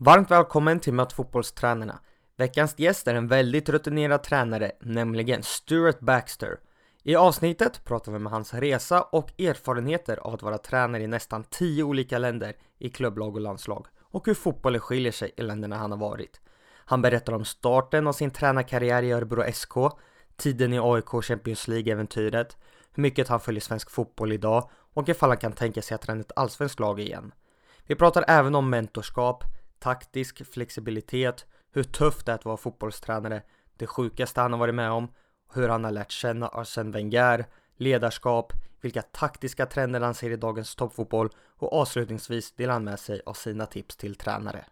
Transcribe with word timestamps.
Varmt 0.00 0.30
välkommen 0.30 0.80
till 0.80 0.92
Möt 0.92 1.12
fotbollstränarna. 1.12 1.98
Veckans 2.36 2.74
gäst 2.78 3.08
är 3.08 3.14
en 3.14 3.28
väldigt 3.28 3.68
rutinerad 3.68 4.22
tränare, 4.22 4.72
nämligen 4.80 5.42
Stuart 5.42 6.00
Baxter. 6.00 6.58
I 7.02 7.16
avsnittet 7.16 7.84
pratar 7.84 8.12
vi 8.12 8.18
med 8.18 8.32
hans 8.32 8.54
resa 8.54 9.02
och 9.02 9.40
erfarenheter 9.40 10.16
av 10.16 10.34
att 10.34 10.42
vara 10.42 10.58
tränare 10.58 11.02
i 11.02 11.06
nästan 11.06 11.44
10 11.44 11.82
olika 11.82 12.18
länder 12.18 12.56
i 12.78 12.88
klubblag 12.88 13.34
och 13.34 13.40
landslag 13.40 13.86
och 14.02 14.26
hur 14.26 14.34
fotbollen 14.34 14.80
skiljer 14.80 15.12
sig 15.12 15.32
i 15.36 15.42
länderna 15.42 15.76
han 15.76 15.90
har 15.90 15.98
varit. 15.98 16.40
Han 16.74 17.02
berättar 17.02 17.32
om 17.32 17.44
starten 17.44 18.06
av 18.06 18.12
sin 18.12 18.30
tränarkarriär 18.30 19.02
i 19.02 19.12
Örebro 19.12 19.52
SK, 19.52 19.74
tiden 20.36 20.72
i 20.72 20.78
AIK 20.78 21.24
Champions 21.24 21.68
League-äventyret, 21.68 22.56
hur 22.94 23.02
mycket 23.02 23.28
han 23.28 23.40
följer 23.40 23.60
svensk 23.60 23.90
fotboll 23.90 24.32
idag 24.32 24.70
och 24.94 25.08
ifall 25.08 25.30
han 25.30 25.38
kan 25.38 25.52
tänka 25.52 25.82
sig 25.82 25.94
att 25.94 26.02
träna 26.02 26.20
ett 26.20 26.32
allsvenskt 26.36 26.80
lag 26.80 27.00
igen. 27.00 27.32
Vi 27.86 27.94
pratar 27.94 28.24
även 28.28 28.54
om 28.54 28.70
mentorskap, 28.70 29.44
taktisk 29.78 30.46
flexibilitet, 30.52 31.46
hur 31.72 31.82
tufft 31.82 32.26
det 32.26 32.32
är 32.32 32.34
att 32.34 32.44
vara 32.44 32.56
fotbollstränare, 32.56 33.42
det 33.76 33.86
sjukaste 33.86 34.40
han 34.40 34.52
har 34.52 34.58
varit 34.58 34.74
med 34.74 34.90
om, 34.90 35.08
hur 35.54 35.68
han 35.68 35.84
har 35.84 35.90
lärt 35.90 36.10
känna 36.10 36.48
Arsène 36.48 36.92
Wenger, 36.92 37.46
ledarskap, 37.76 38.52
vilka 38.80 39.02
taktiska 39.02 39.66
trender 39.66 40.00
han 40.00 40.14
ser 40.14 40.30
i 40.30 40.36
dagens 40.36 40.74
toppfotboll 40.74 41.30
och 41.58 41.72
avslutningsvis 41.72 42.52
delar 42.52 42.72
han 42.72 42.84
med 42.84 43.00
sig 43.00 43.20
av 43.26 43.34
sina 43.34 43.66
tips 43.66 43.96
till 43.96 44.14
tränare. 44.14 44.64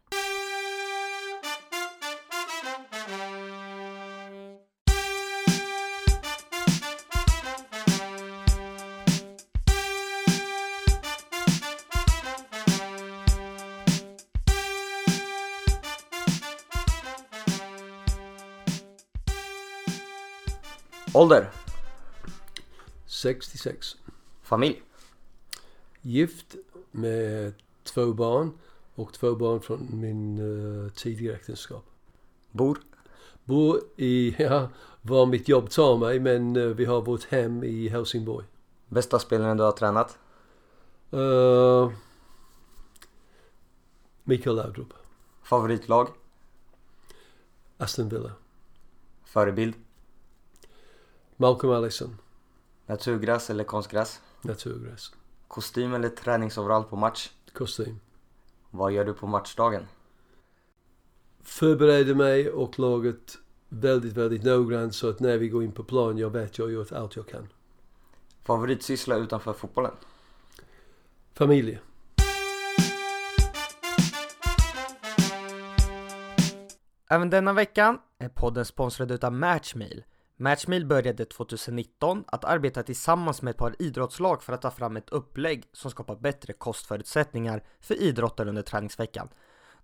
Ålder? 21.16 21.50
66. 23.06 23.96
Familj? 24.42 24.82
Gift 26.02 26.56
med 26.90 27.54
två 27.84 28.12
barn 28.12 28.58
och 28.95 29.12
två 29.12 29.34
barn 29.34 29.60
från 29.60 29.88
min 30.00 30.38
uh, 30.38 30.90
tidigare 30.90 31.36
äktenskap. 31.36 31.84
Bor? 32.50 32.78
Bor 33.45 33.80
i, 33.96 34.36
ja, 34.42 34.68
var 35.02 35.26
mitt 35.26 35.48
jobb 35.48 35.70
tar 35.70 35.96
mig 35.96 36.20
men 36.20 36.56
uh, 36.56 36.74
vi 36.74 36.84
har 36.84 37.02
vårt 37.02 37.24
hem 37.24 37.64
i 37.64 37.88
Helsingborg. 37.88 38.46
Bästa 38.88 39.18
spelaren 39.18 39.56
du 39.56 39.62
har 39.62 39.73
tränat? 39.73 40.18
Uh, 41.12 41.92
Mikael 44.24 44.56
Laudrup. 44.56 44.95
Favoritlag? 45.42 46.08
Aston 47.78 48.08
Villa. 48.08 48.32
Förebild? 49.24 49.85
Malcolm 51.38 51.73
Allison. 51.73 52.18
Naturgräs 52.87 53.51
eller 53.51 53.65
konstgräs? 53.65 54.20
Naturgräs. 54.42 55.12
Kostym 55.48 55.95
eller 55.95 56.09
träningsoverall 56.09 56.84
på 56.84 56.96
match? 56.96 57.30
Kostym. 57.52 58.01
Vad 58.70 58.92
gör 58.92 59.04
du 59.04 59.15
på 59.15 59.26
matchdagen? 59.26 59.87
Förbereder 61.42 62.14
mig 62.14 62.51
och 62.51 62.79
laget 62.79 63.38
väldigt, 63.68 64.12
väldigt 64.12 64.44
noggrant 64.44 64.94
så 64.94 65.09
att 65.09 65.20
när 65.20 65.38
vi 65.38 65.48
går 65.48 65.64
in 65.64 65.72
på 65.72 65.84
plan 65.84 66.19
jag 66.19 66.31
vet 66.31 66.59
jag 66.59 66.64
har 66.64 66.70
gjort 66.70 66.92
allt 66.92 67.16
jag 67.16 67.28
kan. 67.28 67.48
Favoritsyssla 68.44 69.16
utanför 69.16 69.53
fotbollen? 69.53 69.94
Familj. 71.34 71.81
Även 77.10 77.31
denna 77.31 77.53
veckan 77.53 77.98
är 78.19 78.28
podden 78.28 78.64
sponsrad 78.64 79.10
utav 79.10 79.32
Matchmail. 79.32 80.04
Matchmeal 80.38 80.87
började 80.87 81.25
2019 81.25 82.25
att 82.26 82.44
arbeta 82.44 82.82
tillsammans 82.82 83.42
med 83.42 83.50
ett 83.50 83.56
par 83.56 83.76
idrottslag 83.78 84.42
för 84.42 84.52
att 84.52 84.62
ta 84.62 84.70
fram 84.70 84.97
ett 84.97 85.10
upplägg 85.10 85.64
som 85.72 85.91
skapar 85.91 86.16
bättre 86.16 86.52
kostförutsättningar 86.52 87.62
för 87.80 88.02
idrottare 88.02 88.48
under 88.48 88.62
träningsveckan. 88.62 89.28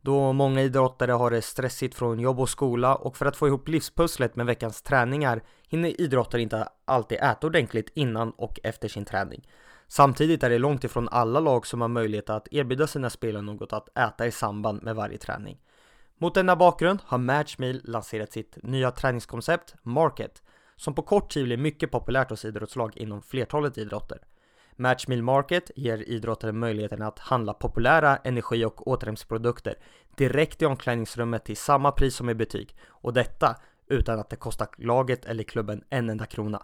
Då 0.01 0.33
många 0.33 0.63
idrottare 0.63 1.13
har 1.13 1.31
det 1.31 1.43
stressigt 1.43 1.95
från 1.95 2.21
jobb 2.21 2.41
och 2.41 2.49
skola 2.49 2.95
och 2.95 3.17
för 3.17 3.27
att 3.27 3.37
få 3.37 3.49
ihop 3.49 3.69
livspusslet 3.69 4.37
med 4.37 4.47
veckans 4.47 4.83
träningar 4.83 5.43
hinner 5.69 6.01
idrottare 6.01 6.43
inte 6.43 6.69
alltid 6.85 7.19
äta 7.19 7.47
ordentligt 7.47 7.91
innan 7.95 8.31
och 8.31 8.61
efter 8.63 8.89
sin 8.89 9.05
träning. 9.05 9.49
Samtidigt 9.89 10.43
är 10.43 10.51
det 10.51 10.59
långt 10.59 10.85
ifrån 10.85 11.09
alla 11.09 11.41
lag 11.41 11.67
som 11.67 11.81
har 11.81 11.89
möjlighet 11.89 12.31
att 12.31 12.49
erbjuda 12.51 12.87
sina 12.87 13.11
spelare 13.11 13.43
något 13.43 13.73
att 13.73 13.99
äta 13.99 14.27
i 14.27 14.31
samband 14.31 14.83
med 14.83 14.97
varje 14.97 15.19
träning. 15.19 15.59
Mot 16.23 16.35
denna 16.35 16.57
bakgrund 16.57 17.01
har 17.05 17.19
Matchmeal 17.19 17.81
lanserat 17.85 18.33
sitt 18.33 18.59
nya 18.63 18.91
träningskoncept 18.91 19.75
Market 19.83 20.43
som 20.77 20.95
på 20.95 21.03
kort 21.03 21.31
tid 21.31 21.45
blir 21.45 21.57
mycket 21.57 21.91
populärt 21.91 22.31
hos 22.31 22.45
idrottslag 22.45 22.97
inom 22.97 23.23
flertalet 23.23 23.79
idrotter. 23.79 24.19
Matchmeal 24.77 25.23
Market 25.23 25.71
ger 25.77 26.09
idrottare 26.09 26.53
möjligheten 26.53 27.03
att 27.03 27.19
handla 27.19 27.55
populära 27.55 28.17
energi 28.17 28.65
och 28.65 28.89
återhämtningsprodukter 28.89 29.75
direkt 30.17 30.63
i 30.63 30.67
omklädningsrummet 30.67 31.45
till 31.45 31.57
samma 31.57 31.93
pris 31.93 32.15
som 32.15 32.31
i 32.31 32.35
butik 32.35 32.77
och 32.89 33.13
detta 33.13 33.57
utan 33.89 34.19
att 34.21 34.31
det 34.31 34.37
kostar 34.37 34.69
laget 34.79 35.25
eller 35.25 35.45
klubben 35.45 35.85
en 35.91 36.11
enda 36.11 36.27
krona. 36.27 36.63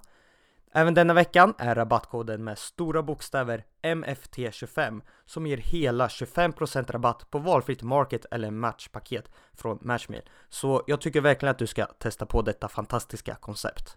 Även 0.72 0.94
denna 0.94 1.14
veckan 1.14 1.54
är 1.58 1.74
rabattkoden 1.74 2.44
med 2.44 2.58
stora 2.58 3.02
bokstäver 3.02 3.64
MFT25 3.82 5.02
som 5.26 5.46
ger 5.46 5.56
hela 5.56 6.08
25% 6.08 6.92
rabatt 6.92 7.30
på 7.30 7.38
valfritt 7.38 7.82
market 7.82 8.26
eller 8.30 8.50
matchpaket 8.50 9.30
från 9.52 9.78
Matchmeal. 9.82 10.22
Så 10.48 10.82
jag 10.86 11.00
tycker 11.00 11.20
verkligen 11.20 11.50
att 11.50 11.58
du 11.58 11.66
ska 11.66 11.86
testa 11.86 12.26
på 12.26 12.42
detta 12.42 12.68
fantastiska 12.68 13.34
koncept. 13.34 13.96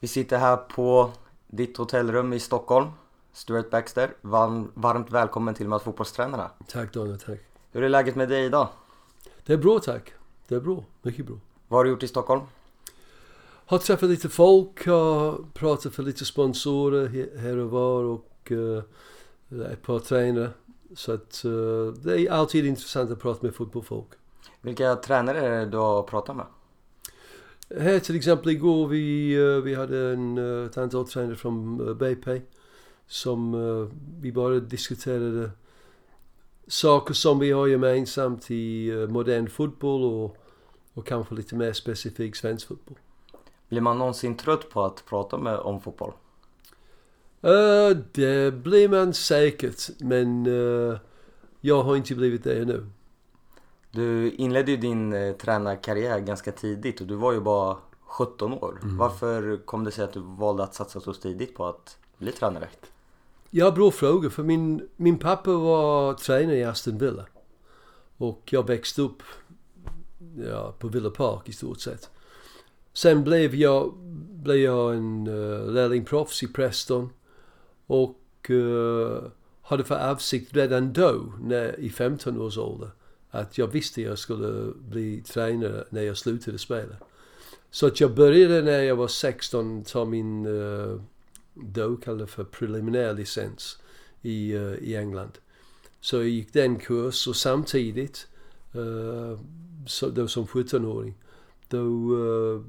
Vi 0.00 0.08
sitter 0.08 0.38
här 0.38 0.56
på 0.56 1.10
ditt 1.46 1.76
hotellrum 1.76 2.32
i 2.32 2.40
Stockholm. 2.40 2.90
Stuart 3.32 3.70
Baxter, 3.70 4.10
varmt 4.74 5.10
välkommen 5.10 5.54
till 5.54 5.68
Möt 5.68 5.82
fotbollstränarna. 5.82 6.50
Tack 6.68 6.92
Daniel, 6.94 7.20
tack. 7.20 7.38
Hur 7.70 7.82
är 7.82 7.88
läget 7.88 8.16
med 8.16 8.28
dig 8.28 8.44
idag? 8.44 8.68
Det 9.44 9.52
är 9.52 9.58
bra 9.58 9.78
tack. 9.78 10.12
Det 10.48 10.54
är 10.54 10.60
bra, 10.60 10.84
mycket 11.02 11.26
bra. 11.26 11.36
Vad 11.68 11.78
har 11.78 11.84
du 11.84 11.90
gjort 11.90 12.02
i 12.02 12.08
Stockholm? 12.08 12.42
Har 13.66 13.78
träffat 13.78 14.10
lite 14.10 14.28
folk, 14.28 14.86
har 14.86 15.44
pratat 15.52 15.94
för 15.94 16.02
lite 16.02 16.24
sponsorer 16.24 17.38
här 17.38 17.56
och 17.56 17.70
var 17.70 18.02
och 18.02 18.50
uh, 18.50 18.82
ett 19.72 19.82
par 19.82 19.98
tränare. 19.98 20.50
Så 20.94 21.12
att 21.12 21.42
uh, 21.44 21.92
det 21.92 22.20
är 22.20 22.30
alltid 22.30 22.66
intressant 22.66 23.10
att 23.10 23.20
prata 23.20 23.46
med 23.46 23.54
fotbollsfolk. 23.54 24.08
Vilka 24.60 24.96
tränare 24.96 25.40
är 25.40 25.50
det 25.60 25.66
du 25.66 25.76
har 25.76 26.02
pratat 26.02 26.36
med? 26.36 26.46
Här 27.80 27.98
till 27.98 28.16
exempel 28.16 28.50
igår 28.52 28.88
vi, 28.88 29.36
uh, 29.36 29.62
vi 29.62 29.74
hade 29.74 29.98
en, 29.98 30.38
ett 30.66 30.78
antal 30.78 31.08
tränare 31.08 31.36
från 31.36 31.76
BP 31.98 32.40
som 33.06 33.52
vi 34.20 34.32
bara 34.32 34.60
diskuterade 34.60 35.50
saker 36.72 37.14
som 37.14 37.38
vi 37.38 37.50
har 37.50 37.66
gemensamt 37.66 38.50
i 38.50 38.92
modern 39.08 39.48
fotboll 39.48 40.04
och 40.04 40.36
och 40.94 41.06
kanske 41.06 41.34
lite 41.34 41.54
mer 41.54 41.72
specifik 41.72 42.36
svensk 42.36 42.68
fotboll. 42.68 42.98
Blir 43.68 43.80
man 43.80 43.98
någonsin 43.98 44.36
trött 44.36 44.70
på 44.70 44.84
att 44.84 45.04
prata 45.06 45.38
med 45.38 45.58
om 45.58 45.80
fotboll? 45.80 46.12
Uh, 47.44 47.96
det 48.12 48.54
blir 48.54 48.88
man 48.88 49.14
säkert, 49.14 50.00
men 50.00 50.46
uh, 50.46 50.98
jag 51.60 51.82
har 51.82 51.96
inte 51.96 52.14
blivit 52.14 52.44
det 52.44 52.62
ännu. 52.62 52.86
Du 53.90 54.30
inledde 54.30 54.70
ju 54.70 54.76
din 54.76 55.12
uh, 55.12 55.36
tränarkarriär 55.36 56.20
ganska 56.20 56.52
tidigt 56.52 57.00
och 57.00 57.06
du 57.06 57.14
var 57.14 57.32
ju 57.32 57.40
bara 57.40 57.76
17 58.00 58.52
år. 58.52 58.78
Mm. 58.82 58.96
Varför 58.96 59.56
kom 59.64 59.84
det 59.84 59.90
sig 59.90 60.04
att 60.04 60.12
du 60.12 60.20
valde 60.20 60.62
att 60.62 60.74
satsa 60.74 61.00
så 61.00 61.12
tidigt 61.12 61.54
på 61.54 61.66
att 61.66 61.98
bli 62.18 62.32
tränare? 62.32 62.68
Ja, 63.54 63.70
bra 63.70 63.90
fråga. 63.90 64.30
För 64.30 64.42
min, 64.42 64.88
min 64.96 65.18
pappa 65.18 65.52
var 65.52 66.14
tränare 66.14 66.56
i 66.56 66.64
Aston 66.64 66.98
Villa. 66.98 67.26
Och 68.16 68.48
jag 68.50 68.66
växte 68.66 69.02
upp 69.02 69.22
ja, 70.50 70.74
på 70.78 70.88
Villa 70.88 71.10
Park 71.10 71.48
i 71.48 71.52
stort 71.52 71.80
sett. 71.80 72.10
Sen 72.92 73.24
blev 73.24 73.54
jag, 73.54 73.94
blev 74.42 74.56
jag 74.56 74.94
en 74.94 75.26
eh, 75.26 75.34
uh, 75.34 75.72
lärlingproffs 75.72 76.42
i 76.42 76.46
Preston 76.46 77.10
och 77.86 78.50
uh, 78.50 79.18
hade 79.62 79.84
för 79.84 80.10
avsikt 80.10 80.56
redan 80.56 80.92
då, 80.92 81.32
när, 81.40 81.80
i 81.80 81.90
15 81.90 82.40
års 82.40 82.58
ålder, 82.58 82.90
att 83.30 83.58
jag 83.58 83.66
visste 83.66 84.02
jag 84.02 84.18
skulle 84.18 84.72
bli 84.74 85.22
tränare 85.22 85.84
när 85.90 86.02
jag 86.02 86.16
slutade 86.16 86.58
spela. 86.58 86.96
Så 87.70 87.86
att 87.86 88.00
jag 88.00 88.14
började 88.14 88.62
när 88.62 88.82
jag 88.82 88.96
var 88.96 89.08
16 89.08 89.84
ta 89.84 90.04
min, 90.04 90.46
uh, 90.46 91.00
då 91.54 91.96
kallade 91.96 92.26
för 92.26 92.44
preliminär 92.44 93.14
licens 93.14 93.78
i, 94.22 94.54
uh, 94.54 94.74
i 94.74 94.96
England. 94.96 95.38
Så 96.00 96.16
jag 96.16 96.28
gick 96.28 96.52
den 96.52 96.78
kurs 96.78 97.28
och 97.28 97.36
samtidigt 97.36 98.26
uh, 98.76 99.38
så, 99.86 100.08
då 100.08 100.28
som 100.28 100.46
17-åring, 100.46 101.14
då 101.68 101.78
uh, 102.14 102.62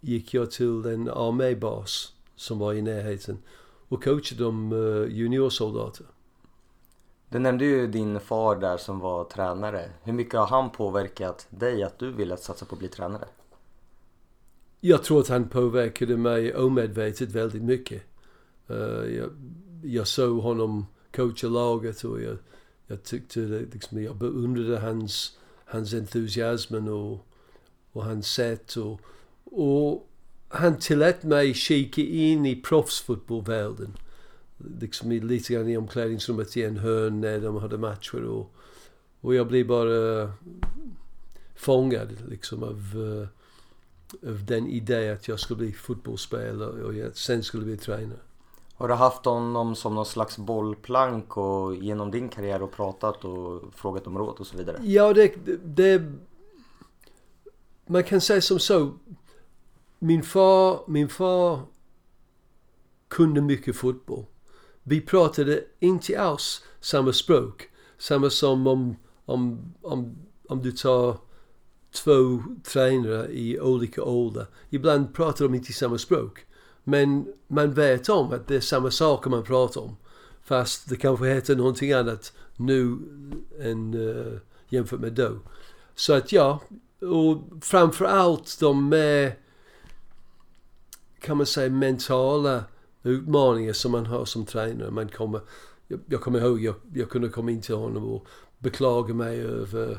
gick 0.00 0.34
jag 0.34 0.50
till 0.50 0.86
en 0.86 1.08
armébas 1.08 2.12
som 2.36 2.58
var 2.58 2.74
i 2.74 2.82
närheten 2.82 3.38
och 3.88 4.04
coachade 4.04 4.44
uh, 4.44 5.12
juniorsoldater. 5.12 6.06
Du 7.28 7.38
nämnde 7.38 7.64
ju 7.64 7.86
din 7.86 8.20
far 8.20 8.56
där 8.56 8.76
som 8.76 9.00
var 9.00 9.24
tränare. 9.24 9.90
Hur 10.02 10.12
mycket 10.12 10.34
har 10.34 10.46
han 10.46 10.70
påverkat 10.70 11.46
dig 11.50 11.82
att 11.82 11.98
du 11.98 12.12
ville 12.12 12.36
satsa 12.36 12.66
på 12.66 12.74
att 12.74 12.78
bli 12.78 12.88
tränare? 12.88 13.24
Jag 14.80 15.04
tror 15.04 15.20
att 15.20 15.28
han 15.28 15.48
påverkade 15.48 16.16
mig 16.16 16.54
omedvetet 16.54 17.30
väldigt 17.30 17.62
mycket. 17.62 18.02
Uh, 18.70 19.16
jag, 19.16 19.30
jag 19.82 20.06
såg 20.06 20.38
honom 20.38 20.86
coacha 21.16 21.48
laget 21.48 22.04
och 22.04 22.22
jag, 22.22 22.36
jag 22.86 23.02
tyckte 23.02 23.40
liksom, 23.72 24.02
jag 24.02 24.16
beundrade 24.16 24.78
hans, 24.78 25.38
hans 25.64 25.94
entusiasm 25.94 26.88
och, 26.88 27.26
och 27.92 28.04
hans 28.04 28.32
sätt 28.32 28.76
och, 28.76 29.00
och 29.44 30.08
han 30.48 30.78
tillät 30.78 31.22
mig 31.22 31.54
kika 31.54 32.00
in 32.00 32.46
i 32.46 32.56
proffsfotbollvärlden. 32.56 33.96
Liksom 34.80 35.10
lite 35.10 35.52
grann 35.52 35.68
i 35.68 35.76
omklädningsrummet 35.76 36.56
i 36.56 36.62
en 36.62 36.76
hörn 36.76 37.20
när 37.20 37.40
de 37.40 37.56
hade 37.56 37.78
matcher 37.78 38.24
och, 38.24 38.54
och 39.20 39.34
jag 39.34 39.46
blev 39.48 39.66
bara 39.66 40.32
fångad 41.56 42.08
liksom 42.28 42.62
av, 42.62 42.96
uh, 42.96 43.26
av 44.26 44.44
den 44.44 44.66
idén 44.66 45.12
att 45.12 45.28
jag 45.28 45.40
skulle 45.40 45.58
bli 45.58 45.72
fotbollsspelare 45.72 46.84
och 46.84 46.94
jag 46.94 47.16
sen 47.16 47.42
skulle 47.42 47.64
bli 47.64 47.76
tränare. 47.76 48.18
Har 48.74 48.88
du 48.88 48.94
haft 48.94 49.24
honom 49.24 49.74
som 49.74 49.94
någon 49.94 50.06
slags 50.06 50.38
bollplank 50.38 51.36
och 51.36 51.74
genom 51.74 52.10
din 52.10 52.28
karriär 52.28 52.62
och 52.62 52.72
pratat 52.72 53.24
och 53.24 53.74
frågat 53.74 54.06
om 54.06 54.18
råd 54.18 54.36
och 54.38 54.46
så 54.46 54.56
vidare? 54.56 54.78
Ja, 54.82 55.12
det, 55.12 55.34
det... 55.64 56.02
Man 57.86 58.04
kan 58.04 58.20
säga 58.20 58.40
som 58.40 58.58
så. 58.58 58.92
Min 59.98 60.22
far, 60.22 60.80
min 60.86 61.08
far 61.08 61.60
kunde 63.08 63.40
mycket 63.40 63.76
fotboll. 63.76 64.24
Vi 64.82 65.00
pratade 65.00 65.64
inte 65.80 66.20
alls 66.20 66.64
samma 66.80 67.12
språk. 67.12 67.68
Samma 67.98 68.30
som 68.30 68.66
om, 68.66 68.96
om, 69.24 69.74
om, 69.82 70.16
om 70.48 70.62
du 70.62 70.72
tar 70.72 71.16
två 71.92 72.42
tränare 72.64 73.28
i 73.32 73.60
olika 73.60 74.02
ålder. 74.02 74.46
Ibland 74.70 75.14
pratar 75.14 75.44
de 75.44 75.54
inte 75.54 75.72
samma 75.72 75.98
språk. 75.98 76.44
Men 76.84 77.26
man 77.46 77.74
vet 77.74 78.08
om 78.08 78.32
att 78.32 78.48
det 78.48 78.56
är 78.56 78.60
samma 78.60 78.90
saker 78.90 79.30
man 79.30 79.42
pratar 79.42 79.80
om. 79.80 79.96
Fast 80.42 80.88
det 80.88 80.96
kanske 80.96 81.26
heter 81.26 81.56
någonting 81.56 81.92
annat 81.92 82.32
nu 82.56 82.96
än 83.60 83.94
uh, 83.94 84.38
jämfört 84.68 85.00
med 85.00 85.12
då. 85.12 85.38
Så 85.94 86.12
att 86.12 86.32
ja, 86.32 86.60
och 87.00 87.42
framförallt 87.60 88.60
de 88.60 88.88
mer 88.88 89.38
kan 91.20 91.36
man 91.36 91.46
säga, 91.46 91.70
mentala 91.70 92.64
utmaningar 93.02 93.72
som 93.72 93.92
man 93.92 94.06
har 94.06 94.24
som 94.24 94.46
tränare. 94.46 94.90
Man 94.90 95.08
kommer, 95.08 95.40
jag, 95.88 96.00
jag 96.06 96.20
kommer 96.20 96.40
ihåg, 96.40 96.60
jag, 96.60 96.74
jag 96.94 97.10
kunde 97.10 97.28
komma 97.28 97.50
in 97.50 97.62
till 97.62 97.74
honom 97.74 98.04
och 98.04 98.26
beklaga 98.58 99.14
mig 99.14 99.40
över, 99.40 99.98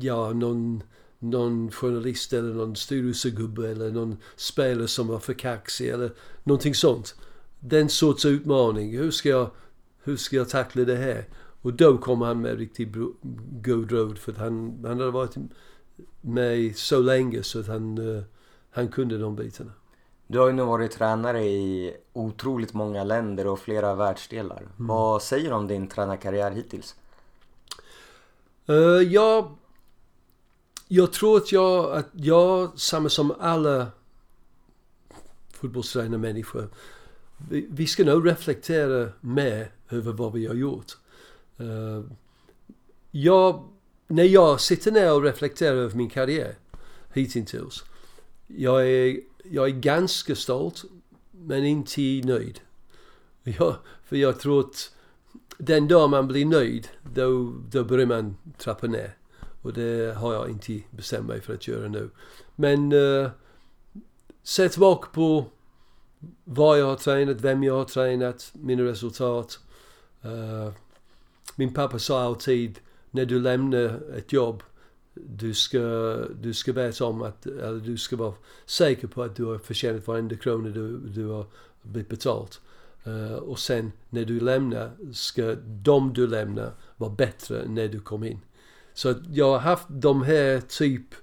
ja, 0.00 0.32
någon 0.32 0.82
någon 1.18 1.70
journalist 1.70 2.32
eller 2.32 2.54
någon 2.54 2.76
styrelsegubbe 2.76 3.70
eller 3.70 3.90
någon 3.90 4.16
spelare 4.36 4.88
som 4.88 5.06
var 5.06 5.18
för 5.18 5.34
kaxig 5.34 5.88
eller 5.88 6.12
någonting 6.44 6.74
sånt. 6.74 7.14
Den 7.60 7.88
sorts 7.88 8.24
utmaning. 8.24 8.98
Hur 8.98 9.10
ska 9.10 9.28
jag, 9.28 9.50
hur 10.02 10.16
ska 10.16 10.36
jag 10.36 10.48
tackla 10.48 10.84
det 10.84 10.96
här? 10.96 11.24
Och 11.62 11.72
då 11.72 11.98
kom 11.98 12.22
han 12.22 12.40
med 12.40 12.58
riktigt 12.58 12.88
god 13.62 13.92
råd 13.92 14.18
för 14.18 14.32
att 14.32 14.38
han, 14.38 14.84
han 14.86 14.98
hade 14.98 15.10
varit 15.10 15.36
med 16.20 16.76
så 16.76 17.00
länge 17.00 17.42
så 17.42 17.60
att 17.60 17.66
han, 17.66 17.98
uh, 17.98 18.22
han 18.70 18.88
kunde 18.88 19.18
de 19.18 19.36
bitarna. 19.36 19.72
Du 20.26 20.38
har 20.38 20.46
ju 20.46 20.52
nu 20.52 20.62
varit 20.62 20.90
tränare 20.90 21.44
i 21.44 21.96
otroligt 22.12 22.74
många 22.74 23.04
länder 23.04 23.46
och 23.46 23.58
flera 23.58 23.94
världsdelar. 23.94 24.58
Mm. 24.58 24.72
Vad 24.76 25.22
säger 25.22 25.50
du 25.50 25.56
om 25.56 25.66
din 25.66 25.88
tränarkarriär 25.88 26.50
hittills? 26.50 26.94
Uh, 28.68 29.02
jag 29.02 29.56
jag 30.88 31.12
tror 31.12 31.36
att 31.36 31.52
jag, 31.52 31.92
att 31.92 32.08
jag, 32.12 32.80
samma 32.80 33.08
som 33.08 33.34
alla 33.40 33.86
fotbollstränare 35.52 36.18
människor, 36.18 36.68
vi, 37.50 37.66
vi, 37.70 37.86
ska 37.86 38.04
nog 38.04 38.26
reflektera 38.26 39.08
mer 39.20 39.70
över 39.90 40.12
vad 40.12 40.32
vi 40.32 40.46
har 40.46 40.54
gjort. 40.54 40.96
Uh, 41.60 42.04
jag, 43.10 43.68
när 44.06 44.24
jag 44.24 44.60
sitter 44.60 44.92
ner 44.92 45.12
och 45.12 45.22
reflekterar 45.22 45.76
över 45.76 45.96
min 45.96 46.10
karriär 46.10 46.54
hittills, 47.12 47.84
jag 48.46 48.88
är, 48.88 49.20
jag 49.44 49.66
är 49.66 49.70
ganska 49.70 50.34
stolt 50.34 50.84
men 51.30 51.64
inte 51.64 52.00
nöjd. 52.24 52.60
Jag, 53.58 53.76
för 54.04 54.16
jag 54.16 54.40
tror 54.40 54.60
att 54.60 54.94
den 55.58 55.88
dag 55.88 56.10
man 56.10 56.28
blir 56.28 56.46
nöjd, 56.46 56.88
då, 57.14 57.52
då 57.70 57.84
börjar 57.84 58.06
man 58.06 58.36
trappa 58.58 58.86
ner. 58.86 59.15
Och 59.66 59.72
det 59.72 60.14
har 60.16 60.34
jag 60.34 60.50
inte 60.50 60.80
bestämt 60.90 61.26
mig 61.26 61.40
för 61.40 61.54
att 61.54 61.68
göra 61.68 61.88
nu. 61.88 62.10
Men 62.56 62.92
uh, 62.92 63.30
se 64.42 64.68
tillbaka 64.68 65.08
på 65.12 65.44
vad 66.44 66.80
jag 66.80 66.86
har 66.86 66.96
tränat, 66.96 67.40
vem 67.40 67.62
jag 67.64 67.74
har 67.74 67.84
tränat, 67.84 68.50
mina 68.52 68.82
resultat. 68.82 69.58
Uh, 70.24 70.72
min 71.56 71.74
pappa 71.74 71.98
sa 71.98 72.22
alltid, 72.22 72.78
när 73.10 73.24
du 73.24 73.40
lämnar 73.40 74.00
ett 74.16 74.32
jobb, 74.32 74.62
du 75.14 75.54
ska, 75.54 75.78
du 76.40 76.54
ska 76.54 76.72
veta 76.72 77.04
om 77.04 77.22
att, 77.22 77.46
eller 77.46 77.80
du 77.80 77.98
ska 77.98 78.16
vara 78.16 78.34
säker 78.66 79.06
på 79.06 79.22
att 79.22 79.36
du 79.36 79.44
har 79.44 79.58
förtjänat 79.58 80.06
varenda 80.06 80.36
krona 80.36 80.68
du, 80.68 80.98
du 80.98 81.26
har 81.26 81.46
blivit 81.82 82.08
betalt. 82.08 82.60
Uh, 83.06 83.32
eh, 83.32 83.36
och 83.36 83.58
sen 83.58 83.92
när 84.10 84.24
du 84.24 84.40
lämnar, 84.40 84.90
ska 85.12 85.54
de 85.64 86.12
du 86.12 86.26
lämnar 86.26 86.72
vara 86.96 87.10
bättre 87.10 87.68
när 87.68 87.88
du 87.88 88.00
kom 88.00 88.24
in. 88.24 88.40
Så 88.96 89.14
jag 89.30 89.50
har 89.50 89.58
haft 89.58 89.86
de 89.88 90.22
här 90.22 90.60
typ 90.60 91.14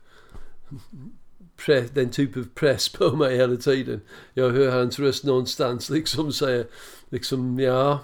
den 1.94 2.10
typ 2.10 2.38
av 2.38 2.48
press 2.56 2.90
på 2.90 3.16
mig 3.16 3.38
hela 3.38 3.56
tiden. 3.56 4.02
Jag 4.34 4.50
hör 4.50 4.72
hans 4.72 5.00
röst 5.00 5.24
någonstans 5.24 5.90
liksom 5.90 6.34
säga 6.34 6.66
liksom 7.10 7.60
ja 7.60 8.00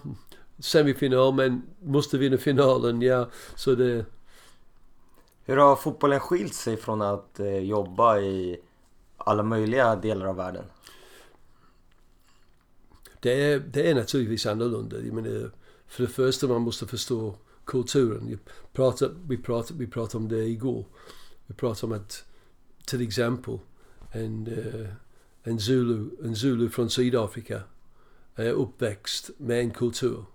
semifinal 0.59 1.33
men 1.33 1.61
måste 1.81 2.17
vinna 2.17 2.37
finalen 2.37 3.01
ja 3.01 3.29
så 3.55 3.75
det 3.75 4.05
Hur 5.45 5.57
har 5.57 5.75
fotbollen 5.75 6.19
skilt 6.19 6.53
sig 6.53 6.77
från 6.77 7.01
att 7.01 7.39
eh, 7.39 7.59
jobba 7.59 8.19
i 8.19 8.59
alla 9.17 9.43
möjliga 9.43 9.95
delar 9.95 10.25
av 10.25 10.35
världen? 10.35 10.65
Det 13.19 13.43
är, 13.43 13.59
det 13.59 13.89
är 13.89 13.95
naturligtvis 13.95 14.45
annorlunda. 14.45 14.97
Jag 14.97 15.13
menar, 15.13 15.51
för 15.87 16.03
det 16.03 16.09
första 16.09 16.47
man 16.47 16.61
måste 16.61 16.87
förstå 16.87 17.35
kulturen. 17.69 18.27
Vi 18.27 18.37
pratade, 18.73 19.15
vi, 19.27 19.37
pratade, 19.37 19.79
vi 19.79 19.87
pratade 19.87 20.17
om 20.17 20.29
det 20.29 20.45
igår. 20.45 20.85
Vi 21.47 21.53
pratade 21.53 21.93
om 21.93 22.01
att 22.01 22.23
till 22.85 23.01
exempel 23.01 23.59
en, 24.11 24.47
uh, 24.47 24.87
en, 25.43 25.59
Zulu, 25.59 26.09
en 26.23 26.35
Zulu 26.35 26.69
från 26.69 26.89
Sydafrika 26.89 27.61
är 28.35 28.51
uppväxt 28.51 29.29
med 29.37 29.59
en 29.59 29.71
kultur. 29.71 30.25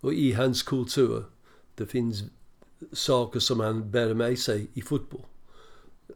Och 0.00 0.14
i 0.14 0.32
hans 0.32 0.62
kultur 0.62 1.24
det 1.74 1.86
finns 1.86 2.22
saker 2.92 3.40
som 3.40 3.60
han 3.60 3.90
bär 3.90 4.14
med 4.14 4.38
sig 4.38 4.70
i 4.74 4.82
fotboll. 4.82 5.24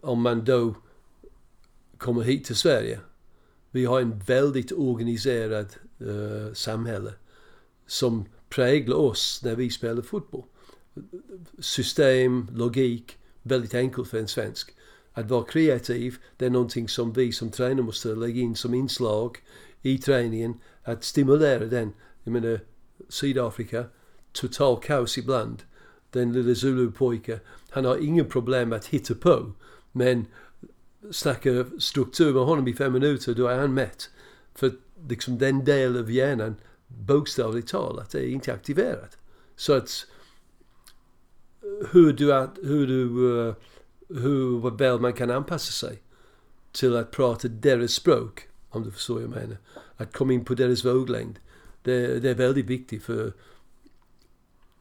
Om 0.00 0.23
man 0.23 0.44
då 0.44 0.75
kommer 1.99 2.23
hit 2.23 2.44
till 2.44 2.56
Sverige. 2.56 3.00
Vi 3.71 3.85
har 3.85 4.00
en 4.00 4.18
väldigt 4.18 4.73
organiserad 4.73 5.66
uh, 6.00 6.52
samhälle 6.52 7.12
som 7.87 8.25
präglar 8.49 8.97
oss 8.97 9.40
när 9.44 9.54
vi 9.56 9.71
spelar 9.71 10.02
fotboll 10.02 10.44
system, 11.59 12.49
logik, 12.53 13.19
väldigt 13.43 13.75
enkelt 13.75 14.09
för 14.09 14.19
en 14.19 14.29
svensk. 14.29 14.75
Att 15.13 15.31
vara 15.31 15.45
kreativ, 15.45 16.17
det 16.37 16.47
är 16.47 16.51
någonting 16.51 16.89
som 16.89 17.13
vi 17.13 17.33
som 17.33 17.51
tränare 17.51 17.83
måste 17.83 18.09
lägga 18.09 18.41
in 18.41 18.57
som 18.57 18.75
inslag 18.75 19.39
i 19.83 19.99
träningen. 19.99 20.55
Att 20.83 21.05
stimulera 21.05 21.65
den. 21.65 21.93
Jag 22.25 22.33
menar, 22.33 22.61
Sydafrika, 23.09 23.85
total 24.33 24.81
kaos 24.83 25.19
ibland. 25.19 25.63
Den 26.11 26.33
lilla 26.33 26.55
zulu-pojken, 26.55 27.39
han 27.71 27.85
har 27.85 27.97
inga 27.97 28.25
problem 28.25 28.73
att 28.73 28.87
hitta 28.87 29.15
på. 29.15 29.53
Men 29.93 30.27
snacka 31.11 31.65
struktur 31.79 32.35
med 32.35 32.43
honom 32.43 32.69
i 32.69 32.75
fem 32.75 32.93
minuter, 32.93 33.35
då 33.35 33.47
är 33.47 33.59
han 33.59 33.75
mätt. 33.75 34.11
För 34.55 34.73
liksom 35.09 35.39
den 35.39 35.65
delen 35.65 36.03
av 36.03 36.11
hjärnan, 36.11 36.57
bokstavligt 36.87 37.69
talat, 37.69 38.15
är 38.15 38.27
inte 38.27 38.53
aktiverad. 38.53 39.09
Så 39.57 39.73
att 39.73 40.07
hur 41.90 42.12
du, 42.12 42.33
hur 42.62 42.87
du, 42.87 43.38
eh, 43.49 43.54
hur 44.09 44.71
väl 44.71 45.00
man 45.00 45.12
kan 45.12 45.31
anpassa 45.31 45.73
sig 45.73 46.02
till 46.73 46.97
att 46.97 47.11
prata 47.11 47.49
deras 47.49 47.93
språk, 47.93 48.49
om 48.69 48.83
du 48.83 48.90
förstår 48.90 49.14
vad 49.14 49.23
jag 49.23 49.31
menar. 49.31 49.57
Att 49.97 50.16
komma 50.16 50.33
in 50.33 50.45
på 50.45 50.54
deras 50.54 50.85
våglängd. 50.85 51.38
Det, 51.83 52.21
det 52.21 52.31
är 52.31 52.35
väldigt 52.35 52.66
viktigt 52.66 53.02
för 53.02 53.33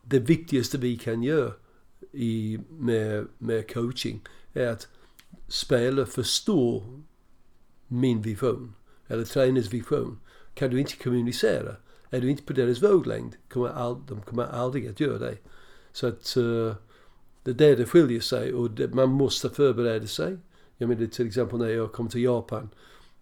det 0.03 0.19
viktigaste 0.19 0.77
vi 0.77 0.97
kan 0.97 1.23
göra 1.23 1.53
i, 2.12 2.59
med, 2.69 3.27
med 3.38 3.73
coaching 3.73 4.21
är 4.53 4.67
att 4.67 4.88
spelare 5.47 6.05
förstår 6.05 7.01
min 7.88 8.21
vision, 8.21 8.75
eller 9.07 9.25
tränarens 9.25 9.73
vision. 9.73 10.19
kan 10.53 10.69
du 10.69 10.79
inte 10.79 10.95
kommunicera. 10.95 11.75
Är 12.09 12.21
du 12.21 12.29
inte 12.29 12.43
på 12.43 12.53
deras 12.53 12.83
våglängd, 12.83 13.35
kommer 13.50 13.67
all, 13.67 14.01
de 14.07 14.21
kommer 14.21 14.43
aldrig 14.43 14.88
att 14.88 15.00
göra 15.00 15.17
det. 15.17 15.38
Så 15.93 16.07
att 16.07 16.38
uh, 16.38 16.73
det 17.43 17.51
är 17.51 17.55
där 17.55 17.75
det 17.75 17.85
skiljer 17.85 18.21
sig 18.21 18.53
och 18.53 18.71
det, 18.71 18.93
man 18.93 19.09
måste 19.09 19.50
förbereda 19.50 20.07
sig. 20.07 20.38
Jag 20.77 20.89
menar 20.89 21.05
till 21.05 21.27
exempel 21.27 21.59
när 21.59 21.69
jag 21.69 21.91
kom 21.91 22.09
till 22.09 22.23
Japan. 22.23 22.69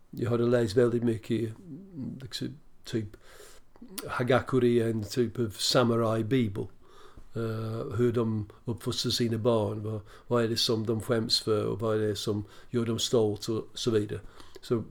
Jag 0.10 0.30
hade 0.30 0.46
läst 0.46 0.78
väldigt 0.78 1.04
mycket, 1.04 1.40
mm, 1.40 2.20
liksom, 2.22 2.48
typ 2.84 3.08
hagakuri, 4.08 4.82
en 4.82 5.04
typ 5.04 5.40
av 5.40 5.50
samurai-bibel. 5.50 6.68
Uh, 7.36 7.80
eh, 7.80 7.96
hur 7.98 8.12
de 8.12 8.50
uppfostrar 8.66 9.12
sina 9.12 9.38
barn. 9.38 9.84
Vad, 9.84 10.02
vad 10.28 10.44
är 10.44 10.48
det 10.48 10.58
som 10.58 10.86
de 10.86 11.02
skäms 11.02 11.42
för 11.42 11.66
och 11.66 11.80
vad 11.80 11.96
är 11.96 12.08
det 12.08 12.16
som 12.16 12.46
gör 12.70 12.86
dem 12.86 13.00
stolt 13.00 13.50
och 13.50 13.68
så 13.74 13.92
vidare. 13.92 14.20
Så 14.62 14.84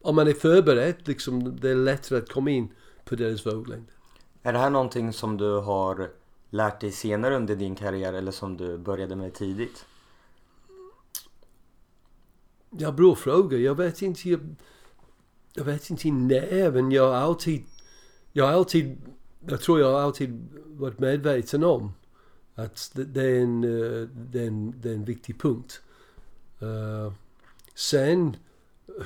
om 0.00 0.16
man 0.16 0.28
är 0.28 0.32
förberedd, 0.32 0.94
liksom, 1.04 1.56
det 1.60 1.70
är 1.70 1.74
lättare 1.74 2.18
att 2.18 2.32
komma 2.32 2.50
in 2.50 2.68
på 3.04 3.14
deras 3.16 3.46
våglängd. 3.46 3.86
Är 4.42 4.52
det 4.52 4.58
här 4.58 4.70
någonting 4.70 5.12
som 5.12 5.36
du 5.36 5.50
har 5.50 6.10
lärt 6.54 6.80
dig 6.80 6.92
senare 6.92 7.36
under 7.36 7.56
din 7.56 7.74
karriär 7.74 8.12
eller 8.12 8.32
som 8.32 8.56
du 8.56 8.78
började 8.78 9.16
med 9.16 9.34
tidigt? 9.34 9.86
Ja, 12.70 12.92
bra 12.92 13.14
fråga. 13.14 13.58
Jag 13.58 13.74
vet 13.74 14.02
inte. 14.02 14.30
Jag, 14.30 14.40
jag 15.54 15.64
vet 15.64 15.90
inte 15.90 16.10
när, 16.10 16.70
men 16.70 16.90
jag 16.90 17.08
har 17.08 17.14
alltid... 17.14 17.64
Jag 18.32 18.44
har 18.44 18.52
alltid... 18.52 18.96
Jag 19.48 19.60
tror 19.60 19.80
jag 19.80 19.92
har 19.92 20.00
alltid 20.00 20.48
varit 20.66 20.98
medveten 20.98 21.64
om 21.64 21.92
att 22.54 22.90
det, 22.94 23.22
är, 23.22 23.40
en, 23.40 23.64
eh, 23.64 24.08
det, 24.08 24.40
är 24.40 24.46
en, 24.46 24.74
det 24.80 24.90
är 24.90 24.94
en 24.94 25.04
viktig 25.04 25.40
punkt. 25.40 25.80
Uh, 26.62 27.12
sen 27.74 28.36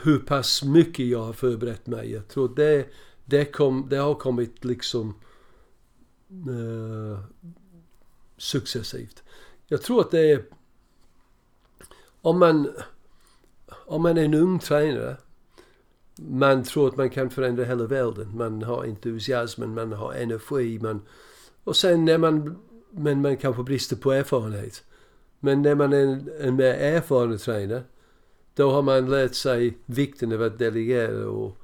hur 0.03 0.19
pass 0.19 0.65
mycket 0.65 1.07
jag 1.07 1.25
har 1.25 1.33
förberett 1.33 1.87
mig. 1.87 2.13
Jag 2.13 2.29
tror 2.29 2.55
det, 2.57 2.87
det, 3.25 3.45
kom, 3.45 3.87
det 3.91 3.97
har 3.97 4.15
kommit 4.15 4.65
liksom 4.65 5.15
eh, 6.31 7.21
successivt. 8.37 9.23
Jag 9.67 9.83
tror 9.83 10.01
att 10.01 10.11
det 10.11 10.33
är... 10.33 10.45
Om 12.21 12.39
man, 12.39 12.73
om 13.87 14.03
man 14.03 14.19
är 14.19 14.25
en 14.25 14.35
ung 14.35 14.59
tränare 14.59 15.17
man 16.19 16.63
tror 16.63 16.89
att 16.89 16.97
man 16.97 17.11
kan 17.11 17.31
förändra 17.31 17.65
hela 17.65 17.85
världen. 17.85 18.37
Man 18.37 18.63
har 18.63 18.85
entusiasmen, 18.85 19.75
man 19.75 19.93
har 19.93 20.13
energi. 20.13 20.79
Man, 20.79 21.03
och 21.65 21.77
sen 21.77 22.05
när 22.05 22.19
man, 22.19 22.59
men 22.91 23.23
man 23.23 23.37
kanske 23.37 23.63
brister 23.63 23.97
på 23.97 24.13
erfarenhet. 24.13 24.85
Men 25.41 25.63
när 25.63 25.75
man 25.75 25.93
är 25.93 26.03
en, 26.03 26.31
en 26.41 26.57
mer 26.57 26.75
erfaren 26.75 27.39
tränare, 27.39 27.83
då 28.55 28.71
har 28.71 28.83
man 28.83 29.11
lärt 29.11 29.35
sig 29.35 29.79
vikten 29.87 30.33
av 30.33 30.43
att 30.43 30.59
delegera 30.59 31.29
och, 31.29 31.57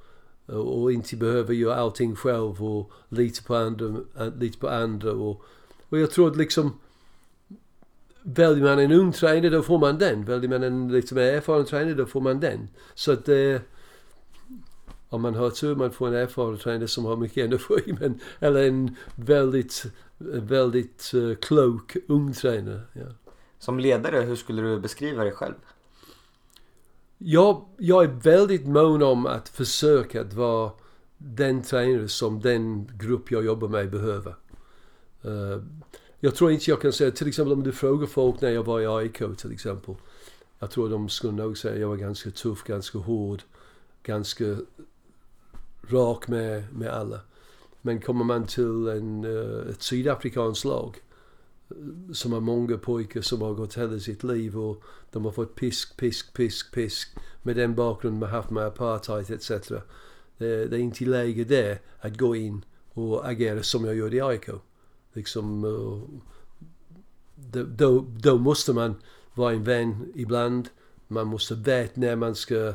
Eh, 0.47 0.55
och, 0.55 0.91
inte 0.91 1.15
behöver 1.15 1.53
göra 1.53 1.75
allting 1.75 2.15
själv 2.15 2.63
och 2.63 2.91
lita 3.09 3.41
på 3.47 3.55
andra. 3.55 3.85
Eh, 4.19 4.35
lita 4.39 4.59
på 4.59 4.69
andra 4.69 5.11
och, 5.11 5.43
och 5.89 5.99
jag 5.99 6.11
tror 6.11 6.31
att 6.31 6.37
liksom 6.37 6.73
Väljer 8.27 8.63
man 8.63 8.79
en 8.79 8.91
ung 8.91 9.11
tränare 9.11 9.49
då 9.49 9.61
får 9.61 9.79
man 9.79 9.97
den. 9.97 10.25
Väljer 10.25 10.49
man 10.49 10.63
en 10.63 10.91
lite 10.91 11.15
mer 11.15 11.21
erfaren 11.21 11.65
tränare 11.65 11.93
då 11.93 12.05
får 12.05 12.21
man 12.21 12.39
den. 12.39 12.67
Så 12.93 13.11
att 13.11 13.25
det 13.25 13.61
om 15.09 15.21
man 15.21 15.35
har 15.35 15.49
tur 15.49 15.75
man 15.75 15.91
får 15.91 16.07
en 16.07 16.13
erfaren 16.13 16.57
tränare 16.57 16.87
som 16.87 17.05
har 17.05 17.15
mycket 17.15 17.45
energi. 17.45 17.95
Men, 17.99 18.19
eller 18.39 18.67
en 18.67 18.95
väldigt, 19.15 19.83
väldigt 20.17 21.11
uh, 21.13 21.35
klok 21.35 21.95
ung 22.07 22.33
tränare. 22.33 22.81
Ja. 22.93 23.05
Som 23.59 23.79
ledare, 23.79 24.21
hur 24.21 24.35
skulle 24.35 24.61
du 24.61 24.79
beskriva 24.79 25.23
dig 25.23 25.31
själv? 25.31 25.55
Jag, 27.17 27.65
jag 27.77 28.03
är 28.03 28.07
väldigt 28.07 28.67
mån 28.67 29.03
om 29.03 29.25
att 29.25 29.49
försöka 29.49 30.21
att 30.21 30.33
vara 30.33 30.71
den 31.17 31.61
tränare 31.61 32.07
som 32.07 32.39
den 32.39 32.91
grupp 32.97 33.31
jag 33.31 33.45
jobbar 33.45 33.67
med 33.67 33.91
behöver. 33.91 34.35
Uh, 35.25 35.63
jag 36.19 36.35
tror 36.35 36.51
inte 36.51 36.71
jag 36.71 36.81
kan 36.81 36.93
säga, 36.93 37.11
till 37.11 37.27
exempel 37.27 37.53
om 37.53 37.63
du 37.63 37.71
frågar 37.71 38.07
folk 38.07 38.41
när 38.41 38.49
jag 38.49 38.63
var 38.63 38.81
i 38.81 38.87
AIK 38.87 39.21
till 39.37 39.51
exempel. 39.51 39.95
Jag 40.59 40.71
tror 40.71 40.89
de 40.89 41.09
skulle 41.09 41.33
nog 41.33 41.57
säga 41.57 41.73
att 41.73 41.79
jag 41.79 41.87
var 41.87 41.95
ganska 41.95 42.31
tuff, 42.31 42.63
ganska 42.63 42.97
hård, 42.97 43.41
ganska 44.03 44.57
rak 45.87 46.27
med, 46.27 46.73
med 46.73 46.89
alla. 46.89 47.19
Men 47.81 48.01
kommer 48.01 48.25
man 48.25 48.45
till 48.47 48.87
en, 48.87 49.25
uh, 49.25 49.69
ett 49.69 49.81
sydafrikanskt 49.81 50.65
lag 50.65 50.97
som 52.13 52.33
har 52.33 52.39
många 52.39 52.77
pojkar 52.77 53.21
som 53.21 53.41
har 53.41 53.53
gått 53.53 53.77
hela 53.77 53.99
sitt 53.99 54.23
liv 54.23 54.57
och 54.59 54.83
de 55.11 55.25
har 55.25 55.31
fått 55.31 55.55
pisk, 55.55 55.97
pisk, 55.97 56.33
pisk, 56.33 56.71
pisk 56.71 57.15
med 57.43 57.55
den 57.55 57.75
bakgrund 57.75 58.19
man 58.19 58.29
haft 58.29 58.49
med 58.49 58.65
apartheid 58.65 59.31
etc. 59.31 59.49
Det, 60.37 60.65
det 60.65 60.75
är 60.75 60.79
inte 60.79 61.05
läge 61.05 61.43
där 61.43 61.79
att 61.99 62.17
gå 62.17 62.35
in 62.35 62.65
och 62.93 63.29
agera 63.29 63.63
som 63.63 63.85
jag 63.85 63.95
gjorde 63.95 64.15
i 64.15 64.21
AIK. 64.21 64.49
Liksom, 65.13 65.65
eh, 65.65 67.61
då, 67.63 68.05
då 68.17 68.37
måste 68.37 68.73
man 68.73 68.95
vara 69.33 69.53
en 69.53 69.63
vän 69.63 70.11
ibland. 70.15 70.69
Man 71.07 71.27
måste 71.27 71.55
veta 71.55 72.01
när 72.01 72.15
man 72.15 72.35
ska 72.35 72.73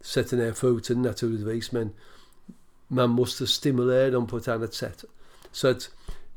sätta 0.00 0.36
ner 0.36 0.52
foten 0.52 1.02
naturligtvis 1.02 1.72
men 1.72 1.90
man 2.88 3.10
måste 3.10 3.46
stimulera 3.46 4.10
dem 4.10 4.26
på 4.26 4.36
ett 4.36 4.48
annat 4.48 4.74
sätt. 4.74 5.04
Så 5.52 5.68
att 5.68 5.90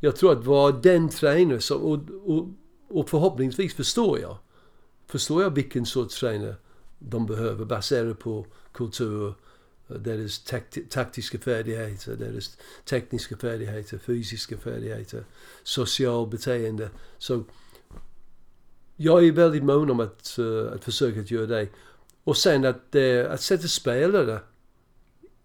jag 0.05 0.15
tror 0.15 0.31
att 0.31 0.45
vara 0.45 0.71
den 0.71 1.09
tränare 1.09 1.61
som, 1.61 1.81
och, 1.81 1.99
och, 2.25 2.47
och 2.87 3.09
förhoppningsvis 3.09 3.73
förstår 3.73 4.19
jag, 4.19 4.37
förstår 5.07 5.43
jag 5.43 5.49
vilken 5.55 5.85
sorts 5.85 6.19
tränare 6.19 6.55
de 6.99 7.25
behöver 7.25 7.65
baserat 7.65 8.19
på 8.19 8.45
kultur, 8.71 9.33
deras 9.87 10.43
taktiska 10.89 11.37
färdigheter, 11.39 12.15
deras 12.15 12.57
tekniska 12.85 13.37
färdigheter, 13.37 13.97
fysiska 13.97 14.57
färdigheter, 14.57 15.25
social 15.63 16.27
beteende. 16.27 16.89
Så 17.17 17.43
jag 18.95 19.27
är 19.27 19.31
väldigt 19.31 19.63
mån 19.63 19.91
om 19.91 19.99
att, 19.99 20.35
uh, 20.39 20.71
att 20.73 20.83
försöka 20.83 21.19
att 21.19 21.31
göra 21.31 21.45
det. 21.45 21.67
Och 22.23 22.37
sen 22.37 22.65
att, 22.65 22.95
eh, 22.95 23.31
att 23.31 23.41
sätta 23.41 23.67
spelare 23.67 24.39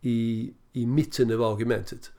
i 0.00 0.54
i 0.72 0.86
mitten 0.86 1.32
av 1.32 1.42
argumentet. 1.42 2.10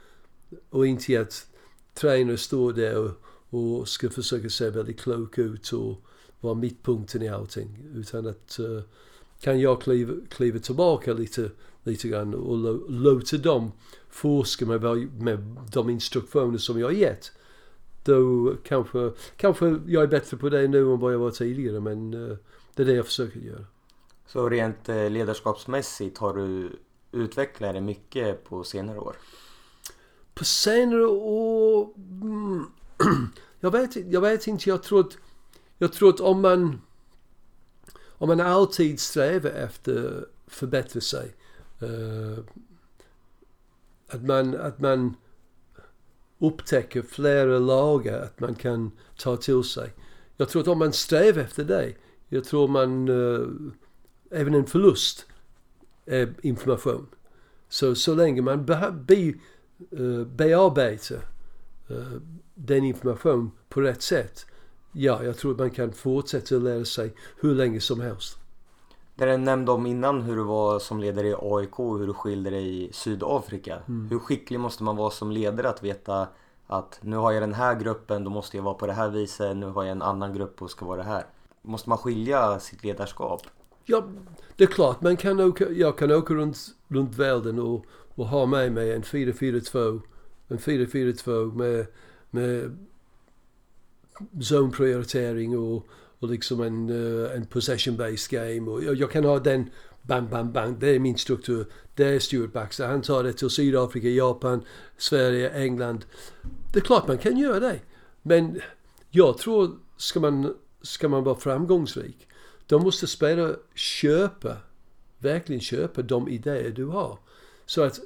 Och 0.70 0.88
inte 0.88 1.22
att 1.22 1.48
tränare 1.94 2.38
står 2.38 2.74
där 2.74 2.98
och, 2.98 3.12
och 3.50 3.88
ska 3.88 4.10
försöka 4.10 4.50
se 4.50 4.70
väldigt 4.70 5.00
klok 5.00 5.38
ut 5.38 5.74
och 5.74 6.02
vara 6.40 6.54
mittpunkten 6.54 7.22
i 7.22 7.30
allting. 7.30 7.86
Utan 7.96 8.28
att 8.28 8.58
uh, 8.60 8.82
kan 9.40 9.60
jag 9.60 9.82
kliva, 9.82 10.14
kliva 10.30 10.60
tillbaka 10.60 11.14
lite, 11.14 11.52
lite 11.84 12.08
grann 12.08 12.34
och 12.34 12.58
låta 12.92 13.38
dem 13.38 13.72
forska 14.10 14.66
med, 14.66 14.82
med 15.22 15.58
de 15.74 15.90
instruktioner 15.90 16.58
som 16.58 16.80
jag 16.80 16.88
har 16.88 16.94
gett. 16.94 17.32
Då 18.04 18.54
kanske, 18.64 19.12
kanske 19.38 19.80
jag 19.88 20.04
är 20.04 20.08
bättre 20.08 20.38
på 20.38 20.50
det 20.50 20.68
nu 20.68 20.80
än 20.80 21.00
vad 21.00 21.14
jag 21.14 21.20
var 21.20 21.32
tidigare 21.32 21.80
men 21.80 22.14
uh, 22.14 22.38
det 22.76 22.84
är 22.84 22.88
det 22.88 22.94
jag 22.94 23.06
försöker 23.06 23.40
göra. 23.40 23.66
Så 24.28 24.50
rent 24.50 24.90
eh, 24.90 25.10
ledarskapsmässigt 25.10 26.18
har 26.18 26.34
du 26.34 26.70
utvecklat 27.12 27.74
dig 27.74 27.82
mycket 27.82 28.44
på 28.44 28.64
senare 28.64 29.00
år? 29.00 29.16
På 30.34 30.46
senare 30.46 31.04
mm. 31.04 31.10
år... 31.12 31.90
Jag, 33.60 33.72
vet, 33.72 33.96
jag 33.96 34.22
vet 34.22 34.48
inte. 34.48 34.70
Jag 34.70 34.84
tror 34.84 35.00
att, 35.00 35.18
jag 35.78 35.94
tror 35.94 36.10
att 36.10 36.20
om 36.20 36.42
man... 36.42 36.82
Om 37.98 38.28
man 38.28 38.40
alltid 38.40 39.00
strävar 39.00 39.50
efter 39.50 40.18
att 40.18 40.54
förbättra 40.54 41.02
sig. 41.02 41.36
Uh, 41.84 42.40
att 44.08 44.24
man, 44.24 44.56
att 44.56 44.80
man 44.80 45.16
upptäcker 46.40 47.02
flera 47.02 47.60
lagar 47.60 48.22
att 48.22 48.40
man 48.40 48.56
kan 48.56 48.92
ta 49.18 49.38
till 49.38 49.64
sig. 49.64 49.94
Jag 50.38 50.50
tror 50.50 50.62
att 50.62 50.68
om 50.68 50.80
man 50.80 50.94
strävar 50.94 51.42
efter 51.42 51.64
det, 51.64 51.94
jag 52.30 52.44
tror 52.44 52.68
man, 52.68 53.10
uh, 53.10 53.48
även 54.32 54.54
en 54.54 54.66
förlust 54.66 55.26
är 56.06 56.34
information. 56.42 57.08
Så, 57.70 57.96
så 57.96 58.16
länge 58.16 58.42
man 58.42 58.66
be, 59.06 59.34
be, 59.90 60.04
uh, 60.04 60.26
bearbetar 60.28 61.22
uh, 61.92 62.22
den 62.56 62.84
information 62.84 63.52
på 63.70 63.82
rätt 63.82 64.02
sätt, 64.02 64.46
ja, 64.92 65.24
jag 65.24 65.38
tror 65.38 65.52
att 65.52 65.60
man 65.60 65.70
kan 65.70 65.92
fortsätta 65.94 66.56
lära 66.56 66.86
sig 66.86 67.14
hur 67.40 67.56
länge 67.56 67.80
som 67.80 68.02
helst. 68.02 68.38
Det 69.16 69.26
du 69.26 69.38
nämnde 69.38 69.72
om 69.72 69.86
innan 69.86 70.22
hur 70.22 70.36
du 70.36 70.44
var 70.44 70.80
som 70.80 71.00
ledare 71.00 71.28
i 71.28 71.36
AIK 71.42 71.80
och 71.80 72.00
hur 72.00 72.08
du 72.08 72.14
skilde 72.14 72.50
dig 72.50 72.84
i 72.84 72.94
Sydafrika. 72.94 73.80
Mm. 73.88 74.10
Hur 74.10 74.20
skicklig 74.20 74.60
måste 74.60 74.84
man 74.84 74.96
vara 74.96 75.12
som 75.12 75.32
ledare 75.32 75.70
att 75.70 75.84
veta 75.84 76.28
att 76.68 77.00
nu 77.02 77.16
har 77.16 77.32
jag 77.32 77.44
den 77.44 77.54
här 77.54 77.76
gruppen, 77.76 78.24
då 78.24 78.30
måste 78.30 78.58
jag 78.58 78.64
vara 78.64 78.74
på 78.74 78.88
det 78.88 78.94
här 78.94 79.10
viset. 79.10 79.58
Nu 79.58 79.66
har 79.66 79.84
jag 79.84 79.92
en 79.92 80.02
annan 80.02 80.34
grupp 80.34 80.62
och 80.62 80.72
ska 80.72 80.86
vara 80.86 80.98
det 80.98 81.04
här. 81.04 81.26
Måste 81.62 81.90
man 81.90 81.98
skilja 81.98 82.60
sitt 82.60 82.84
ledarskap? 82.84 83.42
Ja, 83.86 84.04
det 84.56 84.64
är 84.64 84.68
klart. 84.68 85.02
Man 85.02 85.18
kan 85.18 85.40
åka, 85.40 85.70
jag 85.70 85.98
kan 85.98 86.12
åka 86.12 86.34
runt, 86.34 86.58
runt 86.88 87.16
världen 87.16 87.60
och, 87.60 87.86
och 88.15 88.27
ha 88.27 88.46
med 88.46 88.72
mig 88.72 88.91
en 88.91 89.03
4-4-2. 89.03 90.01
En 90.48 90.58
442 90.58 91.32
med, 91.46 91.86
med 92.30 92.77
zonprioritering 94.41 95.58
och, 95.58 95.88
och 96.20 96.30
liksom 96.30 96.62
en, 96.62 96.89
uh, 96.89 97.36
en 97.36 97.46
possession-based 97.46 98.32
game. 98.32 98.72
Och 98.72 98.84
jag, 98.84 98.96
jag, 98.96 99.12
kan 99.12 99.24
ha 99.24 99.39
den 99.39 99.70
bang, 100.01 100.30
bang, 100.30 100.51
bang. 100.51 100.80
Det 100.80 100.96
är 100.96 101.00
min 101.00 101.18
struktur. 101.18 101.65
Det 101.96 102.03
är 102.03 102.20
Stuart 102.20 102.53
Baxter. 102.53 102.88
Han 102.88 103.01
tar 103.01 103.24
det 103.24 103.34
till 103.34 103.50
Sydafrika, 103.50 104.10
Japan, 104.10 104.63
Sverige, 104.98 105.50
England. 105.50 106.06
Det 106.74 106.80
är 106.80 106.84
klart 106.84 107.08
man 107.08 107.18
kan 107.18 107.38
göra 107.38 107.60
det. 107.60 107.80
Men 108.22 108.62
jag 109.10 109.38
tror, 109.38 109.72
ska 109.98 110.20
man, 110.20 110.56
ska 110.82 111.10
man 111.10 111.24
vara 111.24 111.36
framgångsrik, 111.36 112.27
då 112.68 112.80
måste 112.80 113.08
spelare 113.08 113.56
köpa, 113.75 114.58
verkligen 115.20 115.62
köpa 115.62 116.01
de 116.01 116.30
idéer 116.30 116.70
du 116.70 116.86
har. 116.86 117.20
Så 117.72 117.84
att 117.84 118.00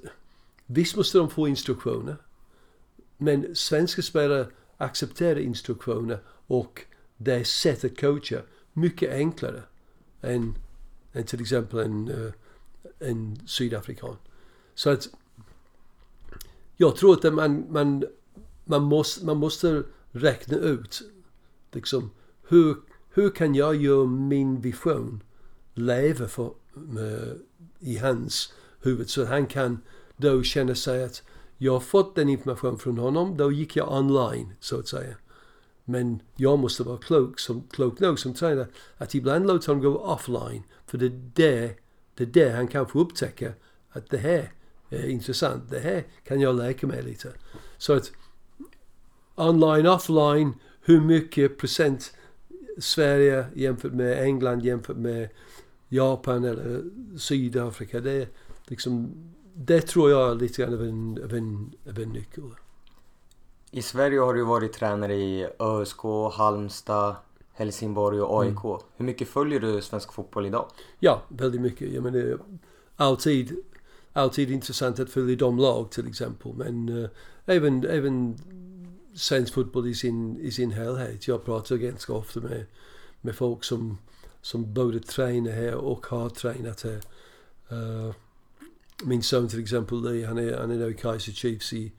visst 0.66 0.96
måste 0.96 1.18
de 1.18 1.30
få 1.30 1.48
instruktioner. 1.48 2.16
Men 3.18 3.56
svenska 3.56 4.02
spelare 4.02 4.48
accepterar 4.78 5.40
instruktioner 5.40 6.20
och 6.48 6.82
det 7.18 7.46
sätt 7.46 7.84
att 7.84 8.00
coacha 8.00 8.42
mycket 8.74 9.14
enklare 9.14 9.64
än, 10.22 10.58
än 11.14 11.24
till 11.24 11.42
exempel 11.42 11.80
en, 11.80 12.10
eh, 12.10 12.32
en 13.00 13.48
sydafrikan. 13.48 14.18
Så 14.76 14.90
att 14.90 15.10
jag 16.78 16.96
tror 16.96 17.14
att 17.14 17.34
man, 17.34 17.66
man, 17.70 18.04
man, 18.66 18.84
måste, 18.84 19.26
man 19.26 19.38
måste 19.38 19.84
räkna 20.12 20.58
ut 20.58 21.02
liksom, 21.72 22.12
hur, 22.48 22.78
hur 23.10 23.30
kan 23.30 23.56
jag 23.56 23.76
göra 23.76 24.06
min 24.06 24.62
vision 24.62 25.24
leva 25.74 26.28
för, 26.28 26.54
med, 26.74 27.40
i 27.80 27.98
hans 27.98 28.54
huvudet. 28.86 29.10
så 29.10 29.22
att 29.22 29.28
han 29.28 29.46
kan 29.46 29.82
då 30.18 30.44
känna 30.44 30.76
sig 30.76 31.04
att 31.04 31.24
jag 31.58 31.74
har 31.74 31.80
fått 31.80 32.16
den 32.16 32.30
information 32.30 32.80
från 32.80 32.98
honom, 32.98 33.38
då 33.38 33.52
gick 33.52 33.76
jag 33.76 33.92
online 33.92 34.54
så 34.60 34.80
att 34.80 34.88
säga. 34.88 35.16
Men 35.86 36.20
jag 36.36 36.60
måste 36.60 36.84
vara 36.84 36.98
klok, 36.98 37.40
som, 37.40 37.68
klok 37.72 38.00
nog 38.00 38.20
som 38.20 38.34
tränare 38.34 38.68
att 38.98 39.16
ibland 39.16 39.48
låta 39.48 39.72
honom 39.72 39.84
gå 39.84 40.00
offline. 40.00 40.64
För 40.88 40.98
det 40.98 41.06
är 41.06 41.22
det, 41.34 41.76
det 42.16 42.24
är 42.24 42.28
det 42.28 42.50
han 42.50 42.68
kan 42.68 42.88
få 42.88 43.00
upptäcka 43.00 43.54
att 43.90 44.10
det 44.10 44.18
här 44.18 44.52
är 44.90 45.08
intressant. 45.08 45.64
Det 45.70 45.80
här 45.80 46.04
kan 46.24 46.42
jag 46.42 46.56
leka 46.56 46.88
med 46.88 47.06
lite. 47.06 47.34
Så 47.78 47.94
att 47.94 48.12
online, 49.36 49.88
offline, 49.88 50.54
hur 50.82 51.02
mycket 51.02 51.58
procent 51.58 52.14
Sverige 52.78 53.46
jämfört 53.56 53.94
med 53.94 54.24
England 54.24 54.66
jämfört 54.66 54.98
med 54.98 55.30
Japan 55.90 56.44
eller 56.44 56.84
Sydafrika. 57.18 58.00
Det, 58.00 58.28
liksom, 58.68 59.12
det 59.54 59.82
tror 59.82 60.12
jag 60.12 60.32
är 60.32 60.36
lite 60.36 60.62
grann 60.62 60.74
av 60.74 60.84
en, 60.84 61.24
av 61.24 61.34
en, 61.34 61.74
av 61.90 62.00
en 62.00 62.10
nyckel. 62.10 62.44
I 63.72 63.82
Sverige 63.82 64.20
har 64.20 64.34
du 64.34 64.44
varit 64.44 64.74
tränare 64.74 65.16
i 65.16 65.48
ÖSK, 65.60 66.00
Halmstad, 66.34 67.16
Helsingborg 67.54 68.22
och 68.22 68.42
AIK. 68.42 68.64
Mm. 68.64 68.78
Hur 68.98 69.06
mycket 69.06 69.28
följer 69.28 69.60
du 69.60 69.82
svensk 69.82 70.14
fotboll 70.14 70.46
idag? 70.46 70.68
Ja, 71.00 71.22
väldigt 71.28 71.62
mycket. 71.62 71.94
Jag 71.94 72.04
menar, 72.04 72.40
alltid, 72.96 73.56
alltid 74.14 74.52
intressant 74.52 75.00
att 75.00 75.10
följa 75.10 75.36
de 75.36 75.58
lag 75.58 75.92
till 75.92 76.08
exempel. 76.08 76.54
Men 76.54 76.90
uh, 76.90 77.10
även, 77.46 77.86
även 77.86 78.38
svensk 79.16 79.54
fotboll 79.54 79.88
i 79.88 79.94
sin, 79.94 80.38
i 80.38 80.52
sin 80.52 80.72
helhet. 80.72 81.28
Jag 81.28 81.46
pratar 81.46 81.76
ganska 81.76 82.14
ofta 82.14 82.40
med, 82.40 82.66
med 83.22 83.36
folk 83.36 83.64
som, 83.64 83.98
som 84.42 84.74
både 84.74 85.00
tränar 85.00 85.52
här 85.52 85.76
och 85.76 86.06
har 86.06 86.30
tränat 86.30 86.82
här. 86.82 87.02
Uh, 87.72 88.14
min 89.04 89.24
son 89.24 89.48
till 89.48 89.62
exempel, 89.62 90.26
han 90.26 90.38
är, 90.38 90.58
han 90.58 90.72
är 90.72 90.90
i 90.90 90.94
Kaiser 90.94 91.32
Chiefs 91.32 91.74
i, 91.74 91.92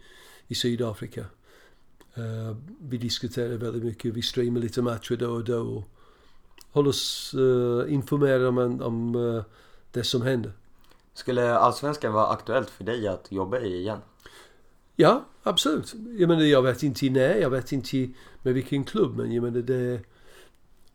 i 0.48 0.54
Sydafrika. 0.54 1.24
Uh, 2.18 2.56
vi 2.80 2.98
diskuterar 2.98 3.56
väldigt 3.56 3.84
mycket, 3.84 4.14
vi 4.14 4.22
streamar 4.22 4.60
lite 4.60 4.82
matcher 4.82 5.16
då 5.16 5.30
och 5.30 5.44
då 5.44 5.58
och 5.58 5.84
håller 6.70 6.90
oss 6.90 7.34
uh, 7.34 7.92
informerade 7.92 8.48
om, 8.48 8.80
om 8.82 9.14
uh, 9.14 9.42
det 9.90 10.04
som 10.04 10.22
händer. 10.22 10.52
Skulle 11.14 11.54
Allsvenskan 11.54 12.12
vara 12.12 12.26
aktuellt 12.26 12.70
för 12.70 12.84
dig 12.84 13.08
att 13.08 13.32
jobba 13.32 13.60
i 13.60 13.76
igen? 13.76 13.98
Ja, 14.96 15.24
absolut. 15.42 15.94
Jag 16.18 16.28
menar, 16.28 16.42
jag 16.42 16.62
vet 16.62 16.82
inte 16.82 17.10
när, 17.10 17.34
jag 17.34 17.50
vet 17.50 17.72
inte 17.72 18.08
med 18.42 18.54
vilken 18.54 18.84
klubb, 18.84 19.16
men 19.16 19.32
jag 19.32 19.42
menar 19.42 19.60
det, 19.60 20.00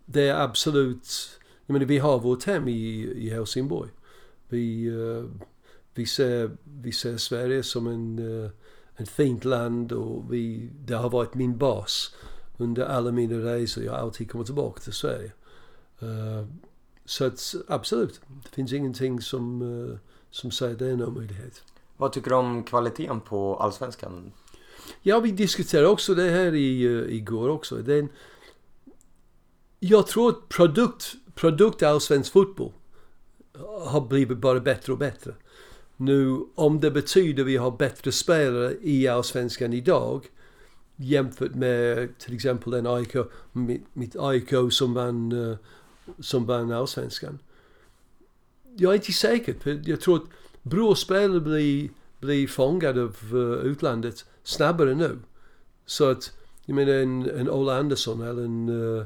det 0.06 0.28
är 0.28 0.40
absolut... 0.40 1.40
Jag 1.66 1.74
menar, 1.74 1.86
vi 1.86 1.98
har 1.98 2.20
vårt 2.20 2.44
hem 2.44 2.68
i, 2.68 3.12
i 3.16 3.30
Helsingborg. 3.30 3.90
Vi, 4.50 4.92
vi, 5.94 6.06
ser, 6.06 6.52
vi 6.64 6.92
ser 6.92 7.18
Sverige 7.18 7.64
som 7.64 7.88
en, 7.88 8.20
uh, 8.20 8.50
ett 8.98 9.10
fint 9.10 9.46
land 9.46 9.92
och 9.92 10.34
vi, 10.34 10.70
det 10.86 10.94
har 10.94 11.10
varit 11.10 11.34
min 11.34 11.58
bas 11.58 12.16
under 12.58 12.86
alla 12.86 13.12
mina 13.12 13.36
resor. 13.36 13.84
Jag 13.84 13.92
har 13.92 14.00
alltid 14.00 14.32
kommit 14.32 14.48
tillbaka 14.48 14.80
till 14.80 14.94
Sverige. 14.94 15.32
Uh, 16.04 16.46
så 17.06 17.26
att, 17.26 17.56
absolut, 17.68 18.22
det 18.44 18.50
finns 18.50 18.74
ingenting 18.74 19.22
som, 19.22 19.62
uh, 19.62 19.98
som 20.30 20.52
säger 20.52 20.76
det 20.76 20.88
är 20.88 20.94
en 20.94 21.04
omöjlighet. 21.04 21.64
Vad 21.98 22.14
tycker 22.14 22.30
du 22.30 22.36
om 22.36 22.64
kvaliteten 22.64 23.22
på 23.22 23.56
Allsvenskan? 23.56 24.32
Ja, 25.02 25.20
vi 25.20 25.32
diskuterade 25.32 25.88
också 25.88 26.16
det 26.16 26.30
här 26.30 26.56
i, 26.56 26.84
igår 27.16 27.50
också. 27.50 27.76
Den, 27.76 28.10
jag 29.80 30.08
tror 30.08 30.30
att 30.30 30.50
produkt, 30.50 31.14
produkt 31.36 31.84
allsvensk 31.84 32.32
fotboll 32.32 32.72
har 33.86 34.02
blivit 34.02 34.38
bara 34.38 34.60
bättre 34.60 34.94
och 34.94 35.00
bättre. 35.00 35.36
Nu, 36.02 36.46
om 36.56 36.80
det 36.80 36.92
betyder 36.92 37.44
vi 37.44 37.58
har 37.58 37.72
bättre 37.72 38.12
spelare 38.12 38.74
i 38.82 39.08
Allsvenskan 39.08 39.74
idag 39.74 40.30
jämfört 40.96 41.56
med 41.56 42.18
till 42.18 42.34
exempel 42.34 42.72
den 42.72 42.88
AIK, 42.88 43.16
mitt, 43.52 43.86
mitt 43.94 44.16
AIK 44.16 44.54
som 44.70 44.94
vann, 44.94 45.32
eh, 45.32 45.58
som 46.20 46.46
vann 46.46 46.72
Allsvenskan. 46.72 47.40
Jag 48.76 48.92
är 48.92 48.96
inte 48.96 49.12
säker, 49.12 49.54
för 49.54 49.82
jag 49.86 50.02
tror 50.02 50.16
att 50.16 50.24
bra 50.62 50.96
spelare 50.96 51.40
blir, 51.40 51.90
blir 52.20 52.48
fångade 52.48 53.02
av 53.02 53.18
eh, 53.32 53.66
utlandet 53.66 54.26
snabbare 54.44 54.96
nu. 54.96 55.20
Så 55.86 56.10
att, 56.10 56.32
jag 56.66 56.76
menar 56.76 56.94
en, 56.94 57.30
en 57.30 57.50
Ola 57.50 57.78
Andersson 57.78 58.22
eller 58.22 58.44
en, 58.44 58.98
eh, 58.98 59.06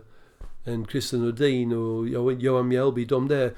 en 0.64 0.86
Christian 0.86 1.22
Nordin 1.22 1.74
och 1.74 2.34
Johan 2.34 2.68
Mjällby, 2.68 3.06
de 3.06 3.28
där 3.28 3.54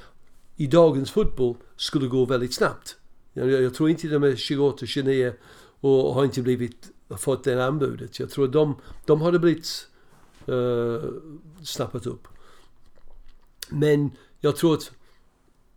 i 0.56 0.67
dagens 0.67 1.12
fotboll 1.12 1.56
skulle 1.76 2.08
gå 2.08 2.26
väldigt 2.26 2.54
snabbt. 2.54 2.97
Jag, 3.38 3.52
jag 3.63 3.73
tror 3.73 3.89
inte 3.89 4.08
de 4.08 4.23
är 4.23 4.36
28, 4.36 4.86
29 4.86 5.34
och 5.80 6.13
har 6.13 6.26
inte 6.26 6.41
blivit, 6.41 6.91
fått 7.17 7.43
det 7.43 7.65
anbudet. 7.65 8.19
Jag 8.19 8.30
tror 8.30 8.45
att 8.45 8.54
de, 8.54 8.76
de 9.06 9.21
hade 9.21 9.39
blivit 9.39 9.88
uh, 10.50 11.04
snappat 11.63 12.06
upp. 12.06 12.28
Men 13.69 14.12
jag 14.39 14.56
tror 14.56 14.73
att 14.73 14.91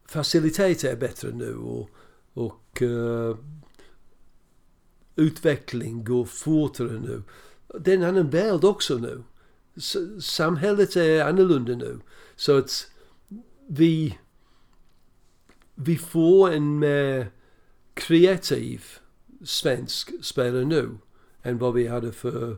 faciliteter 0.06 0.92
är 0.92 0.96
bättre 0.96 1.30
nu 1.32 1.56
och, 1.56 1.90
och 2.32 2.82
uh, 2.82 3.36
utveckling 5.16 6.04
går 6.04 6.24
fortare 6.24 7.00
nu. 7.00 7.22
Det 7.80 7.92
är 7.92 7.96
en 7.96 8.02
annan 8.02 8.30
värld 8.30 8.64
också 8.64 8.98
nu. 8.98 9.22
Samhället 10.20 10.96
är 10.96 11.24
annorlunda 11.24 11.72
nu. 11.72 12.00
Så 12.36 12.58
att 12.58 12.90
vi, 13.66 14.18
vi 15.74 15.96
får 15.96 16.52
en 16.52 16.78
mer 16.78 17.30
kreativ 18.00 18.84
svensk 19.44 20.12
spelare 20.22 20.64
nu 20.64 20.98
än 21.42 21.58
vad 21.58 21.74
vi 21.74 21.86
hade 21.86 22.12
för 22.12 22.56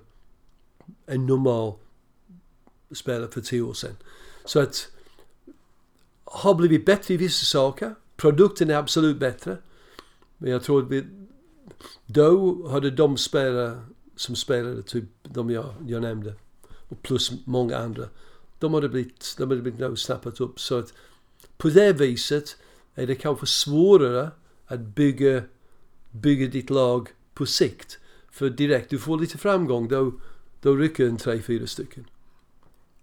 en 1.07 1.27
normal 1.27 1.75
spelare 2.95 3.31
för 3.31 3.41
tio 3.41 3.63
år 3.63 3.75
sedan. 3.75 3.97
Så 4.45 4.61
att 4.61 4.93
har 6.25 6.55
blivit 6.55 6.87
bättre 6.87 7.15
i 7.15 7.17
vissa 7.17 7.45
saker. 7.45 7.95
Produkten 8.17 8.71
är 8.71 8.75
absolut 8.75 9.19
bättre. 9.19 9.59
Men 10.39 10.51
jag 10.51 10.63
tror 10.63 10.83
att 10.83 10.91
vi, 10.91 11.05
då 12.07 12.69
hade 12.69 12.91
de 12.91 13.17
spelare 13.17 13.85
som 14.17 14.37
spelade, 14.37 14.83
typ 14.83 15.05
de 15.23 15.51
jag, 15.51 15.75
jag 15.87 16.03
nämnde, 16.03 16.35
och 16.89 17.03
plus 17.03 17.33
många 17.45 17.77
andra, 17.77 18.09
de 18.59 18.75
hade 18.75 18.89
blivit, 18.89 19.35
de 19.39 19.51
hade 19.51 19.63
blivit 19.63 19.99
snappat 19.99 20.41
upp. 20.41 20.61
Så 20.61 20.79
att 20.79 20.93
på 21.57 21.69
det 21.69 21.93
viset 21.93 22.57
är 22.95 23.07
det 23.07 23.15
kanske 23.15 23.47
svårare 23.47 24.31
att 24.67 24.81
bygga, 24.81 25.43
bygga 26.11 26.47
ditt 26.47 26.71
lag 26.71 27.09
på 27.35 27.47
sikt. 27.47 27.99
För 28.31 28.51
direkt 28.51 28.91
du 28.91 28.99
får 28.99 29.19
lite 29.19 29.39
framgång 29.39 29.89
då, 29.89 30.13
då 30.61 30.75
rycker 30.77 31.07
en 31.07 31.17
tre, 31.17 31.43
fyra 31.43 31.67
stycken. 31.67 32.07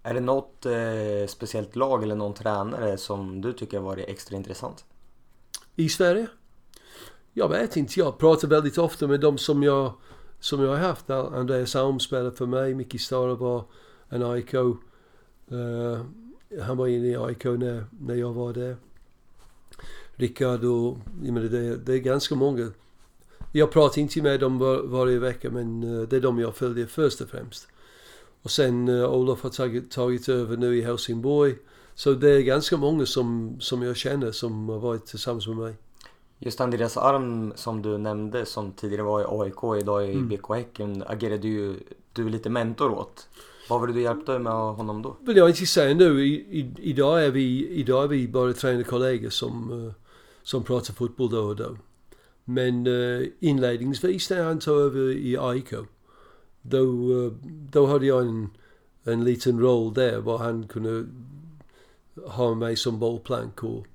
Är 0.02 0.14
det 0.14 0.20
något 0.20 0.66
eh, 0.66 1.26
speciellt 1.28 1.76
lag 1.76 2.02
eller 2.02 2.14
någon 2.14 2.34
tränare 2.34 2.98
som 2.98 3.40
du 3.40 3.52
tycker 3.52 3.78
har 3.78 3.84
varit 3.84 4.08
extra 4.08 4.36
intressant? 4.36 4.84
I 5.76 5.88
Sverige? 5.88 6.26
Jag 7.32 7.48
vet 7.48 7.76
inte. 7.76 8.00
Jag 8.00 8.18
pratar 8.18 8.48
väldigt 8.48 8.78
ofta 8.78 9.06
med 9.06 9.20
de 9.20 9.38
som 9.38 9.62
jag, 9.62 9.92
som 10.40 10.62
jag 10.62 10.70
har 10.70 10.76
haft. 10.76 11.10
Andreas 11.10 11.76
Alm 11.76 12.00
spelade 12.00 12.32
för 12.32 12.46
mig. 12.46 12.74
Micke 12.74 13.00
Stara 13.00 13.34
var 13.34 13.64
en 14.08 14.22
AIK. 14.22 14.54
Uh, 14.54 14.76
eh, 15.50 16.00
han 16.62 16.76
var 16.76 16.86
inne 16.86 17.06
i 17.06 17.16
AIK 17.16 17.44
när, 17.44 17.84
när 18.00 18.14
jag 18.14 18.32
var 18.32 18.52
där. 18.52 18.76
Rickard 20.20 20.64
och, 20.64 20.98
jag 21.24 21.34
menar, 21.34 21.48
det, 21.48 21.76
det 21.76 21.94
är 21.94 21.98
ganska 21.98 22.34
många. 22.34 22.70
Jag 23.52 23.70
pratar 23.70 24.00
inte 24.00 24.22
med 24.22 24.40
dem 24.40 24.58
var, 24.58 24.82
varje 24.82 25.18
vecka 25.18 25.50
men 25.50 25.84
uh, 25.84 26.08
det 26.08 26.16
är 26.16 26.20
de 26.20 26.38
jag 26.38 26.56
följer 26.56 26.86
först 26.86 27.20
och 27.20 27.28
främst. 27.28 27.68
Och 28.42 28.50
sen 28.50 28.88
uh, 28.88 29.10
Olof 29.10 29.42
har 29.42 29.50
tagit, 29.50 29.90
tagit 29.90 30.28
över 30.28 30.56
nu 30.56 30.78
i 30.78 30.82
Helsingborg 30.82 31.54
Så 31.94 32.12
det 32.12 32.30
är 32.30 32.40
ganska 32.40 32.76
många 32.76 33.06
som, 33.06 33.56
som 33.60 33.82
jag 33.82 33.96
känner 33.96 34.32
som 34.32 34.68
har 34.68 34.78
varit 34.78 35.06
tillsammans 35.06 35.46
med 35.46 35.56
mig. 35.56 35.74
Just 36.38 36.60
Andreas 36.60 36.96
Arm 36.96 37.52
som 37.56 37.82
du 37.82 37.98
nämnde 37.98 38.46
som 38.46 38.72
tidigare 38.72 39.02
var 39.02 39.20
i 39.20 39.24
AIK, 39.28 39.82
idag 39.82 40.08
i 40.08 40.12
Mm. 40.12 40.28
BK 40.28 40.48
Häcken, 40.54 41.04
agerade 41.06 41.48
ju 41.48 41.76
du 42.12 42.28
lite 42.28 42.50
mentor 42.50 42.90
åt. 42.90 43.28
Vad 43.68 43.80
var 43.80 43.86
det 43.86 43.92
du 43.92 44.02
hjälpte 44.02 44.38
med 44.38 44.52
honom 44.52 45.02
då? 45.02 45.16
vill 45.20 45.36
jag 45.36 45.48
inte 45.48 45.66
säga 45.66 45.94
nu. 45.94 46.24
I, 46.26 46.32
i, 46.32 46.72
idag, 46.76 47.24
är 47.24 47.30
vi, 47.30 47.68
idag 47.68 48.04
är 48.04 48.08
vi 48.08 48.28
bara 48.28 48.52
tränarkollegor 48.52 49.30
som, 49.30 49.86
eh, 49.86 49.92
som 50.42 50.64
pratar 50.64 50.94
fotboll 50.94 51.30
då 51.30 51.40
och 51.40 51.56
då. 51.56 51.76
Men 52.44 52.86
uh, 52.86 53.28
inledningsvis 53.40 54.30
när 54.30 54.42
han 54.42 54.58
tog 54.58 54.80
över 54.80 55.10
i 55.10 55.36
AIK, 55.38 55.74
då, 56.62 57.12
eh, 57.24 57.32
då 57.70 57.86
hade 57.86 58.06
jag 58.06 58.22
en, 58.22 58.50
en 59.04 59.24
liten 59.24 59.60
roll 59.60 59.94
där 59.94 60.20
var 60.20 60.38
han 60.38 60.68
kunde 60.68 61.06
ha 62.26 62.54
mig 62.54 62.76
som 62.76 62.98
bollplank 62.98 63.64
och, 63.64 63.86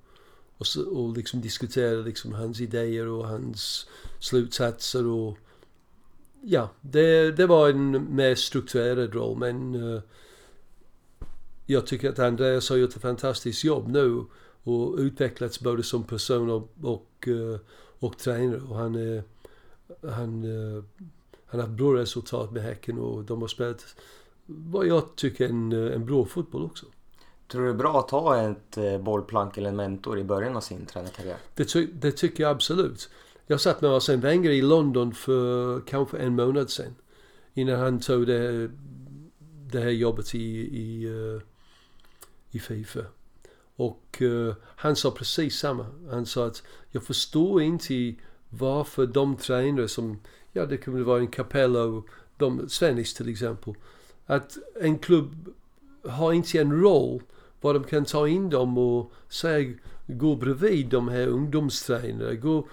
och, 0.57 0.67
så, 0.67 0.89
och 0.89 1.17
liksom 1.17 1.41
diskutera 1.41 2.01
liksom 2.01 2.33
hans 2.33 2.61
idéer 2.61 3.07
och 3.07 3.27
hans 3.27 3.89
slutsatser 4.19 5.07
och 5.07 5.37
ja, 6.41 6.69
det, 6.81 7.31
det 7.31 7.47
var 7.47 7.69
en 7.69 8.15
mer 8.15 8.35
strukturerad 8.35 9.13
roll 9.13 9.37
men 9.37 9.75
eh, 9.75 10.01
jag 11.65 11.87
tycker 11.87 12.09
att 12.09 12.19
Andreas 12.19 12.69
har 12.69 12.77
gjort 12.77 12.95
ett 12.95 13.01
fantastiskt 13.01 13.63
jobb 13.63 13.87
nu 13.87 14.25
och 14.65 14.95
utvecklats 14.97 15.59
både 15.59 15.83
som 15.83 16.03
person 16.03 16.49
och, 16.49 16.69
och, 16.81 17.27
eh, 17.27 17.59
och 17.99 18.17
tränare. 18.17 18.61
Och 18.61 18.75
han, 18.75 18.95
är, 18.95 19.23
han, 20.01 20.43
eh, 20.43 20.83
han 21.45 21.59
har 21.59 21.67
haft 21.67 21.77
bra 21.77 21.95
resultat 21.95 22.51
med 22.51 22.63
Häcken 22.63 22.99
och 22.99 23.23
de 23.23 23.41
har 23.41 23.47
spelat 23.47 23.85
vad 24.45 24.87
jag 24.87 25.15
tycker 25.15 25.49
en, 25.49 25.71
eh, 25.71 25.93
en 25.93 26.05
bra 26.05 26.25
fotboll 26.25 26.63
också. 26.63 26.85
Tror 27.47 27.61
du 27.61 27.67
det 27.67 27.73
är 27.73 27.77
bra 27.77 27.99
att 27.99 28.11
ha 28.11 28.41
ett 28.41 28.77
eh, 28.77 28.97
bollplank 28.97 29.57
eller 29.57 29.69
en 29.69 29.75
mentor 29.75 30.19
i 30.19 30.23
början 30.23 30.55
av 30.55 30.61
sin 30.61 30.85
tränarkarriär? 30.85 31.37
Det, 31.55 31.65
ty, 31.65 31.87
det 31.93 32.11
tycker 32.11 32.43
jag 32.43 32.51
absolut. 32.51 33.09
Jag 33.47 33.61
satt 33.61 33.81
med 33.81 33.91
Arsene 33.91 34.21
Wenger 34.21 34.51
i 34.51 34.61
London 34.61 35.13
för 35.13 35.81
kanske 35.81 36.17
en 36.17 36.35
månad 36.35 36.69
sedan. 36.69 36.95
Innan 37.53 37.79
han 37.79 37.99
tog 37.99 38.27
det, 38.27 38.71
det 39.71 39.79
här 39.79 39.89
jobbet 39.89 40.35
i, 40.35 40.39
i, 40.77 41.05
eh, 41.05 41.41
i 42.51 42.59
Fifa. 42.59 42.99
Och 43.75 44.21
eh, 44.21 44.55
han 44.61 44.95
sa 44.95 45.11
precis 45.11 45.59
samma. 45.59 45.85
Han 46.11 46.25
sa 46.25 46.47
att 46.47 46.63
jag 46.91 47.03
förstår 47.03 47.61
inte 47.61 48.15
varför 48.49 49.05
de 49.05 49.35
tränare 49.35 49.87
som, 49.87 50.19
ja 50.51 50.65
det 50.65 50.77
kunde 50.77 51.03
vara 51.03 51.19
en 51.19 51.27
Capello, 51.27 52.03
de, 52.37 52.69
Svennis 52.69 53.13
till 53.13 53.29
exempel. 53.29 53.73
Att 54.25 54.57
en 54.81 54.99
klubb 54.99 55.53
har 56.03 56.33
inte 56.33 56.59
en 56.59 56.81
roll 56.81 57.21
var 57.61 57.73
de 57.73 57.83
kan 57.83 58.05
ta 58.05 58.27
in 58.27 58.49
dem 58.49 58.77
och 58.77 59.11
säga 59.29 59.73
gå 60.07 60.35
bredvid 60.35 60.87
de 60.87 61.07
här 61.07 61.27
ungdomstränarna. 61.27 62.33
Gå, 62.33 62.67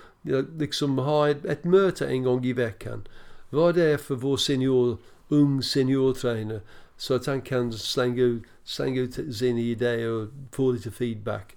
liksom 0.58 0.98
ha 0.98 1.28
ett, 1.28 1.44
ett 1.44 1.64
möte 1.64 2.06
en 2.06 2.22
gång 2.22 2.44
i 2.44 2.52
veckan. 2.52 3.08
Vad 3.50 3.74
det 3.74 3.84
är 3.84 3.96
för 3.96 4.14
vår 4.14 4.36
senior, 4.36 4.96
ung 5.28 5.62
seniortränare. 5.62 6.60
Så 7.02 7.14
att 7.14 7.26
han 7.26 7.42
kan 7.42 7.72
slänga 7.72 8.22
ut, 8.22 8.42
slänga 8.64 9.00
ut 9.00 9.34
sina 9.36 9.60
idéer 9.60 10.10
och 10.10 10.28
få 10.52 10.72
lite 10.72 10.90
feedback. 10.90 11.56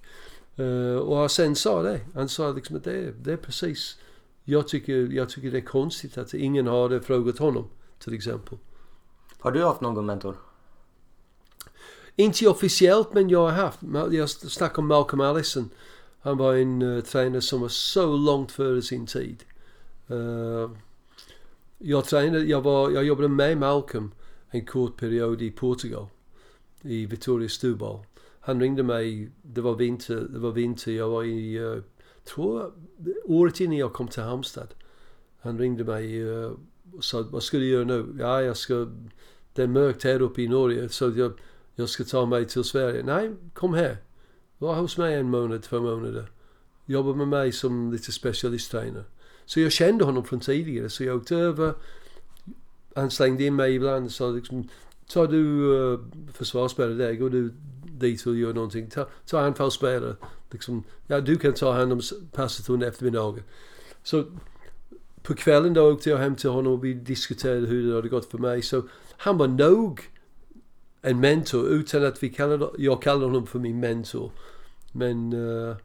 Uh, 0.58 0.96
och 0.96 1.30
sen 1.30 1.56
sa 1.56 1.82
det. 1.82 2.00
Han 2.14 2.28
sa 2.28 2.52
liksom 2.52 2.76
att 2.76 2.84
det, 2.84 2.92
är- 2.92 3.14
det 3.22 3.32
är 3.32 3.36
precis. 3.36 3.98
Jag 4.44 4.68
tycker, 4.68 5.12
jag 5.12 5.28
tycker 5.28 5.50
det 5.50 5.58
är 5.58 5.64
konstigt 5.64 6.18
att 6.18 6.34
ingen 6.34 6.66
har 6.66 7.00
frågat 7.00 7.38
honom. 7.38 7.68
Till 7.98 8.14
exempel. 8.14 8.58
Har 9.38 9.50
du 9.52 9.64
haft 9.64 9.80
någon 9.80 10.06
mentor? 10.06 10.36
Inte 12.16 12.48
officiellt 12.48 13.14
men 13.14 13.28
jag 13.28 13.40
har 13.50 13.52
haft. 13.52 13.80
Jag 14.10 14.30
snackar 14.30 14.78
om 14.78 14.88
Malcolm 14.88 15.20
Allison. 15.20 15.70
Han 16.20 16.38
var 16.38 16.54
en 16.54 16.82
uh, 16.82 17.02
tränare 17.02 17.40
som 17.40 17.60
var 17.60 17.68
så 17.68 18.16
långt 18.16 18.52
före 18.52 18.82
sin 18.82 19.06
tid. 19.06 19.44
Uh, 20.10 20.70
jag 21.78 22.04
tränade, 22.04 22.44
jag, 22.44 22.60
var, 22.60 22.90
jag 22.90 23.04
jobbade 23.04 23.28
med 23.28 23.58
Malcolm 23.58 24.12
en 24.50 24.64
kort 24.66 24.96
period 24.96 25.42
i 25.42 25.50
Portugal. 25.50 26.06
I 26.82 27.06
Vitória 27.06 27.48
Setúbal. 27.48 28.04
Han 28.40 28.60
ringde 28.60 28.82
mig, 28.82 29.30
det 29.42 29.60
var 29.60 29.74
vinter, 29.74 30.28
det 30.30 30.38
var 30.38 30.50
vinter, 30.50 30.92
jag 30.92 31.08
var 31.08 31.24
i, 31.24 31.58
uh, 31.58 31.82
tror 32.24 32.72
året 33.24 33.60
innan 33.60 33.76
jag 33.76 33.92
kom 33.92 34.08
till 34.08 34.22
Halmstad. 34.22 34.74
Han 35.40 35.58
ringde 35.58 35.84
mig 35.84 36.22
uh, 36.22 36.52
och 36.92 37.04
sa, 37.04 37.24
vad 37.30 37.42
ska 37.42 37.58
du 37.58 37.66
göra 37.66 37.84
nu? 37.84 38.16
Ja, 38.18 38.42
jag 38.42 38.56
ska, 38.56 38.88
det 39.52 39.62
är 39.62 39.66
mörkt 39.66 40.04
här 40.04 40.22
uppe 40.22 40.42
i 40.42 40.48
Norge 40.48 40.88
så 40.88 41.12
jag, 41.16 41.32
jag 41.74 41.88
ska 41.88 42.04
ta 42.04 42.26
mig 42.26 42.44
till 42.44 42.64
Sverige. 42.64 43.02
Nej, 43.02 43.30
kom 43.54 43.74
här. 43.74 43.96
Var 44.58 44.74
hos 44.74 44.98
mig 44.98 45.14
en 45.14 45.30
månad, 45.30 45.62
två 45.62 45.80
månader. 45.80 46.30
Jobba 46.86 47.14
med 47.14 47.28
mig 47.28 47.52
som 47.52 47.92
lite 47.92 48.12
specialisttränare. 48.12 49.04
Så 49.44 49.60
jag 49.60 49.72
kände 49.72 50.04
honom 50.04 50.24
från 50.24 50.40
tidigare 50.40 50.90
så 50.90 51.04
jag 51.04 51.16
åkte 51.16 51.36
över. 51.36 51.74
Han 52.96 53.10
slängde 53.10 53.44
in 53.44 53.56
mig 53.56 53.74
ibland 53.74 54.04
och 54.04 54.12
sa 54.12 54.30
liksom 54.30 54.68
Ta 55.08 55.26
du 55.26 55.42
uh, 55.42 56.00
försvarsspelare 56.32 56.94
där, 56.94 57.12
går 57.12 57.30
du 57.30 57.52
dit 57.84 58.26
och 58.26 58.36
gör 58.36 58.52
någonting. 58.52 58.90
Ta, 58.90 59.06
ta 59.26 59.40
anfallsspelare. 59.40 60.16
Liksom, 60.50 60.84
ja, 61.06 61.20
du 61.20 61.36
kan 61.36 61.52
ta 61.52 61.72
hand 61.72 61.92
om 61.92 62.00
passet 62.32 62.68
under 62.68 62.88
eftermiddagen. 62.88 63.42
Så 64.02 64.24
på 65.22 65.34
kvällen 65.34 65.74
då 65.74 65.92
åkte 65.92 66.10
jag 66.10 66.18
hem 66.18 66.36
till 66.36 66.50
honom 66.50 66.72
och 66.72 66.84
vi 66.84 66.94
diskuterade 66.94 67.66
hur 67.66 67.88
det 67.88 67.94
hade 67.94 68.08
gått 68.08 68.30
för 68.30 68.38
mig. 68.38 68.62
Så 68.62 68.82
han 69.16 69.38
var 69.38 69.48
nog 69.48 70.00
en 71.02 71.20
mentor 71.20 71.66
utan 71.68 72.04
att 72.04 72.22
vi 72.22 72.28
kallade, 72.28 72.68
jag 72.78 73.02
kallade 73.02 73.26
honom 73.26 73.46
för 73.46 73.58
min 73.58 73.80
mentor. 73.80 74.32
Men 74.92 75.32
uh, 75.32 75.76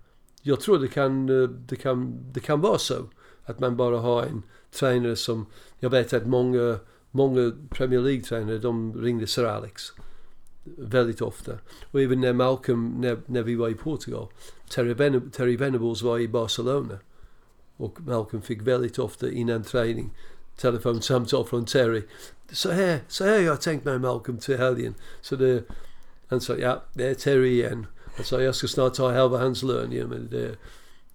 jag 0.42 0.60
tror 0.60 0.80
det 0.80 0.88
kan, 0.88 1.30
eh, 1.30 1.50
det, 1.50 1.76
kan, 1.76 2.24
det 2.34 2.40
kan 2.40 2.62
vara 2.62 2.78
så. 2.78 3.06
Att 3.46 3.60
man 3.60 3.78
bara 3.78 3.98
har 3.98 4.24
en 4.24 4.44
tränare 4.72 5.16
som, 5.16 5.46
jag 5.80 5.90
vet 5.90 6.14
att 6.14 6.28
många, 6.28 6.80
många 7.12 7.52
Premier 7.70 8.02
League-tränare 8.02 8.58
de 8.58 9.02
ringde 9.02 9.28
Sir 9.28 9.46
Alex 9.46 9.92
väldigt 10.64 11.22
ofta. 11.22 11.54
E. 11.54 11.58
Och 11.92 12.02
även 12.02 12.22
när 12.22 12.34
Malcolm, 12.34 13.02
när, 13.02 13.18
när 13.26 13.44
vi 13.44 13.56
var 13.56 13.70
i 13.70 13.74
Portugal, 13.74 14.28
Terry, 14.70 14.94
Benab 14.94 15.34
Terry 15.34 15.58
Venables 15.58 16.02
var 16.02 16.20
i 16.20 16.28
Barcelona 16.28 16.94
e, 16.94 16.98
och 17.78 18.02
Malcolm 18.02 18.42
fick 18.42 18.62
väldigt 18.62 19.00
ofta 19.00 19.32
innan 19.32 19.64
träning 19.64 20.14
telefonsamtal 20.62 21.46
från 21.46 21.66
Terry. 21.66 22.04
Så 22.52 22.72
här, 22.72 23.00
så 23.08 23.26
här 23.26 23.40
jag 23.40 23.62
tänkt 23.62 23.86
mig 23.86 24.00
Malcolm 24.00 24.38
till 24.38 24.58
helgen. 24.58 24.96
Så 25.22 25.36
det, 25.36 25.64
han 26.28 26.42
sa 26.42 26.56
ja, 26.56 26.84
det 26.94 27.08
är 27.08 27.14
Terry 27.14 27.50
igen. 27.50 27.88
Han 28.16 28.26
sa 28.26 28.42
jag 28.42 28.56
ska 28.56 28.68
snart 28.68 28.94
ta 28.94 29.12
halva 29.12 29.38
hans 29.38 29.64
lön. 29.64 29.92
Ja, 29.92 30.08
men, 30.08 30.30
det, 30.32 30.58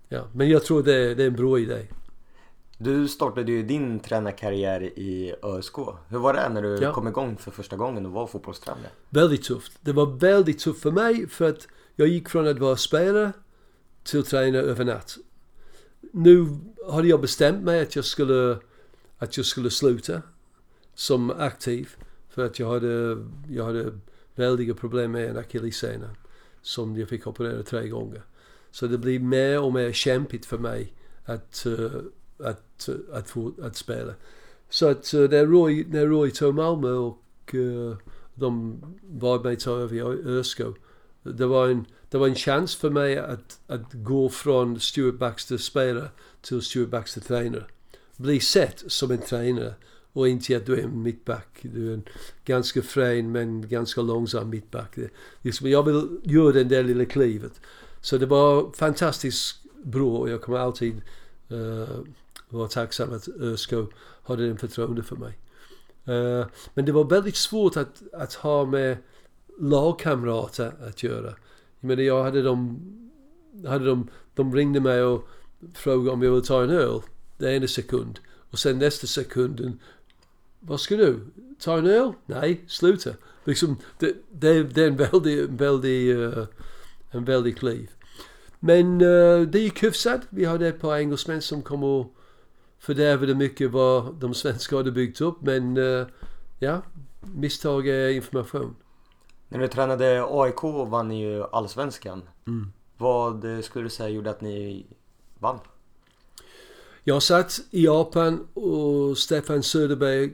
ja. 0.08 0.28
men 0.32 0.48
jag 0.48 0.64
tror 0.64 0.82
det, 0.82 1.14
det 1.14 1.22
är 1.22 1.26
en 1.26 1.36
bra 1.36 1.58
idé. 1.58 1.86
Du 2.78 3.08
startade 3.08 3.52
ju 3.52 3.62
din 3.62 4.00
tränarkarriär 4.00 4.82
i 4.82 5.34
ÖSK. 5.42 5.76
Hur 6.08 6.18
var 6.18 6.34
det 6.34 6.48
när 6.48 6.62
du 6.62 6.78
Ja. 6.82 6.92
kom 6.92 7.08
igång 7.08 7.36
för 7.36 7.50
första 7.50 7.76
gången 7.76 8.06
och 8.06 8.12
var 8.12 8.26
fotbollstränare? 8.26 8.90
Väldigt 9.10 9.42
tufft. 9.44 9.72
Det 9.80 9.92
var 9.92 10.06
väldigt 10.06 10.58
tufft 10.58 10.82
för 10.82 10.90
mig 10.90 11.28
för 11.28 11.48
att 11.48 11.68
jag 11.96 12.08
gick 12.08 12.28
från 12.28 12.46
att 12.48 12.58
vara 12.58 12.76
spelare 12.76 13.32
till 14.04 14.24
tränare 14.24 14.62
över 14.62 14.84
natt. 14.84 15.16
Nu 16.12 16.46
hade 16.90 17.08
jag 17.08 17.20
bestämt 17.20 17.62
mig 17.64 17.80
att 17.82 17.96
jag 17.96 18.04
skulle, 18.04 18.58
att 19.18 19.36
jag 19.36 19.46
skulle 19.46 19.70
sluta 19.70 20.22
som 20.94 21.30
aktiv 21.30 21.90
för 22.28 22.44
att 22.46 22.58
jag 22.58 22.68
hade, 22.68 23.24
jag 23.48 23.64
hade 23.64 23.92
väldiga 24.34 24.74
problem 24.74 25.12
med 25.12 25.30
en 25.30 25.36
akillessena 25.38 26.10
som 26.62 26.96
jag 26.96 27.08
fick 27.08 27.26
operera 27.26 27.62
tre 27.62 27.88
gånger. 27.88 28.22
Så 28.70 28.86
det 28.86 28.98
blir 28.98 29.18
mer 29.20 29.60
och 29.60 29.72
mer 29.72 29.92
kämpigt 29.92 30.46
för 30.46 30.58
mig 30.58 30.92
att, 31.24 31.66
eh, 31.66 31.90
att, 32.38 32.88
att, 33.12 33.30
få, 33.30 33.52
att 33.62 33.76
spela. 33.76 34.14
Så 34.68 34.88
att 34.88 35.12
när 35.12 35.46
Roy, 35.46 35.86
när 35.88 36.06
Roy 36.06 36.30
tog 36.30 36.54
Malmö 36.54 36.92
och 36.92 37.54
uh, 37.54 37.96
de 38.34 38.80
bad 39.02 39.44
mig 39.44 39.56
ta 39.56 39.70
över 39.70 39.96
i 39.96 40.00
ÖSK. 40.00 40.60
Det 41.22 41.46
var 41.46 41.68
en, 41.68 41.84
det 42.10 42.18
var 42.18 42.28
en 42.28 42.34
chans 42.34 42.76
för 42.76 42.90
mig 42.90 43.18
att, 43.18 43.60
att 43.66 43.92
gå 43.92 44.28
från 44.28 44.80
Stuart 44.80 45.18
Baxter 45.18 45.56
spelare 45.56 46.08
till 46.40 46.62
Stuart 46.62 46.88
Baxter 46.88 47.20
tränare. 47.20 47.64
Bli 48.16 48.40
sett 48.40 48.84
som 48.86 49.10
en 49.10 49.18
tränare 49.18 49.74
och 50.12 50.28
inte 50.28 50.56
att 50.56 50.66
du 50.66 50.78
är 50.78 50.82
en 50.82 51.02
mittback. 51.02 51.58
Du 51.62 51.90
är 51.90 51.94
en 51.94 52.08
ganska 52.44 52.82
frän 52.82 53.32
men 53.32 53.68
ganska 53.68 54.00
långsam 54.00 54.50
mittback. 54.50 54.98
Liksom, 55.42 55.70
jag 55.70 55.82
vill 55.82 56.20
göra 56.22 56.52
det 56.52 56.64
där 56.64 56.82
lilla 56.82 57.04
klivet. 57.04 57.60
Så 58.00 58.18
det 58.18 58.26
var 58.26 58.72
fantastiskt 58.72 59.58
bra 59.84 60.18
och 60.18 60.30
jag 60.30 60.42
kommer 60.42 60.58
alltid 60.58 61.02
uh, 61.52 61.86
var 62.48 62.68
tacksam 62.68 63.12
att 63.12 63.28
eh, 63.28 63.34
ÖSK 63.40 63.72
hade 64.22 64.46
den 64.46 64.58
förtroende 64.58 65.02
för 65.02 65.16
mig. 65.16 65.38
Eh, 66.04 66.46
men 66.74 66.84
det 66.84 66.92
var 66.92 67.04
väldigt 67.04 67.36
svårt 67.36 67.76
att, 67.76 68.02
att 68.12 68.34
ha 68.34 68.64
med 68.64 68.96
lagkamrater 69.60 70.72
att 70.88 71.02
göra. 71.02 71.34
Jag 71.80 71.88
menar, 71.88 72.02
jag 72.02 72.24
hade 72.24 72.42
dem, 72.42 72.80
hade 73.66 73.84
dem, 73.84 74.10
de 74.34 74.54
ringde 74.54 74.80
mig 74.80 75.02
och 75.02 75.28
frågade 75.74 76.10
om 76.10 76.22
jag 76.22 76.30
ville 76.30 76.44
ta 76.44 76.62
en 76.62 76.70
öl. 76.70 77.00
Det 77.38 77.56
ena 77.56 77.66
sekund. 77.66 78.18
Och 78.50 78.58
sen 78.58 78.78
nästa 78.78 79.06
sekunden 79.06 79.80
vad 80.60 80.80
ska 80.80 80.96
du? 80.96 81.20
Ta 81.58 81.78
en 81.78 81.86
öl? 81.86 82.12
Nej, 82.26 82.64
sluta. 82.66 83.10
Liksom, 83.44 83.76
det, 83.98 84.16
det, 84.30 84.62
det 84.62 84.82
är 84.82 84.86
en 84.86 84.96
väldig, 84.96 85.50
väldig, 85.50 86.16
uh, 86.16 86.44
en 87.10 87.24
väldig 87.24 87.58
kliv. 87.58 87.90
Men 88.60 89.00
uh, 89.00 89.48
det 89.48 89.58
gick 89.58 89.82
hyfsat. 89.82 90.20
Vi 90.30 90.44
hade 90.44 90.68
ett 90.68 90.80
par 90.80 90.96
engelsmän 90.96 91.42
som 91.42 91.62
kom 91.62 91.84
och 91.84 92.14
fördärvade 92.78 93.34
mycket 93.34 93.70
vad 93.70 94.14
de 94.14 94.34
svenska 94.34 94.76
hade 94.76 94.92
byggt 94.92 95.20
upp. 95.20 95.36
Men 95.40 95.76
uh, 95.76 96.06
ja, 96.58 96.82
misstag 97.20 97.88
är 97.88 98.08
information. 98.08 98.76
När 99.48 99.58
du 99.58 99.68
tränade 99.68 100.24
AIK 100.30 100.62
vann 100.62 101.08
ni 101.08 101.20
ju 101.20 101.44
Allsvenskan. 101.44 102.22
Mm. 102.46 102.72
Vad 102.98 103.64
skulle 103.64 103.84
du 103.84 103.90
säga 103.90 104.08
gjorde 104.08 104.30
att 104.30 104.40
ni 104.40 104.86
vann? 105.38 105.58
Jag 107.04 107.22
satt 107.22 107.60
i 107.70 107.84
Japan 107.84 108.46
och 108.54 109.18
Stefan 109.18 109.62
Söderberg 109.62 110.32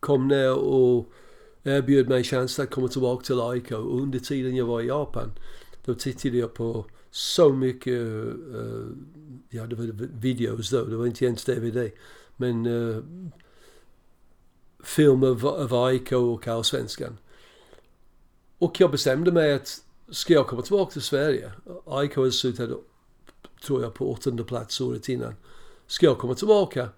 kom 0.00 0.28
ner 0.28 0.58
och 0.58 1.12
erbjöd 1.62 2.08
mig 2.08 2.24
chansen 2.24 2.62
att 2.62 2.70
komma 2.70 2.88
tillbaka 2.88 3.24
till 3.24 3.40
AIK. 3.40 3.72
Under 3.72 4.18
tiden 4.18 4.56
jag 4.56 4.66
var 4.66 4.80
i 4.80 4.86
Japan 4.86 5.30
då 5.84 5.94
tittade 5.94 6.36
jag 6.36 6.54
på 6.54 6.86
så 7.10 7.52
mycket, 7.52 7.92
uh, 7.92 8.86
ja 9.54 9.66
det 9.66 9.76
var 9.76 10.08
videos 10.20 10.70
då, 10.70 10.84
det 10.84 10.96
var 10.96 11.06
inte 11.06 11.24
ens 11.24 11.44
DVD. 11.44 11.90
Men 12.36 12.66
eh, 12.66 12.72
uh, 12.72 13.04
filmer 14.84 15.46
av 15.46 15.74
AIK 15.74 16.12
och 16.12 16.48
Allsvenskan. 16.48 17.18
Och 18.58 18.80
jag 18.80 18.90
bestämde 18.90 19.32
mig 19.32 19.52
att 19.52 19.80
ska 20.10 20.32
jag 20.32 20.46
komma 20.46 20.62
tillbaka 20.62 20.92
till 20.92 21.02
Sverige, 21.02 21.52
AIK 21.86 22.16
hade 22.16 22.32
slutat 22.32 22.70
tror 23.66 23.82
jag 23.82 23.94
på 23.94 24.12
åttonde 24.12 24.44
plats 24.44 24.80
året 24.80 25.08
innan. 25.08 25.34
Ska 25.86 26.06
jag 26.06 26.18
komma 26.18 26.34
tillbaka 26.34 26.88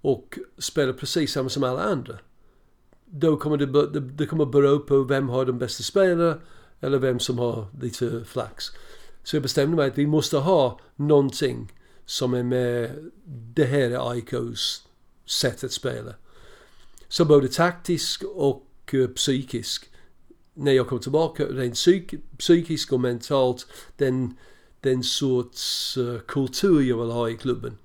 och 0.00 0.38
spela 0.58 0.92
precis 0.92 1.32
samma 1.32 1.48
som 1.48 1.64
alla 1.64 1.82
andra. 1.82 2.18
Då 3.04 3.36
kommer 3.36 3.56
det, 3.56 3.66
det, 3.66 4.00
det 4.00 4.26
kommer 4.26 4.46
bero 4.46 4.78
på 4.78 5.02
vem 5.02 5.28
har 5.28 5.44
de 5.44 5.58
bästa 5.58 5.82
spelarna 5.82 6.38
eller 6.80 6.98
vem 6.98 7.18
som 7.18 7.38
har 7.38 7.66
lite 7.80 8.24
flax. 8.24 8.64
Så 9.22 9.36
jag 9.36 9.42
bestämde 9.42 9.76
mig 9.76 9.88
att 9.88 9.98
vi 9.98 10.06
måste 10.06 10.38
ha 10.38 10.80
någonting 10.96 11.72
som 12.06 12.34
är 12.34 12.42
med 12.42 13.10
det 13.54 13.64
här 13.64 13.90
är 13.90 14.10
AIKs 14.10 14.82
sätt 15.26 15.64
att 15.64 15.72
spela. 15.72 16.14
Så 17.08 17.24
både 17.24 17.48
taktisk 17.48 18.22
och 18.22 18.66
eh, 18.92 19.08
psykisk. 19.08 19.90
När 20.54 20.72
jag 20.72 20.88
kom 20.88 21.00
tillbaka, 21.00 21.44
rent 21.44 21.74
psyk, 21.74 22.14
psykiskt 22.38 22.92
och 22.92 23.00
mentalt, 23.00 23.66
den, 23.96 24.36
den 24.80 25.02
sorts 25.02 25.96
eh, 25.96 26.18
kultur 26.18 26.82
jag 26.82 27.00
vill 27.00 27.10
ha 27.10 27.30
i 27.30 27.36
klubben. 27.36 27.78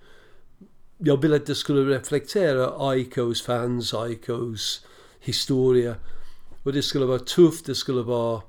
Jag 0.98 1.22
ville 1.22 1.36
att 1.36 1.46
det 1.46 1.56
skulle 1.56 1.98
reflektera 1.98 2.90
AIKs 2.90 3.42
fans, 3.42 3.94
AIKs 3.94 4.86
historia. 5.20 5.96
Och 6.64 6.74
det 6.74 6.82
skulle 6.82 7.06
vara 7.06 7.20
tufft, 7.20 7.66
det 7.66 7.76
skulle 7.76 8.02
vara, 8.02 8.42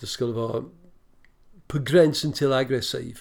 det 0.00 0.06
skulle 0.06 0.32
vara 0.32 0.64
på 1.66 1.78
gränsen 1.78 2.32
till 2.32 2.52
aggressiv. 2.52 3.18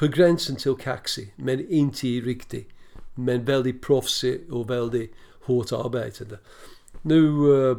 På 0.00 0.06
gränsen 0.06 0.56
till 0.56 0.74
kaxig, 0.74 1.34
men 1.36 1.70
inte 1.72 2.06
riktigt. 2.06 2.68
Men 3.14 3.44
väldigt 3.44 3.82
proffsig 3.82 4.52
och 4.52 4.70
väldigt 4.70 5.14
hårt 5.40 5.72
arbetande. 5.72 6.38
Nu 7.02 7.26
eh, 7.26 7.70
uh, 7.70 7.78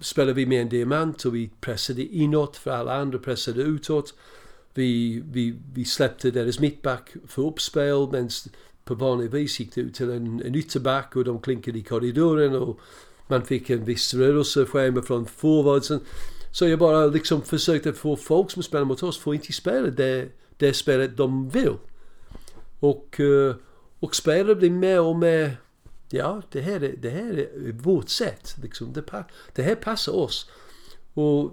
spelade 0.00 0.32
vi 0.32 0.46
med 0.46 0.60
en 0.60 0.68
diamant 0.68 1.24
och 1.24 1.34
vi 1.34 1.50
pressade 1.60 2.02
inåt 2.02 2.56
för 2.56 2.70
alla 2.70 2.94
andra 2.94 3.18
pressade 3.18 3.62
utåt. 3.62 4.14
Vi, 4.74 5.22
vi, 5.32 5.58
vi 5.74 5.84
släppte 5.84 6.30
deras 6.30 6.60
mittback 6.60 7.14
för 7.26 7.46
uppspel 7.46 8.08
men 8.12 8.30
på 8.84 8.94
vanlig 8.94 9.30
vis 9.30 9.60
gick 9.60 9.74
det 9.74 9.80
ut 9.80 9.94
till 9.94 10.10
en, 10.10 10.42
en 10.42 10.54
ytterback 10.54 11.16
och 11.16 11.24
de 11.24 11.40
klinkade 11.40 11.78
i 11.78 11.82
korridoren 11.82 12.54
och 12.54 12.80
man 13.26 13.42
fick 13.42 13.70
en 13.70 13.84
viss 13.84 14.14
rörelseschema 14.14 15.02
från 15.02 15.26
forwardsen. 15.26 16.00
Så 16.52 16.68
jag 16.68 16.78
bara 16.78 17.06
liksom 17.06 17.42
försökte 17.42 17.92
få 17.92 18.16
folk 18.16 18.50
som 18.50 18.62
spelar 18.62 18.84
mot 18.84 19.02
oss 19.02 19.18
få 19.18 19.34
inte 19.34 19.52
spela 19.52 19.86
det, 19.86 20.28
det 20.60 20.74
spelet 20.74 21.16
de 21.16 21.48
vill. 21.48 21.76
Och, 22.80 23.20
eh, 23.20 23.54
och 24.00 24.16
spelare 24.16 24.54
blir 24.54 24.70
mer 24.70 25.00
och 25.00 25.16
mer 25.16 25.56
Ja, 26.12 26.42
det 26.50 26.60
här 26.60 26.82
är, 26.82 26.96
det 26.96 27.10
här 27.10 27.38
är 27.38 27.72
vårt 27.72 28.08
sätt. 28.08 28.56
Liksom. 28.62 28.92
Det, 28.92 29.24
det 29.54 29.62
här 29.62 29.74
passar 29.74 30.12
oss. 30.12 30.50
Och 31.14 31.52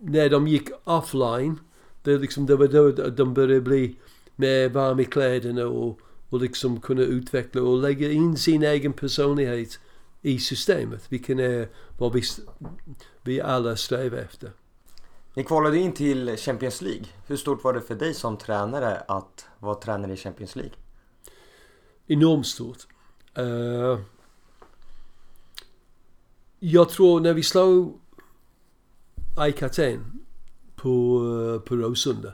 när 0.00 0.30
de 0.30 0.48
gick 0.48 0.68
offline, 0.84 1.58
det, 2.02 2.18
liksom, 2.18 2.46
det 2.46 2.56
var 2.56 2.68
då 2.68 2.90
de 2.90 3.34
började 3.34 3.60
bli 3.60 3.96
mer 4.36 4.68
varma 4.68 5.02
i 5.02 5.04
kläderna 5.04 5.66
och, 5.66 6.00
och 6.28 6.40
liksom 6.40 6.80
kunna 6.80 7.02
utveckla 7.02 7.62
och 7.62 7.78
lägga 7.78 8.10
in 8.10 8.36
sin 8.36 8.62
egen 8.62 8.92
personlighet 8.92 9.80
i 10.22 10.38
systemet. 10.38 11.04
Vilket 11.08 11.38
är 11.38 11.68
vad 11.98 12.12
vi, 12.12 12.22
vi 13.22 13.40
alla 13.40 13.76
strävar 13.76 14.18
efter. 14.18 14.50
Ni 15.34 15.44
kvalade 15.44 15.78
in 15.78 15.92
till 15.92 16.36
Champions 16.36 16.82
League. 16.82 17.04
Hur 17.26 17.36
stort 17.36 17.64
var 17.64 17.72
det 17.72 17.80
för 17.80 17.94
dig 17.94 18.14
som 18.14 18.36
tränare 18.36 19.00
att 19.08 19.46
vara 19.58 19.74
tränare 19.74 20.12
i 20.12 20.16
Champions 20.16 20.56
League? 20.56 20.74
Enormt 22.06 22.46
stort. 22.46 22.86
Uh, 23.38 23.98
jag 26.58 26.88
tror 26.88 27.20
när 27.20 27.34
vi 27.34 27.42
slog 27.42 28.00
AIK 29.36 29.62
Aten 29.62 30.20
på, 30.76 31.18
eh, 31.54 31.60
på 31.68 31.76
Råsunda. 31.76 32.32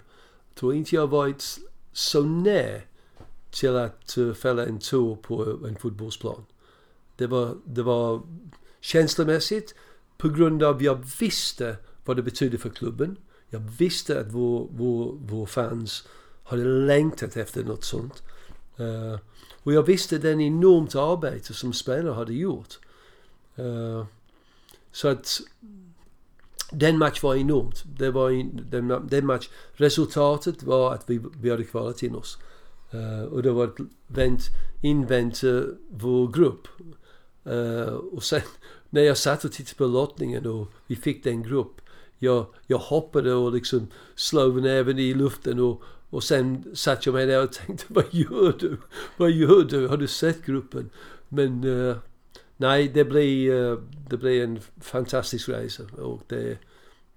Tror 0.55 0.75
inte 0.75 0.95
jag 0.95 1.07
varit 1.07 1.45
så 1.93 2.23
nära 2.23 2.81
till 3.51 3.77
att 3.77 4.17
eh, 4.17 4.33
fälla 4.33 4.67
en 4.67 4.79
tår 4.79 5.17
på 5.17 5.67
en 5.67 5.77
fotbollsplan. 5.77 6.45
Det 7.17 7.27
var, 7.27 7.57
det 7.65 7.83
var 7.83 8.23
känslomässigt 8.81 9.75
på 10.17 10.29
grund 10.29 10.63
av 10.63 10.83
jag 10.83 11.05
visste 11.21 11.77
vad 12.09 12.16
det 12.16 12.23
betydde 12.23 12.59
för 12.59 12.71
klubben. 12.71 13.16
Jag 13.51 13.61
visste 13.61 14.21
att 14.21 14.33
vår, 14.33 14.68
vår, 14.71 15.18
vår 15.21 15.47
fans 15.47 16.09
hade 16.44 16.64
längtat 16.64 17.37
efter 17.37 17.64
något 17.64 17.85
sånt. 17.85 18.23
Uh, 18.81 19.18
och 19.62 19.73
jag 19.73 19.83
visste 19.83 20.18
den 20.18 20.40
enormt 20.40 20.94
arbete 20.94 21.55
som 21.55 21.73
spelare 21.73 22.14
hade 22.14 22.33
gjort. 22.33 22.79
Uh, 23.59 24.05
så 24.92 25.09
att 25.09 25.40
den 26.73 26.99
match 26.99 27.23
var 27.23 27.35
enormt. 27.35 27.85
Det 27.99 28.11
var 28.11 28.31
en, 28.31 28.66
den, 28.71 29.07
den 29.09 29.27
match. 29.27 29.49
Resultatet 29.73 30.62
var 30.62 30.94
att 30.94 31.11
vi, 31.11 31.21
vi 31.40 31.51
hade 31.51 31.64
kvalat 31.64 32.03
in 32.03 32.14
oss. 32.14 32.38
Uh, 32.94 33.23
och 33.23 33.42
det 33.42 33.51
var 33.51 33.73
vänt, 34.07 34.42
invänt 34.83 35.44
uh, 35.44 35.62
vår 35.90 36.33
grupp. 36.33 36.68
Uh, 37.47 37.94
och 37.94 38.23
sen 38.23 38.42
när 38.90 39.03
jag 39.03 39.16
satt 39.16 39.44
och 39.44 39.53
tittade 39.53 39.77
på 39.77 39.87
lottningen 39.87 40.47
och 40.47 40.73
vi 40.87 40.97
fick 40.97 41.25
den 41.25 41.42
grupp. 41.42 41.81
Jag, 42.19 42.47
jag 42.67 42.79
hoppade 42.79 43.35
och 43.35 43.53
liksom 43.53 43.87
slog 44.15 44.63
näven 44.63 44.99
i 44.99 45.15
luften 45.15 45.61
och, 45.61 45.83
och 46.11 46.25
sen 46.25 46.65
satt 46.75 47.07
jag 47.07 47.13
mig 47.13 47.27
där 47.27 47.43
och 47.43 47.53
tänkte, 47.53 47.85
vad 47.93 48.05
gör 48.11 48.57
du? 48.59 48.77
Vad 49.17 49.31
gör 49.31 49.65
du? 49.65 49.89
Har 49.89 49.97
du 49.97 50.07
sett 50.07 50.47
gruppen? 50.47 50.91
Men 51.29 51.65
uh, 51.65 51.97
nej, 52.57 52.89
det 52.89 53.05
blir, 53.05 53.53
uh, 53.53 53.79
det 54.09 54.17
blir 54.17 54.45
en 54.45 54.61
fantastisk 54.81 55.49
resa. 55.49 55.83
Och 56.03 56.23
det, 56.27 56.59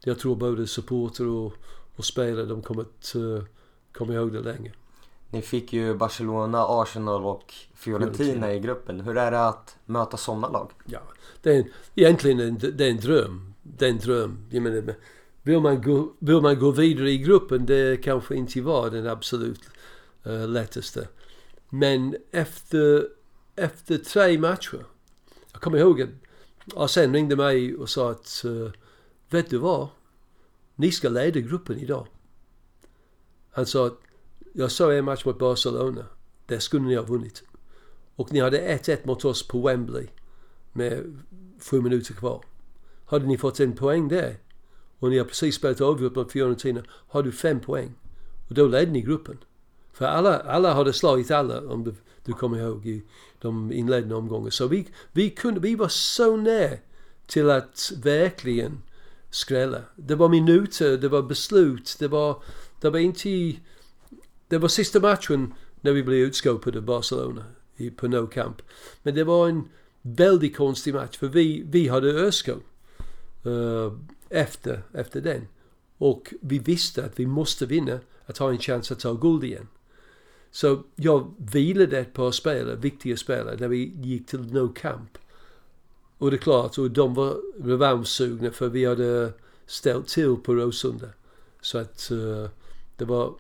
jag 0.04 0.20
tror 0.20 0.36
både 0.36 0.68
supporter 0.68 1.28
och, 1.28 1.54
och 1.96 2.06
spelare, 2.06 2.46
de 2.46 2.62
kommer 2.62 2.82
att 2.82 3.14
uh, 3.16 3.44
komma 3.92 4.14
ihåg 4.14 4.34
det 4.34 4.42
länge. 4.42 4.72
Ni 5.30 5.42
fick 5.42 5.74
ju 5.74 5.94
Barcelona, 5.94 6.66
Arsenal 6.68 7.26
och 7.26 7.54
Fiorentina, 7.74 8.14
Fiorentina. 8.14 8.54
i 8.54 8.60
gruppen. 8.60 9.02
Hur 9.02 9.18
är 9.18 9.32
det 9.32 9.48
att 9.48 9.78
möta 9.86 10.18
sådana 10.18 10.50
lag? 10.50 10.72
Ja, 10.86 11.00
det 11.42 11.56
är 11.56 11.60
en, 11.60 11.66
egentligen 11.96 12.40
en, 12.40 12.58
det 12.58 12.86
är 12.86 12.90
en 12.90 13.00
dröm. 13.00 13.51
Det 13.77 13.86
är 13.86 13.89
en 13.89 13.97
dröm. 13.97 14.45
Jag 14.49 14.63
menar, 14.63 14.95
vill 15.43 15.60
man, 15.60 15.81
gå, 15.81 16.13
vill 16.19 16.41
man 16.41 16.60
gå 16.60 16.71
vidare 16.71 17.12
i 17.12 17.17
gruppen, 17.17 17.65
det 17.65 18.03
kanske 18.03 18.36
inte 18.36 18.62
var 18.62 18.89
den 18.89 19.07
absolut 19.07 19.62
uh, 20.27 20.47
lättaste. 20.47 21.07
Men 21.69 22.15
efter, 22.31 23.07
efter 23.55 23.97
tre 23.97 24.39
matcher, 24.39 24.86
jag 25.51 25.62
kommer 25.62 25.77
ihåg 25.77 26.01
att 26.01 26.10
Arsene 26.75 27.17
ringde 27.17 27.36
mig 27.36 27.75
och 27.75 27.89
sa 27.89 28.12
att 28.12 28.41
uh, 28.45 28.71
Vet 29.29 29.49
du 29.49 29.57
vad? 29.57 29.88
Ni 30.75 30.91
ska 30.91 31.10
leda 31.10 31.39
gruppen 31.39 31.79
idag. 31.79 32.07
Han 33.51 33.65
sa 33.65 33.88
att 33.88 33.99
jag 34.53 34.71
såg 34.71 34.93
en 34.93 35.05
match 35.05 35.25
mot 35.25 35.39
Barcelona. 35.39 36.05
Där 36.45 36.60
skulle 36.60 36.84
ni 36.84 36.95
ha 36.95 37.03
vunnit. 37.03 37.43
Och 38.15 38.34
ni 38.34 38.39
hade 38.39 38.77
1-1 38.77 39.07
mot 39.07 39.25
oss 39.25 39.47
på 39.47 39.62
Wembley 39.62 40.07
med 40.73 41.21
sju 41.60 41.81
minuter 41.81 42.13
kvar. 42.13 42.43
Hade 43.12 43.26
ni 43.26 43.38
fått 43.38 43.60
en 43.60 43.76
poäng 43.76 44.08
där 44.08 44.38
och 45.00 45.10
ni 45.10 45.17
har 45.17 45.26
precis 45.26 45.56
spelat 45.56 45.82
avgjort 45.82 46.15
mot 46.15 46.32
Fiorentina 46.32 46.84
har 46.89 47.24
du 47.24 47.32
fem 47.32 47.60
poäng. 47.60 47.93
Och 48.47 48.56
då 48.56 48.67
ledde 48.67 48.91
ni 48.91 49.02
gruppen. 49.02 49.38
För 49.93 50.06
alla, 50.06 50.39
alla 50.39 50.74
hade 50.74 50.93
slagit 50.93 51.32
alla 51.32 51.71
om 51.71 51.84
du, 51.84 51.95
du 52.26 52.34
kommer 52.34 52.60
ihåg 52.60 52.86
i 52.86 53.04
de 53.41 53.71
inledande 53.71 54.15
omgångarna. 54.15 54.52
Så 54.52 54.67
vi, 54.67 54.88
vi, 55.12 55.30
kunde, 55.30 55.60
vi 55.60 55.76
var 55.76 55.88
så 55.88 56.38
nära 56.38 56.78
till 57.28 57.50
att 57.50 57.91
verkligen 58.04 58.82
skrälla. 59.30 59.82
Det 59.95 60.15
var 60.15 60.30
minuter, 60.30 60.97
det 60.97 61.10
var 61.10 61.21
beslut, 61.21 61.95
det 62.00 62.08
var, 62.08 62.43
det 62.82 62.89
var 62.89 63.00
inte... 63.00 63.60
Det 64.47 64.58
var 64.58 64.67
sista 64.67 65.00
matchen 65.00 65.54
när 65.82 65.91
vi 65.91 66.04
blev 66.04 66.19
utskåpade 66.19 66.78
av 66.78 66.86
Barcelona 66.86 67.43
på 67.95 68.08
No 68.08 68.28
Camp. 68.28 68.62
Men 69.04 69.15
det 69.15 69.24
var 69.24 69.50
en 69.50 69.63
väldigt 70.02 70.56
konstig 70.56 70.93
match 70.93 71.17
för 71.17 71.28
vi, 71.28 71.63
vi 71.69 71.88
hade 71.88 72.08
ÖSK 72.12 72.50
Eh, 73.43 73.93
efter, 74.30 74.82
efter 74.93 75.21
den. 75.21 75.47
Och 75.97 76.34
vi 76.41 76.60
visste 76.60 77.06
att 77.06 77.19
vi 77.19 77.25
måste 77.25 77.65
vinna 77.65 77.99
att 78.25 78.38
ha 78.38 78.49
en 78.49 78.60
chans 78.60 78.91
att 78.91 78.99
ta 78.99 79.13
guld 79.13 79.43
igen. 79.43 79.67
Så 80.51 80.84
jag 80.95 81.34
vilade 81.38 81.99
ett 81.99 82.13
par 82.13 82.32
spelare, 82.32 82.75
viktiga 82.75 83.17
spelare, 83.17 83.58
när 83.60 83.67
vi 83.67 83.93
gick 84.01 84.27
till 84.27 84.54
No 84.54 84.67
Camp. 84.67 85.17
Och 86.17 86.32
det 86.32 86.38
är 86.38 86.41
klart, 86.41 86.77
och 86.77 86.91
de 86.91 87.13
var 87.13 87.38
revanschsugna 87.63 88.51
för 88.51 88.69
vi 88.69 88.86
hade 88.86 89.34
ställt 89.65 90.08
till 90.08 90.36
på 90.36 90.56
Råsunda. 90.56 91.08
Så 91.62 91.77
att 91.77 92.10
uh, 92.12 92.47
det 92.95 93.06
var, 93.06 93.34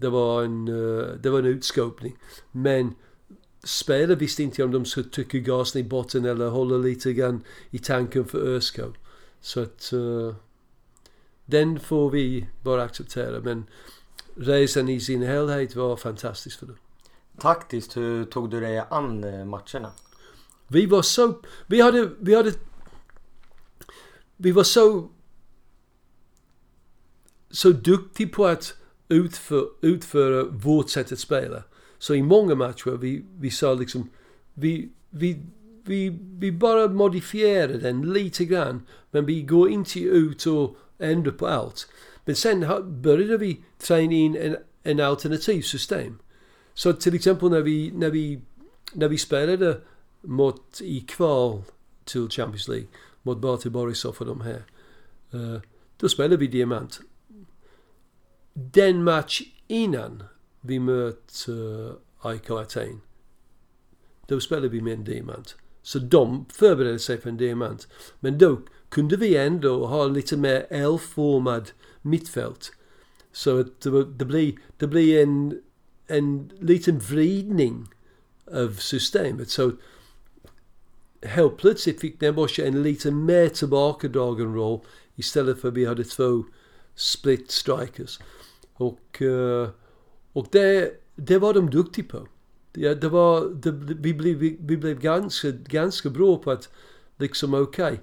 det 0.00 0.08
var 0.08 0.42
en, 0.42 0.68
uh, 0.68 1.06
det 1.22 1.30
var 1.30 1.38
en 1.38 1.46
utskåpning. 1.46 2.16
Men 2.52 2.94
spelarna 3.64 4.14
visste 4.14 4.42
inte 4.42 4.64
om 4.64 4.72
de 4.72 4.84
skulle 4.84 5.08
trycka 5.08 5.38
gasen 5.38 5.80
i 5.80 5.84
botten 5.84 6.24
eller 6.24 6.48
hålla 6.48 6.76
lite 6.76 7.12
grann 7.12 7.42
i 7.70 7.78
tanken 7.78 8.24
för 8.24 8.38
ÖSK. 8.38 8.80
Så 9.46 9.62
att 9.62 9.92
uh, 9.92 10.34
den 11.44 11.80
får 11.80 12.10
vi 12.10 12.46
bara 12.62 12.82
acceptera. 12.82 13.40
Men 13.40 13.66
resan 14.36 14.88
i 14.88 15.00
sin 15.00 15.22
helhet 15.22 15.76
var 15.76 15.96
fantastisk 15.96 16.58
för 16.58 16.66
dem. 16.66 16.76
Taktiskt, 17.38 17.96
hur 17.96 18.24
tog 18.24 18.50
du 18.50 18.60
dig 18.60 18.78
an 18.90 19.20
matcherna? 19.48 19.92
Vi 20.68 20.86
var 20.86 21.02
så... 21.02 21.42
Vi 21.66 21.80
hade... 21.80 22.10
Vi 22.20 22.34
hade... 22.34 22.52
Vi 24.36 24.50
var 24.50 24.62
så... 24.62 25.10
Så 27.50 27.70
duktiga 27.70 28.28
på 28.28 28.46
att 28.46 28.74
utför, 29.08 29.68
utföra 29.80 30.44
vårt 30.44 30.90
sätt 30.90 31.12
att 31.12 31.18
spela. 31.18 31.62
Så 31.98 32.14
i 32.14 32.22
många 32.22 32.54
matcher 32.54 32.90
vi, 32.90 33.24
vi 33.38 33.50
sa 33.50 33.74
liksom... 33.74 34.10
Vi, 34.54 34.92
vi, 35.10 35.42
vi, 35.88 36.18
vi 36.38 36.52
bara 36.52 36.88
modifierade 36.88 37.78
den 37.78 38.12
lite 38.12 38.44
grann. 38.44 38.86
Men 39.10 39.26
vi 39.26 39.42
går 39.42 39.70
inte 39.70 40.00
ut 40.00 40.46
och 40.46 40.76
ändrar 40.98 41.32
på 41.32 41.46
allt. 41.46 41.88
Men 42.24 42.36
sen 42.36 42.66
började 43.02 43.38
vi 43.38 43.60
träna 43.78 44.12
in 44.12 44.36
en, 44.36 44.56
en 44.82 45.00
alternativ 45.00 45.62
system. 45.62 46.18
Så 46.74 46.92
till 46.92 47.14
exempel 47.14 47.50
när 47.50 47.62
vi, 47.62 47.92
när 47.94 48.10
vi, 48.10 48.40
när 48.92 49.08
vi 49.08 49.18
spelade 49.18 49.80
mot 50.20 50.80
i 50.80 51.00
kval 51.00 51.62
till 52.04 52.28
Champions 52.28 52.68
League 52.68 52.86
mot 53.22 53.38
Bate 53.38 53.70
Borisov 53.70 54.16
och 54.18 54.26
de 54.26 54.40
här. 54.40 54.64
Uh, 55.34 55.60
då 55.96 56.08
spelade 56.08 56.36
vi 56.36 56.46
diamant. 56.46 57.00
Den 58.52 59.04
match 59.04 59.42
innan 59.66 60.22
vi 60.60 60.78
mötte 60.78 61.52
uh, 61.52 61.92
AIK 62.18 62.50
Aten. 62.50 63.00
Då 64.26 64.40
spelade 64.40 64.68
vi 64.68 64.80
med 64.80 64.92
en 64.92 65.04
diamant. 65.04 65.56
Så 65.86 65.98
de 65.98 66.46
förberedde 66.52 66.98
sig 66.98 67.20
för 67.20 67.30
en 67.30 67.36
diamant. 67.36 67.88
Men 68.20 68.38
då 68.38 68.60
kunde 68.88 69.16
vi 69.16 69.36
ändå 69.36 69.86
ha 69.86 70.06
lite 70.06 70.36
mer 70.36 70.66
L-formad 70.70 71.70
mittfält. 72.02 72.72
Så 73.32 73.60
att 73.60 73.80
det, 73.80 74.04
det, 74.04 74.24
blir, 74.24 74.54
det 74.76 74.86
blir 74.86 75.22
en, 75.22 75.60
en 76.06 76.50
liten 76.60 76.98
vridning 76.98 77.88
av 78.52 78.72
systemet. 78.72 79.50
Så 79.50 79.72
helt 81.22 81.56
plötsligt 81.56 82.00
fick 82.00 82.20
Nebosja 82.20 82.66
en 82.66 82.82
lite 82.82 83.10
mer 83.10 83.48
tillbakadragen 83.48 84.54
roll 84.54 84.80
istället 85.14 85.60
för 85.60 85.68
att 85.68 85.74
vi 85.74 85.84
hade 85.84 86.04
två 86.04 86.44
split 86.94 87.50
strikers. 87.50 88.20
Och, 88.74 89.22
eh, 89.22 89.68
och 90.32 90.46
det, 90.50 90.92
det 91.16 91.38
var 91.38 91.54
de 91.54 91.70
duktiga 91.70 92.04
på. 92.08 92.28
Det, 92.76 92.94
det 92.94 93.08
var, 93.08 93.40
det, 93.40 93.70
vi, 93.70 94.14
blev, 94.14 94.36
vi, 94.36 94.56
vi 94.60 94.76
blev 94.76 95.00
ganska, 95.00 95.50
ganska 95.50 96.10
bra 96.10 96.36
på 96.36 96.50
att 96.50 96.68
liksom 97.16 97.54
okej, 97.54 97.84
okay, 97.84 97.98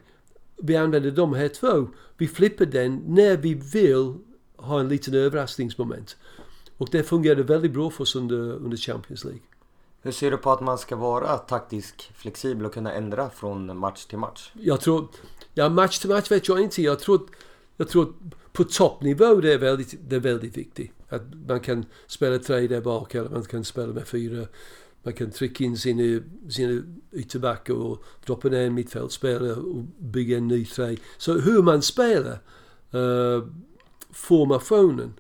vi 0.58 0.76
använde 0.76 1.12
de 1.12 1.34
här 1.34 1.48
två. 1.48 1.88
Vi 2.18 2.28
flippar 2.28 2.66
den 2.66 3.04
när 3.08 3.38
vi 3.38 3.54
vill 3.54 4.14
ha 4.56 4.80
en 4.80 4.90
liten 4.90 5.14
överraskningsmoment. 5.14 6.18
Och 6.78 6.90
det 6.92 7.04
fungerade 7.04 7.44
väldigt 7.44 7.72
bra 7.72 7.90
för 7.90 8.02
oss 8.02 8.16
under, 8.16 8.36
under 8.36 8.78
Champions 8.78 9.24
League. 9.24 9.42
Hur 10.02 10.12
ser 10.12 10.32
du 10.32 10.38
på 10.38 10.52
att 10.52 10.62
man 10.62 10.78
ska 10.78 10.96
vara 10.96 11.38
taktisk 11.38 12.12
flexibel 12.16 12.66
och 12.66 12.74
kunna 12.74 12.94
ändra 12.94 13.30
från 13.30 13.78
match 13.78 14.06
till 14.06 14.18
match? 14.18 14.52
Jag 14.54 14.82
tror... 14.82 15.08
Ja, 15.54 15.70
match 15.70 16.00
till 16.00 16.10
match 16.10 16.32
vet 16.32 16.48
jag 16.48 16.62
inte. 16.62 16.82
Jag 16.82 17.00
tror, 17.00 17.22
jag 17.78 17.90
tror 17.90 18.14
på 18.52 18.64
toppnivå 18.64 19.36
det 19.36 19.54
är 19.54 19.58
väldigt, 19.58 19.96
det 20.10 20.16
är 20.16 20.20
väldigt 20.20 20.58
viktigt. 20.58 20.92
Att 21.16 21.48
man 21.48 21.60
kan 21.60 21.86
spela 22.08 22.40
tre 22.40 22.68
där 22.68 22.82
bak 22.82 23.16
eller 23.16 23.30
man 23.30 23.44
kan 23.44 23.64
spela 23.64 23.94
med 23.94 24.08
fyra. 24.08 24.48
Man 25.04 25.14
kan 25.14 25.32
trycka 25.32 25.64
in 25.64 25.78
sina, 25.78 26.04
eh, 26.04 26.22
sina 26.50 26.84
ytterbackar 27.12 27.74
och 27.74 28.04
droppa 28.26 28.48
ner 28.48 28.68
en 28.68 28.74
mittfältspelare 28.74 29.54
och 29.54 29.84
bygga 29.98 30.38
en 30.38 30.48
ny 30.48 30.66
tre. 30.66 30.98
Så 31.18 31.40
hur 31.40 31.62
man 31.62 31.82
spelar 31.82 32.40
uh, 32.94 33.48
formationen 34.12 35.14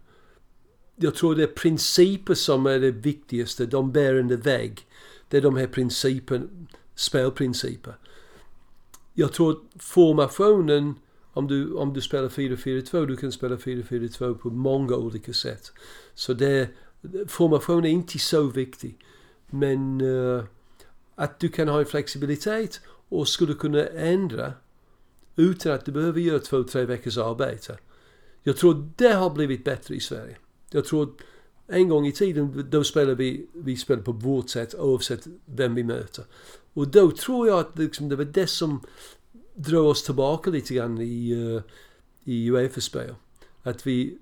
jag 0.96 1.16
tror 1.16 1.36
det 1.36 1.44
är 1.44 1.48
principer 1.48 2.34
som 2.34 2.66
är 2.66 2.80
det 2.80 2.92
viktigaste, 2.92 3.66
de 3.66 3.92
bärande 3.92 4.38
väg. 4.38 4.88
Det 5.28 5.38
är 5.38 5.42
de 5.42 5.56
här 5.56 5.68
principerna, 5.68 6.46
spelprinciper. 6.96 7.96
Jag 9.14 9.34
tror 9.34 9.60
formationen, 9.80 10.96
om 11.34 11.48
du, 11.48 11.74
om 11.74 11.94
du 11.94 12.02
spelar 12.02 12.30
4-4-2, 12.30 13.06
du 13.06 13.16
kan 13.16 13.32
spela 13.32 13.56
4-4-2 13.56 14.34
på 14.34 14.50
många 14.50 14.96
olika 14.96 15.34
sätt. 15.34 15.72
Så 16.14 16.34
det, 16.34 16.70
formation 17.28 17.86
är 17.86 17.90
inte 17.90 18.20
så 18.20 18.44
viktig. 18.44 18.98
Men 19.50 20.02
uh, 20.02 20.44
att 21.16 21.40
du 21.40 21.50
kan 21.50 21.68
ha 21.68 21.80
en 21.80 21.86
flexibilitet 21.86 22.82
och 23.10 23.28
skulle 23.28 23.54
kunna 23.54 23.86
ändra 23.86 24.54
utan 25.36 25.72
att 25.72 25.86
du 25.86 25.92
behöver 25.92 26.20
göra 26.20 26.40
två, 26.40 26.64
tre 26.64 26.86
veckors 26.86 27.18
arbete. 27.18 27.78
Jag 28.44 28.58
tror 28.58 28.90
det 28.96 29.14
har 29.14 29.30
blivit 29.30 29.64
bättre 29.64 29.96
i 29.96 30.00
Sverige. 30.00 30.38
Jag 30.72 30.86
tror 30.86 31.04
att 31.04 31.10
en 31.68 31.90
gång 31.90 32.08
i 32.08 32.12
tiden 32.12 32.68
då 32.70 32.84
spelade 32.84 33.16
vi, 33.16 33.48
vi 33.54 33.78
spelade 33.78 34.04
på 34.04 34.12
vårt 34.12 34.50
sätt 34.50 34.76
oavsett 34.76 35.28
vem 35.46 35.76
vi 35.76 35.84
möter. 35.84 36.26
Och 36.74 36.88
då 36.88 37.12
tror 37.12 37.48
jag 37.48 37.60
att 37.60 37.80
liksom, 37.80 38.10
det 38.10 38.16
var 38.16 38.26
det 38.26 38.48
som 38.48 38.82
drog 39.54 39.88
oss 39.88 40.04
tillbaka 40.04 40.50
lite 40.50 40.74
grann 40.74 41.02
i, 41.02 41.36
uh, 41.36 41.62
i 42.24 42.52
Uefa-spel. 42.52 43.16
Att 43.64 43.88
vi, 43.88 44.18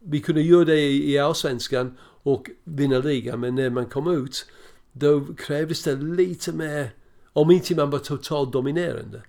vi 0.00 0.20
kunde 0.20 0.42
göra 0.42 0.64
det 0.64 0.80
i, 0.80 1.12
i 1.12 1.18
allsvenskan 1.18 1.98
och 2.22 2.50
vinna 2.64 2.98
ligan 2.98 3.40
men 3.40 3.54
när 3.54 3.70
man 3.70 3.86
kom 3.86 4.24
ut 4.24 4.46
då 4.92 5.24
krävdes 5.36 5.82
det 5.82 5.96
lite 5.96 6.52
mer, 6.52 6.90
om 7.32 7.50
inte 7.50 7.74
man 7.74 7.90
var 7.90 7.98
totalt 7.98 8.52
dominerande, 8.52 9.22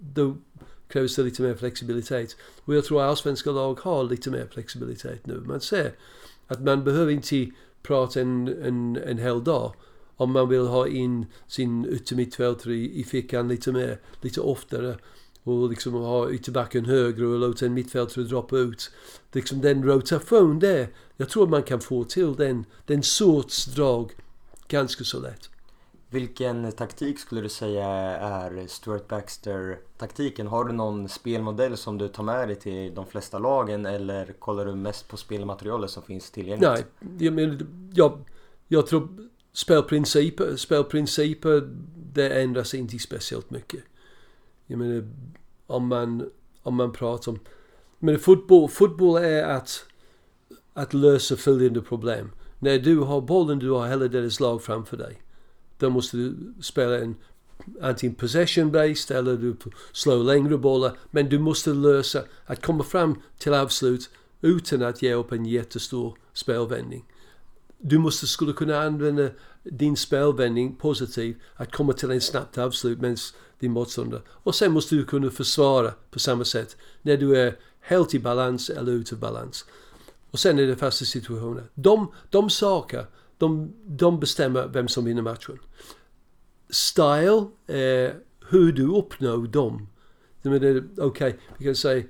då 0.00 0.36
krävs 0.88 1.16
det 1.16 1.22
lite 1.22 1.42
mer 1.42 1.54
flexibilitet. 1.54 2.36
Och 2.64 2.74
jag 2.74 2.84
tror 2.84 3.02
allsvenska 3.02 3.50
lag 3.50 3.80
har 3.80 4.04
lite 4.04 4.30
mer 4.30 4.46
flexibilitet 4.52 5.26
nu. 5.26 5.40
Man 5.46 5.60
ser 5.60 5.92
att 6.46 6.62
man 6.62 6.84
behöver 6.84 7.12
inte 7.12 7.50
prata 7.82 8.20
en, 8.20 8.48
en, 8.48 8.96
en 8.96 9.18
hel 9.18 9.44
dag 9.44 9.74
om 10.16 10.32
man 10.32 10.48
vill 10.48 10.66
ha 10.66 10.88
in 10.88 11.26
sin 11.46 11.86
yttermittfältare 11.86 12.74
i, 12.74 13.04
fickan 13.04 13.48
lite 13.48 13.72
mer, 13.72 14.00
lite 14.20 14.40
oftare 14.40 14.96
och 15.42 15.70
liksom 15.70 15.94
ha 15.94 16.30
ytterbacken 16.30 16.84
högre 16.84 17.26
och 17.26 17.38
låta 17.38 17.66
en 17.66 17.74
mittfältare 17.74 18.24
droppa 18.24 18.56
ut. 18.56 18.90
Liksom 19.32 19.60
den 19.60 19.84
rotation 19.84 20.58
där, 20.58 20.88
jag 21.16 21.28
tror 21.28 21.46
man 21.46 21.62
kan 21.62 21.80
få 21.80 22.04
till 22.04 22.34
den, 22.34 22.64
den 22.86 23.02
sorts 23.02 23.66
drag 23.66 24.12
ganska 24.68 25.04
så 25.04 25.20
lätt. 25.20 25.50
Vilken 26.10 26.72
taktik 26.72 27.18
skulle 27.18 27.40
du 27.40 27.48
säga 27.48 27.86
är 27.86 28.66
Stuart 28.66 29.08
Baxter-taktiken? 29.08 30.46
Har 30.46 30.64
du 30.64 30.72
någon 30.72 31.08
spelmodell 31.08 31.76
som 31.76 31.98
du 31.98 32.08
tar 32.08 32.22
med 32.22 32.48
dig 32.48 32.56
till 32.56 32.94
de 32.94 33.06
flesta 33.06 33.38
lagen 33.38 33.86
eller 33.86 34.32
kollar 34.38 34.66
du 34.66 34.74
mest 34.74 35.08
på 35.08 35.16
spelmaterialet 35.16 35.90
som 35.90 36.02
finns 36.02 36.30
tillgängligt? 36.30 36.70
Nej, 36.70 36.84
jag, 37.18 37.34
menar, 37.34 37.66
jag, 37.92 38.18
jag 38.68 38.86
tror 38.86 39.08
spelprinciper, 39.54 40.56
spelprinciper 40.56 41.70
det 42.12 42.42
ändras 42.42 42.74
inte 42.74 42.98
speciellt 42.98 43.50
mycket. 43.50 43.80
Jag 44.66 44.78
menar, 44.78 45.08
om 45.66 45.86
man, 45.86 46.30
om 46.62 46.74
man 46.74 46.92
pratar 46.92 47.32
om... 47.32 47.38
Men 47.98 48.18
fotboll, 48.18 48.68
fotboll 48.68 49.22
är 49.22 49.42
att, 49.42 49.86
att 50.72 50.94
lösa 50.94 51.36
följande 51.36 51.80
problem. 51.80 52.30
När 52.58 52.78
du 52.78 52.98
har 52.98 53.20
bollen, 53.20 53.58
du 53.58 53.70
har 53.70 53.88
hela 53.88 54.08
deras 54.08 54.40
lag 54.40 54.62
framför 54.62 54.96
dig. 54.96 55.22
Då 55.78 55.90
måste 55.90 56.16
du 56.16 56.54
spela 56.60 56.98
en 56.98 57.16
antingen 57.80 58.16
possession-based 58.16 59.16
eller 59.16 59.36
du 59.36 59.56
slår 59.92 60.24
längre 60.24 60.58
bollar. 60.58 60.98
Men 61.10 61.28
du 61.28 61.38
måste 61.38 61.70
lösa 61.70 62.22
att 62.44 62.66
komma 62.66 62.84
fram 62.84 63.20
till 63.38 63.54
avslut 63.54 64.10
utan 64.40 64.82
att 64.82 65.02
ge 65.02 65.14
upp 65.14 65.32
en 65.32 65.46
jättestor 65.46 66.18
spelvändning. 66.32 67.04
Du 67.86 67.98
måste 67.98 68.26
skulle 68.26 68.52
kunna 68.52 68.82
använda 68.82 69.28
din 69.62 69.96
spelvändning 69.96 70.76
positivt 70.76 71.36
att 71.54 71.72
komma 71.72 71.92
till 71.92 72.10
en 72.10 72.20
snabbt 72.20 72.58
avslut 72.58 73.00
med 73.00 73.18
din 73.58 73.72
motståndare. 73.72 74.22
Och 74.28 74.54
sen 74.54 74.72
måste 74.72 74.94
du 74.94 75.04
kunna 75.04 75.30
försvara 75.30 75.92
på 76.10 76.18
samma 76.18 76.44
sätt 76.44 76.76
när 77.02 77.16
du 77.16 77.36
är 77.36 77.56
helt 77.80 78.14
i 78.14 78.18
balans 78.18 78.70
eller 78.70 78.92
ute 78.92 79.16
balans. 79.16 79.64
Och 80.30 80.38
sen 80.38 80.58
är 80.58 80.66
det 80.66 80.76
fasta 80.76 81.04
situationer. 81.04 81.64
De, 81.74 82.12
de 82.30 82.50
saker 82.50 83.06
de, 83.38 83.72
de 83.86 84.20
bestämmer 84.20 84.66
vem 84.66 84.88
som 84.88 85.04
vinner 85.04 85.22
matchen. 85.22 85.58
style 86.70 87.46
är 87.66 88.14
hur 88.48 88.72
du 88.72 88.86
uppnår 88.86 89.46
dem. 89.46 89.88
Okej, 90.44 90.82
okay, 90.96 91.32
vi 91.58 91.64
kan 91.64 91.74
säga 91.74 92.04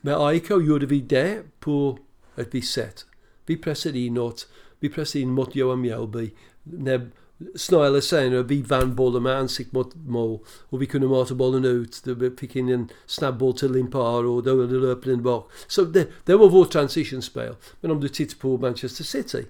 med 0.00 0.16
AIK 0.20 0.50
gjorde 0.50 0.86
vi 0.86 1.00
det 1.00 1.42
på 1.60 1.98
ett 2.36 2.54
visst 2.54 2.72
sätt. 2.72 3.06
Vi 3.46 3.56
pressade 3.56 3.98
inåt, 3.98 4.48
vi 4.80 4.88
pressade 4.88 5.22
in 5.22 5.30
mot 5.30 5.54
Johan 5.54 5.80
Mjällby. 5.80 6.30
När, 6.62 7.10
snarare 7.54 7.86
eller 7.86 8.00
senare, 8.00 8.42
vi 8.42 8.62
vann 8.62 8.94
bollen 8.94 9.22
med 9.22 9.36
ansikt 9.36 9.72
mot 9.72 9.94
mål 9.94 10.38
och 10.48 10.82
vi 10.82 10.86
kunde 10.86 11.08
mata 11.08 11.34
bollen 11.34 11.64
ut. 11.64 12.02
Vi 12.06 12.30
fick 12.30 12.56
in 12.56 12.68
en 12.68 12.88
snabb 13.06 13.38
boll 13.38 13.56
till 13.56 13.72
Limpar 13.72 14.24
och 14.24 14.42
då 14.42 14.54
löp 14.54 15.04
den 15.04 15.22
bak. 15.22 15.50
Så 15.66 15.82
det, 15.82 16.08
det 16.24 16.34
var 16.34 16.48
vårt 16.48 16.70
transitionspel. 16.70 17.54
Men 17.80 17.90
om 17.90 18.00
du 18.00 18.08
tittar 18.08 18.38
på 18.38 18.58
Manchester 18.58 19.04
City, 19.04 19.46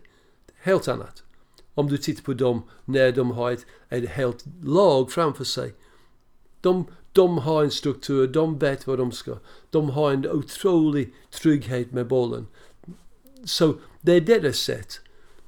helt 0.57 0.89
annat. 0.89 1.23
Om 1.75 1.89
du 1.89 1.99
tittar 1.99 2.23
på 2.23 2.35
dem 2.35 2.63
när 2.85 3.13
de 3.13 3.31
har 3.31 3.53
ett, 3.53 3.67
ett 3.89 4.09
helt 4.09 4.45
lag 4.65 5.13
framför 5.13 5.45
sig. 5.45 5.75
De, 6.61 6.87
de 7.13 7.39
har 7.39 7.65
en 7.65 7.71
struktur, 7.71 8.27
de 8.27 8.59
vet 8.59 8.87
vad 8.87 8.99
de 8.99 9.13
ska. 9.13 9.39
De 9.71 9.91
har 9.91 10.13
en 10.13 10.31
otrolig 10.31 11.15
trygghet 11.31 11.93
med 11.93 12.07
bollen. 12.07 12.47
Så 13.45 13.75
det 14.01 14.13
är 14.13 14.21
deras 14.21 14.57
sätt. 14.57 15.01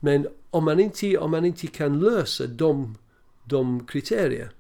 Men 0.05 0.27
om 0.51 0.65
man 0.65 0.81
inte, 0.81 1.19
om 1.19 1.31
man 1.31 1.45
inte 1.45 1.67
kan 1.67 2.01
lösa 2.01 2.47
de, 2.47 2.99
de 3.45 3.87
kriterier, 3.87 4.51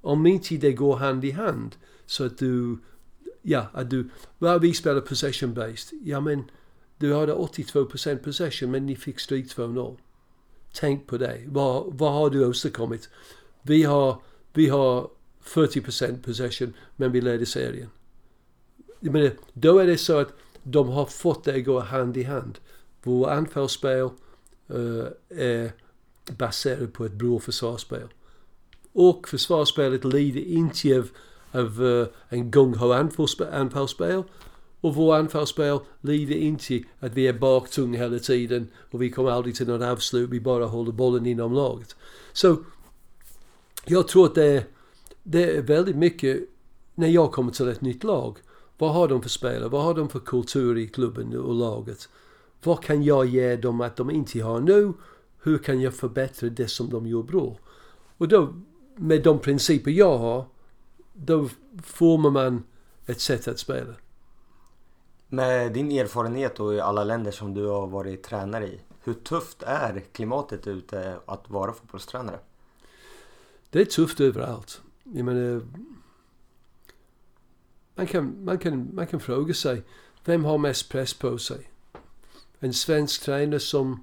om 0.00 0.26
inte 0.26 0.56
det 0.56 0.72
går 0.72 0.96
hand 0.96 1.24
i 1.24 1.30
hand, 1.30 1.76
så 2.06 2.24
att 2.24 2.38
du, 2.38 2.78
ja, 3.42 3.66
att 3.72 3.90
du, 3.90 4.08
well, 4.38 4.60
vi 4.60 4.74
spelar 4.74 5.00
possession 5.00 5.54
based, 5.54 6.00
ja 6.04 6.20
men 6.20 6.44
du 6.98 7.14
hade 7.14 7.34
82% 7.34 8.16
possession 8.16 8.70
men 8.70 8.86
ni 8.86 8.96
fick 8.96 9.20
stryk 9.20 9.46
2-0. 9.46 9.96
Tänk 10.74 11.06
på 11.06 11.18
det. 11.18 11.42
Vad, 11.46 11.94
vad 11.94 12.12
har 12.12 12.30
du 12.30 12.46
åstadkommit? 12.46 13.08
Vi 13.62 13.82
har, 13.82 14.22
vi 14.52 14.68
har 14.68 15.10
40% 15.44 16.22
possession 16.22 16.72
men 16.96 17.12
vi 17.12 17.20
leder 17.20 17.44
serien. 17.44 17.90
Jag 19.00 19.12
menar, 19.12 19.30
då 19.52 19.78
är 19.78 19.86
det 19.86 19.98
så 19.98 20.18
att 20.18 20.32
de 20.62 20.88
har 20.88 21.06
fått 21.06 21.44
det 21.44 21.54
att 21.54 21.64
gå 21.64 21.80
hand 21.80 22.16
i 22.16 22.22
hand. 22.22 22.58
Vår 23.02 23.30
anfallsspel 23.30 24.10
Eh, 24.68 25.06
är 25.28 25.72
baserat 26.38 26.92
på 26.92 27.04
ett 27.04 27.12
bra 27.12 27.38
försvarsspel. 27.38 28.08
Och 28.92 29.28
försvarsspelet 29.28 30.04
lider 30.04 30.40
inte 30.40 30.98
av, 30.98 31.08
av 31.52 31.82
uh, 31.82 32.06
en 32.28 32.50
gung-ho 32.50 32.92
anfallsspel. 33.52 34.22
Och 34.80 34.94
vår 34.94 35.16
anfallsspel 35.16 35.78
lider 36.00 36.34
inte 36.34 36.80
att 37.00 37.12
vi 37.12 37.26
är 37.26 37.32
baktunga 37.32 37.98
hela 37.98 38.18
tiden 38.18 38.68
och 38.90 39.02
vi 39.02 39.10
kommer 39.10 39.30
aldrig 39.30 39.54
till 39.54 39.66
något 39.66 39.82
avslut. 39.82 40.30
Vi 40.30 40.40
bara 40.40 40.66
håller 40.66 40.92
bollen 40.92 41.26
inom 41.26 41.52
laget. 41.52 41.96
Så 42.32 42.56
jag 43.84 44.08
tror 44.08 44.26
att 44.26 44.34
det 44.34 44.44
är, 44.44 44.64
det 45.22 45.56
är 45.56 45.62
väldigt 45.62 45.96
mycket 45.96 46.40
när 46.94 47.08
jag 47.08 47.32
kommer 47.32 47.52
till 47.52 47.68
ett 47.68 47.80
nytt 47.80 48.04
lag. 48.04 48.38
Vad 48.78 48.92
har 48.92 49.08
de 49.08 49.22
för 49.22 49.28
spelare? 49.28 49.68
Vad 49.68 49.84
har 49.84 49.94
de 49.94 50.08
för 50.08 50.20
kultur 50.20 50.78
i 50.78 50.88
klubben 50.88 51.36
och 51.38 51.54
laget? 51.54 52.08
Vad 52.64 52.82
kan 52.82 53.02
jag 53.02 53.26
ge 53.26 53.56
dem 53.56 53.80
att 53.80 53.96
de 53.96 54.10
inte 54.10 54.42
har 54.42 54.60
nu? 54.60 54.92
Hur 55.42 55.58
kan 55.58 55.80
jag 55.80 55.94
förbättra 55.94 56.48
det 56.48 56.68
som 56.68 56.90
de 56.90 57.06
gör 57.06 57.22
bra? 57.22 57.56
Och 58.18 58.28
då, 58.28 58.54
med 58.96 59.22
de 59.22 59.38
principer 59.38 59.90
jag 59.90 60.18
har, 60.18 60.46
då 61.12 61.48
formar 61.82 62.30
man 62.30 62.64
ett 63.06 63.20
sätt 63.20 63.48
att 63.48 63.58
spela. 63.58 63.94
Med 65.28 65.72
din 65.72 65.92
erfarenhet 65.92 66.60
och 66.60 66.74
i 66.74 66.80
alla 66.80 67.04
länder 67.04 67.30
som 67.30 67.54
du 67.54 67.66
har 67.66 67.86
varit 67.86 68.22
tränare 68.22 68.66
i, 68.66 68.80
hur 69.04 69.14
tufft 69.14 69.62
är 69.62 70.00
klimatet 70.12 70.66
ute 70.66 71.18
att 71.26 71.50
vara 71.50 71.72
fotbollstränare? 71.72 72.38
Det 73.70 73.80
är 73.80 73.84
tufft 73.84 74.20
överallt. 74.20 74.82
Jag 75.02 75.24
menar, 75.24 75.62
man 77.94 78.06
kan, 78.06 78.44
man, 78.44 78.58
kan, 78.58 78.94
man 78.94 79.06
kan 79.06 79.20
fråga 79.20 79.54
sig, 79.54 79.82
vem 80.24 80.44
har 80.44 80.58
mest 80.58 80.88
press 80.88 81.14
på 81.14 81.38
sig? 81.38 81.71
En 82.62 82.72
svensk 82.72 83.22
tränare 83.22 83.60
som 83.60 84.02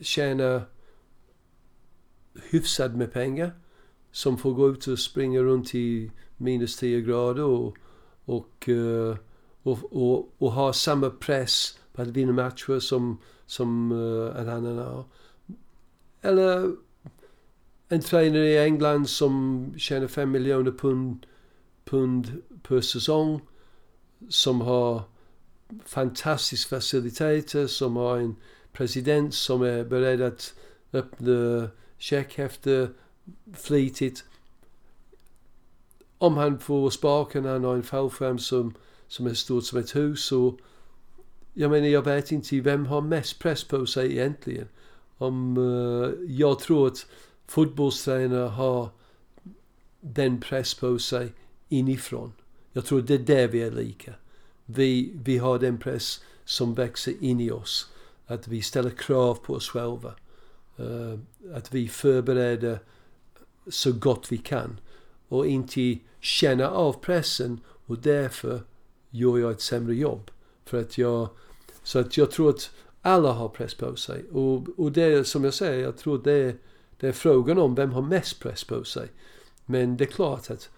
tjänar 0.00 0.62
hyfsat 2.50 2.94
med 2.94 3.12
pengar, 3.12 3.52
som 4.10 4.38
får 4.38 4.54
gå 4.54 4.70
ut 4.70 4.86
och 4.86 4.98
springa 4.98 5.40
runt 5.40 5.74
i 5.74 6.10
minus 6.36 6.76
10 6.76 7.00
grader 7.00 7.44
och, 7.44 7.76
och, 8.24 8.68
eh, 8.68 9.16
och, 9.62 9.78
och, 9.92 10.34
och 10.38 10.52
ha 10.52 10.72
samma 10.72 11.10
press 11.10 11.78
på 11.92 12.02
att 12.02 12.08
vinna 12.08 12.32
matcher 12.32 12.78
som, 12.78 13.18
som 13.46 13.92
en 14.36 14.48
annan 14.48 14.78
har. 14.78 15.04
Eller 16.22 16.76
en 17.88 18.00
tränare 18.00 18.48
i 18.48 18.58
England 18.58 19.08
som 19.08 19.66
tjänar 19.76 20.06
5 20.06 20.30
miljoner 20.30 20.72
pund, 20.72 21.26
pund 21.84 22.42
per 22.62 22.80
säsong. 22.80 23.40
Som 24.28 24.60
har 24.60 25.02
fantastiska 25.84 26.76
faciliteter, 26.76 27.66
som 27.66 27.96
har 27.96 28.18
en 28.18 28.36
president 28.72 29.34
som 29.34 29.62
är 29.62 29.84
beredd 29.84 30.22
att 30.22 30.54
öppna 30.92 31.68
checkhäfte 31.98 32.88
flitigt. 33.52 34.24
Om 36.18 36.36
han 36.36 36.58
får 36.58 36.90
sparken, 36.90 37.44
han 37.44 37.64
har 37.64 37.74
en 37.74 37.82
fallskärm 37.82 38.38
som, 38.38 38.74
som 39.08 39.26
är 39.26 39.34
stort 39.34 39.64
som 39.64 39.78
ett 39.78 39.96
hus. 39.96 40.32
Och 40.32 40.58
jag 41.54 41.70
menar, 41.70 41.86
jag 41.86 42.02
vet 42.02 42.32
inte 42.32 42.60
vem 42.60 42.86
har 42.86 43.00
mest 43.00 43.38
press 43.38 43.64
på 43.64 43.86
sig 43.86 44.12
egentligen. 44.12 44.68
Om, 45.18 45.56
uh, 45.56 46.10
jag 46.28 46.58
tror 46.58 46.86
att 46.86 47.06
fotbollstränare 47.46 48.48
har 48.48 48.88
den 50.00 50.40
press 50.40 50.74
på 50.74 50.98
sig 50.98 51.32
inifrån. 51.68 52.32
Jag 52.72 52.84
tror 52.84 53.00
det 53.00 53.14
är 53.14 53.18
där 53.18 53.48
vi 53.48 53.62
är 53.62 53.70
lika. 53.70 54.14
Vi, 54.66 55.12
vi 55.24 55.38
har 55.38 55.58
den 55.58 55.78
press 55.78 56.20
som 56.44 56.74
växer 56.74 57.14
in 57.20 57.40
i 57.40 57.50
oss. 57.50 57.90
Att 58.26 58.48
vi 58.48 58.62
ställer 58.62 58.90
krav 58.90 59.34
på 59.34 59.54
oss 59.54 59.68
själva. 59.68 60.14
Uh, 60.80 61.18
att 61.54 61.74
vi 61.74 61.88
förbereder 61.88 62.78
så 63.68 63.92
gott 63.92 64.32
vi 64.32 64.38
kan. 64.38 64.80
Och 65.28 65.46
inte 65.46 65.98
känner 66.20 66.64
av 66.64 66.92
pressen 66.92 67.60
och 67.86 67.98
därför 67.98 68.60
gör 69.10 69.38
jag 69.38 69.50
ett 69.50 69.60
sämre 69.60 69.94
jobb. 69.94 70.30
För 70.64 70.80
att 70.80 70.98
jag, 70.98 71.28
så 71.82 71.98
att 71.98 72.16
jag 72.16 72.30
tror 72.30 72.50
att 72.50 72.70
alla 73.02 73.32
har 73.32 73.48
press 73.48 73.74
på 73.74 73.96
sig. 73.96 74.24
Och, 74.32 74.68
och 74.76 74.92
det 74.92 75.02
är 75.02 75.22
som 75.22 75.44
jag 75.44 75.54
säger, 75.54 75.82
jag 75.82 75.96
tror 75.96 76.20
det 76.24 76.32
är, 76.32 76.56
det 77.00 77.08
är 77.08 77.12
frågan 77.12 77.58
om 77.58 77.74
vem 77.74 77.92
har 77.92 78.02
mest 78.02 78.40
press 78.40 78.64
på 78.64 78.84
sig. 78.84 79.08
Men 79.66 79.96
det 79.96 80.04
är 80.04 80.12
klart 80.12 80.50
att 80.50 80.70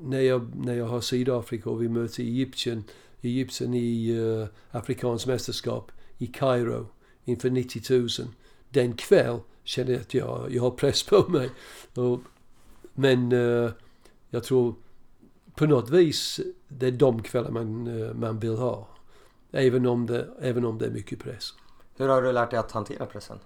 när 0.00 0.20
jag, 0.20 0.54
när 0.56 0.74
jag 0.74 0.86
har 0.86 1.00
Sydafrika 1.00 1.70
och 1.70 1.82
vi 1.82 1.88
möter 1.88 2.22
Egypten, 2.22 2.84
Egypten 3.20 3.74
i 3.74 4.12
uh, 4.12 4.46
afrikanskt 4.70 5.26
mästerskap 5.26 5.92
i 6.18 6.26
Kairo 6.26 6.86
inför 7.24 7.50
90 7.50 7.98
000. 7.98 8.08
Den 8.70 8.92
kväll 8.92 9.40
känner 9.64 9.92
jag 9.92 10.00
att 10.00 10.14
jag, 10.14 10.46
jag 10.50 10.62
har 10.62 10.70
press 10.70 11.02
på 11.02 11.28
mig. 11.28 11.50
Och, 11.94 12.20
men 12.94 13.32
uh, 13.32 13.70
jag 14.30 14.44
tror 14.44 14.74
på 15.54 15.66
något 15.66 15.90
vis 15.90 16.40
det 16.68 16.86
är 16.86 16.92
de 16.92 17.22
kvällar 17.22 17.50
man, 17.50 17.86
uh, 17.86 18.14
man 18.14 18.38
vill 18.38 18.56
ha. 18.56 18.88
Även 19.52 19.86
om, 19.86 20.06
det, 20.06 20.28
även 20.40 20.64
om 20.64 20.78
det 20.78 20.86
är 20.86 20.90
mycket 20.90 21.18
press. 21.18 21.54
Hur 21.96 22.08
har 22.08 22.22
du 22.22 22.32
lärt 22.32 22.50
dig 22.50 22.58
att 22.58 22.72
hantera 22.72 23.06
pressen? 23.06 23.38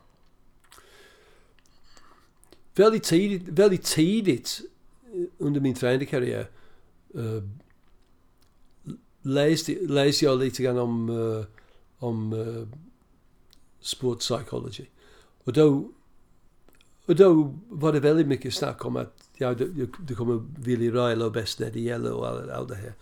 Väldigt 2.75 3.05
tidigt, 3.05 3.49
väldigt 3.49 3.85
tidigt 3.85 4.61
under 5.39 5.61
min 5.61 5.75
tränarkarriär 5.75 6.51
uh, 7.15 7.37
eh, 7.37 7.43
läste, 9.23 9.87
läste 9.89 10.25
jag 10.25 10.39
lite 10.39 10.63
grann 10.63 10.79
om, 10.79 11.09
uh, 11.09 11.45
om 11.99 12.33
eh, 12.33 12.39
uh, 12.39 12.69
sportpsykologi. 13.81 14.89
Och 15.45 15.53
då, 15.53 15.91
och 17.07 17.17
då 17.17 17.55
var 17.69 17.93
det 17.93 18.01
väldigt 18.01 18.27
mycket 18.27 18.55
snack 18.55 18.85
om 18.85 18.97
att 18.97 19.29
ja, 19.35 19.55
du, 19.55 19.91
du 20.07 20.15
kommer 20.15 20.43
Willy 20.59 20.91
Railo 20.91 21.31
bäst 21.31 21.61
när 21.61 21.71
det 21.71 21.81
gäller 21.81 22.13
och 22.13 22.29
allt, 22.29 22.51
all 22.51 22.69
det 22.69 22.75
här. 22.75 22.93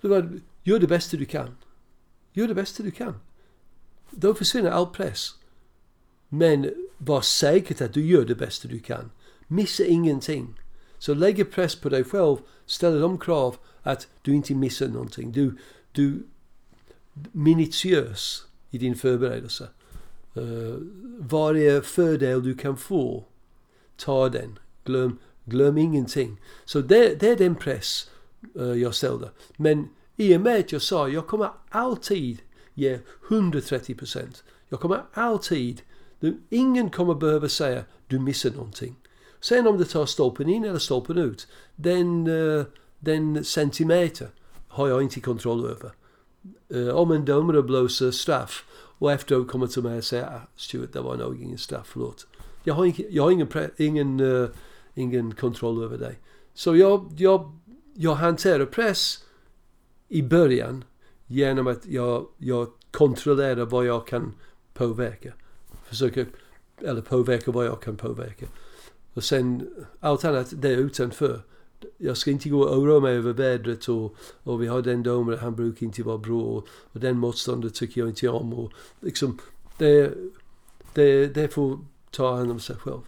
Det 0.00 0.08
var, 0.08 0.40
gör 0.62 0.78
det 0.78 0.86
bästa 0.86 1.16
du 1.16 1.24
kan. 1.24 1.56
Gör 2.32 2.48
det 2.48 2.54
bästa 2.54 2.82
du 2.82 2.90
kan. 2.90 3.14
Då 4.10 4.34
försvinner 4.34 4.70
all 4.70 4.86
press. 4.86 5.34
Men 6.28 6.70
var 6.98 7.20
säker 7.20 7.84
att 7.84 7.92
du 7.92 8.06
gör 8.06 8.24
det 8.24 8.34
bästa 8.34 8.68
du 8.68 8.78
kan. 8.78 9.10
Missa 9.46 9.84
ingenting. 9.84 10.59
Så 11.00 11.14
lägg 11.14 11.50
press 11.50 11.74
på 11.74 11.88
dig 11.88 12.04
själv, 12.04 12.36
ställ 12.66 13.00
de 13.00 13.18
krav 13.18 13.56
att 13.82 14.08
du 14.22 14.34
inte 14.34 14.54
missar 14.54 14.88
någonting. 14.88 15.32
Du, 15.32 15.56
du 15.92 16.26
minutiös 17.32 18.46
i 18.70 18.78
din 18.78 18.94
förberedelse. 18.94 19.68
Uh, 20.36 20.76
varje 21.18 21.82
fördel 21.82 22.42
du 22.42 22.54
kan 22.54 22.76
få, 22.76 23.24
ta 23.96 24.28
den. 24.28 24.58
Glöm, 24.84 25.18
glöm 25.44 25.78
ingenting. 25.78 26.40
Så 26.64 26.80
det, 26.80 27.20
det 27.20 27.28
är 27.28 27.36
den 27.36 27.54
press 27.54 28.10
uh, 28.56 28.78
jag 28.78 28.94
ställde. 28.94 29.30
Men 29.56 29.88
i 30.16 30.36
och 30.36 30.40
med 30.40 30.60
att 30.60 30.72
jag 30.72 30.82
sa 30.82 31.08
jag 31.08 31.26
kommer 31.26 31.50
alltid 31.68 32.38
ge 32.74 32.98
130 33.30 33.94
procent. 33.94 34.44
Jag 34.68 34.80
kommer 34.80 35.02
alltid, 35.12 35.82
ingen 36.48 36.90
kommer 36.90 37.14
behöva 37.14 37.48
säga 37.48 37.84
du 38.06 38.18
missar 38.18 38.50
någonting. 38.50 38.96
Sen 39.40 39.66
om 39.66 39.78
det 39.78 39.84
tar 39.84 40.06
stolpen 40.06 40.48
in 40.48 40.64
eller 40.64 40.78
stolpen 40.78 41.18
ut, 41.18 41.48
den, 41.76 42.26
uh, 42.26 42.64
den 42.98 43.44
centimeter 43.44 44.28
har 44.68 44.88
jag 44.88 45.02
inte 45.02 45.20
kontroll 45.20 45.64
över. 45.64 45.92
Uh, 46.74 46.94
om 46.94 47.10
en 47.10 47.24
domare 47.24 47.62
blåser 47.62 48.10
straff 48.10 48.64
och 48.72 49.12
efteråt 49.12 49.48
kommer 49.48 49.66
till 49.66 49.82
mig 49.82 49.98
och 49.98 50.04
säger 50.04 50.24
ah, 50.24 50.40
Stuart, 50.56 50.92
det 50.92 51.00
var 51.00 51.16
nog 51.16 51.42
ingen 51.42 51.58
straff, 51.58 51.86
förlåt. 51.86 52.26
Jag 52.64 52.74
har, 52.74 52.84
ingen, 52.84 53.06
jag 53.10 53.22
har 53.22 53.30
ingen, 53.30 53.48
ingen, 53.76 54.20
uh, 54.20 54.48
ingen 54.94 55.34
kontroll 55.34 55.84
över 55.84 55.98
det. 55.98 56.14
Så 56.54 56.76
jag, 56.76 57.12
jag, 57.16 57.52
jag 57.94 58.14
hanterar 58.14 58.66
press 58.66 59.24
i 60.08 60.22
början 60.22 60.84
genom 61.26 61.66
att 61.66 61.86
jag, 61.86 62.26
jag 62.38 62.68
kontrollerar 62.90 63.64
vad 63.64 63.86
jag 63.86 64.06
kan 64.06 64.34
påverka. 64.74 65.32
Försöker, 65.84 66.26
eller 66.78 67.00
påverka 67.02 67.50
vad 67.50 67.66
jag 67.66 67.82
kan 67.82 67.96
påverka. 67.96 68.46
Och 69.14 69.24
sen 69.24 69.70
allt 70.00 70.24
annat 70.24 70.52
det 70.56 70.68
är 70.68 70.76
utanför. 70.76 71.40
Jag 71.96 72.16
ska 72.16 72.30
inte 72.30 72.48
gå 72.48 72.60
och 72.60 72.78
oroa 72.78 73.00
mig 73.00 73.16
över 73.16 73.32
vädret 73.32 73.88
och, 73.88 74.14
och 74.42 74.62
vi 74.62 74.66
har 74.66 74.82
den 74.82 75.02
domaren, 75.02 75.38
han 75.38 75.54
brukar 75.54 75.86
inte 75.86 76.02
vara 76.02 76.18
bra 76.18 76.42
och, 76.42 76.66
och 76.92 77.00
den 77.00 77.18
motståndaren 77.18 77.72
tycker 77.72 78.00
jag 78.00 78.10
inte 78.10 78.28
om. 78.28 78.52
Och 78.54 78.72
liksom, 79.00 79.38
det, 79.78 80.14
det, 80.94 81.26
det 81.26 81.48
får 81.48 81.78
ta 82.10 82.36
hand 82.36 82.50
om 82.50 82.60
sig 82.60 82.76
själv. 82.76 83.00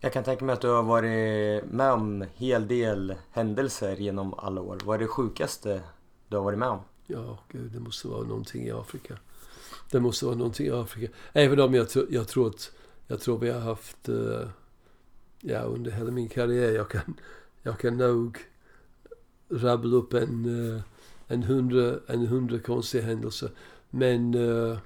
Jag 0.00 0.12
kan 0.12 0.24
tänka 0.24 0.44
mig 0.44 0.52
att 0.52 0.60
du 0.60 0.68
har 0.68 0.82
varit 0.82 1.64
med 1.64 1.92
om 1.92 2.22
en 2.22 2.28
hel 2.34 2.68
del 2.68 3.14
händelser 3.30 3.96
genom 3.96 4.34
alla 4.34 4.60
år. 4.60 4.78
Vad 4.84 4.94
är 4.94 4.98
det 4.98 5.06
sjukaste 5.06 5.80
du 6.28 6.36
har 6.36 6.44
varit 6.44 6.58
med 6.58 6.68
om? 6.68 6.78
Ja, 7.06 7.38
gud, 7.48 7.70
det 7.72 7.80
måste 7.80 8.08
vara 8.08 8.24
någonting 8.24 8.66
i 8.66 8.70
Afrika. 8.72 9.14
Det 9.90 10.00
måste 10.00 10.26
vara 10.26 10.36
någonting 10.36 10.66
i 10.66 10.70
Afrika. 10.70 11.12
Även 11.32 11.60
om 11.60 11.74
jag, 11.74 11.86
jag 12.10 12.28
tror 12.28 12.46
att 12.48 12.70
jag 13.06 13.20
tror 13.20 13.38
vi 13.38 13.50
har 13.50 13.60
haft, 13.60 14.08
uh, 14.08 14.40
ja 15.46 15.62
under 15.62 15.90
hela 15.90 16.10
min 16.10 16.28
karriär, 16.28 16.72
jag 16.72 16.90
kan, 16.90 17.14
jag 17.62 17.78
kan 17.78 17.96
nog 17.96 18.38
rabbla 19.48 19.96
upp 19.96 20.14
en, 20.14 20.74
eh, 20.74 20.82
en, 21.26 21.42
hundra, 21.42 21.98
en 22.06 22.26
hundra 22.26 22.58
konstiga 22.58 23.04
händelser. 23.04 23.50
Men 23.90 24.34
uh, 24.34 24.78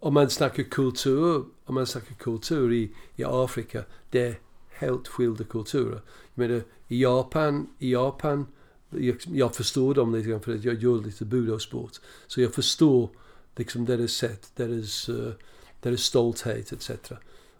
om 0.00 0.14
man 0.14 0.30
snackar 0.30 0.62
kultur, 0.62 1.44
om 1.64 1.74
man 1.74 1.86
snackar 1.86 2.14
kultur 2.14 2.72
i, 2.72 2.90
i 3.16 3.24
Afrika, 3.24 3.84
det 4.10 4.26
är 4.26 4.38
helt 4.68 5.08
skilda 5.08 5.44
kulturer. 5.44 6.00
Jag 6.34 6.48
menar, 6.48 6.62
i 6.88 7.02
Japan, 7.02 7.68
i 7.78 7.92
Japan 7.92 8.46
jag, 8.90 9.16
jag 9.26 9.54
förstår 9.54 9.94
dem 9.94 10.14
lite 10.14 10.28
grann 10.28 10.40
för 10.40 10.54
att 10.54 10.64
jag 10.64 10.74
gör 10.74 11.02
lite 11.02 11.24
budosport. 11.24 11.92
Så 12.26 12.40
jag 12.40 12.54
förstår 12.54 13.10
liksom 13.56 13.84
deras 13.84 14.10
sätt, 14.10 14.52
deras, 14.56 15.08
uh, 15.08 15.32
deras 15.80 16.00
stolthet 16.00 16.72
etc. 16.72 16.90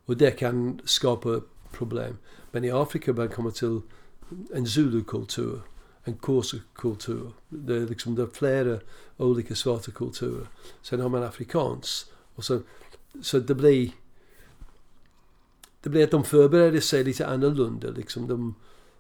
Och 0.04 0.16
det 0.16 0.30
kan 0.30 0.80
skapa 0.84 1.40
problem. 1.72 2.16
Men 2.50 2.64
i 2.64 2.70
Afrika 2.70 3.12
man 3.12 3.28
kommer 3.28 3.50
till 3.50 3.80
en 4.54 4.66
zulu-kultur, 4.66 5.60
en 6.04 6.14
korsa-kultur. 6.14 7.30
Det 7.48 7.76
är 7.76 7.86
liksom 7.86 8.14
det 8.14 8.22
är 8.22 8.26
flera 8.26 8.78
olika 9.16 9.54
svarta 9.54 9.90
kulturer. 9.90 10.46
Sen 10.82 11.00
har 11.00 11.08
man 11.08 11.22
afrikans. 11.22 12.10
Och 12.34 12.44
så, 12.44 12.60
så 13.22 13.38
det 13.38 13.54
blir 13.54 13.92
det 15.80 15.90
blir 15.90 16.04
att 16.04 16.10
de 16.10 16.24
förbereder 16.24 16.80
sig 16.80 17.04
lite 17.04 17.26
annorlunda. 17.26 17.90
Liksom 17.90 18.26
de, 18.26 18.54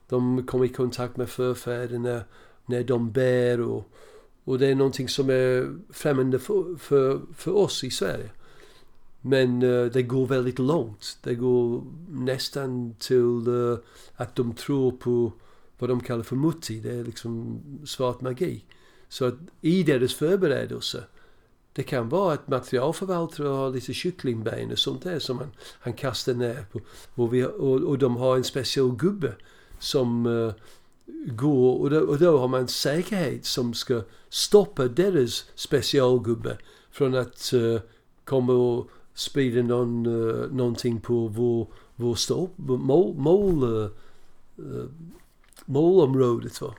de 0.08 0.46
kommer 0.46 0.64
i 0.64 0.68
kontakt 0.68 1.16
med 1.16 1.28
förfäderna 1.28 2.22
när 2.66 2.84
de 2.84 3.12
bär 3.12 3.60
och, 3.60 3.90
och 4.44 4.58
det 4.58 4.66
är 4.66 4.74
någonting 4.74 5.08
som 5.08 5.30
är 5.30 5.76
främmande 5.90 6.38
för, 6.38 6.76
för, 6.76 7.20
för 7.34 7.56
oss 7.56 7.84
i 7.84 7.90
Sverige. 7.90 8.30
Men 9.20 9.62
uh, 9.62 9.90
det 9.92 10.02
går 10.02 10.26
väldigt 10.26 10.58
långt. 10.58 11.18
Det 11.22 11.34
går 11.34 11.84
nästan 12.08 12.94
till 12.98 13.48
uh, 13.48 13.78
att 14.14 14.36
de 14.36 14.54
tror 14.54 14.92
på 14.92 15.32
vad 15.78 15.90
de 15.90 16.00
kallar 16.00 16.22
för 16.22 16.36
mutti. 16.36 16.80
Det 16.80 16.94
är 16.94 17.04
liksom 17.04 17.60
svart 17.86 18.20
magi. 18.20 18.64
Så 19.08 19.24
att 19.24 19.34
i 19.60 19.82
deras 19.82 20.14
förberedelse 20.14 21.04
det 21.72 21.82
kan 21.82 22.08
vara 22.08 22.32
att 22.32 22.48
materialförvaltare 22.48 23.48
har 23.48 23.70
lite 23.70 23.92
kycklingben 23.92 24.72
och 24.72 24.78
sånt 24.78 25.02
där 25.02 25.18
som 25.18 25.38
han, 25.38 25.50
han 25.80 25.92
kastar 25.92 26.34
ner 26.34 26.66
på. 26.72 26.80
Och, 27.14 27.34
vi, 27.34 27.44
och, 27.44 27.82
och 27.82 27.98
de 27.98 28.16
har 28.16 28.36
en 28.36 28.44
speciell 28.44 28.96
gubbe 28.96 29.34
som 29.78 30.26
uh, 30.26 30.52
går 31.26 31.80
och 31.80 31.90
då, 31.90 32.00
och 32.00 32.18
då 32.18 32.38
har 32.38 32.48
man 32.48 32.68
säkerhet 32.68 33.44
som 33.44 33.74
ska 33.74 34.02
stoppa 34.28 34.88
deras 34.88 35.44
specialgubbe 35.54 36.58
från 36.90 37.14
att 37.14 37.50
uh, 37.54 37.80
komma 38.24 38.52
och 38.52 38.90
sprida 39.18 39.62
någon, 39.62 40.06
uh, 40.06 40.52
någonting 40.52 41.00
på 41.00 41.28
vår, 41.28 41.66
vår 41.96 42.14
stopp, 42.14 42.52
mål, 42.56 43.14
mål, 43.14 43.62
uh, 43.62 43.90
uh, 44.58 44.84
målområdet. 45.64 46.60
Va? 46.60 46.74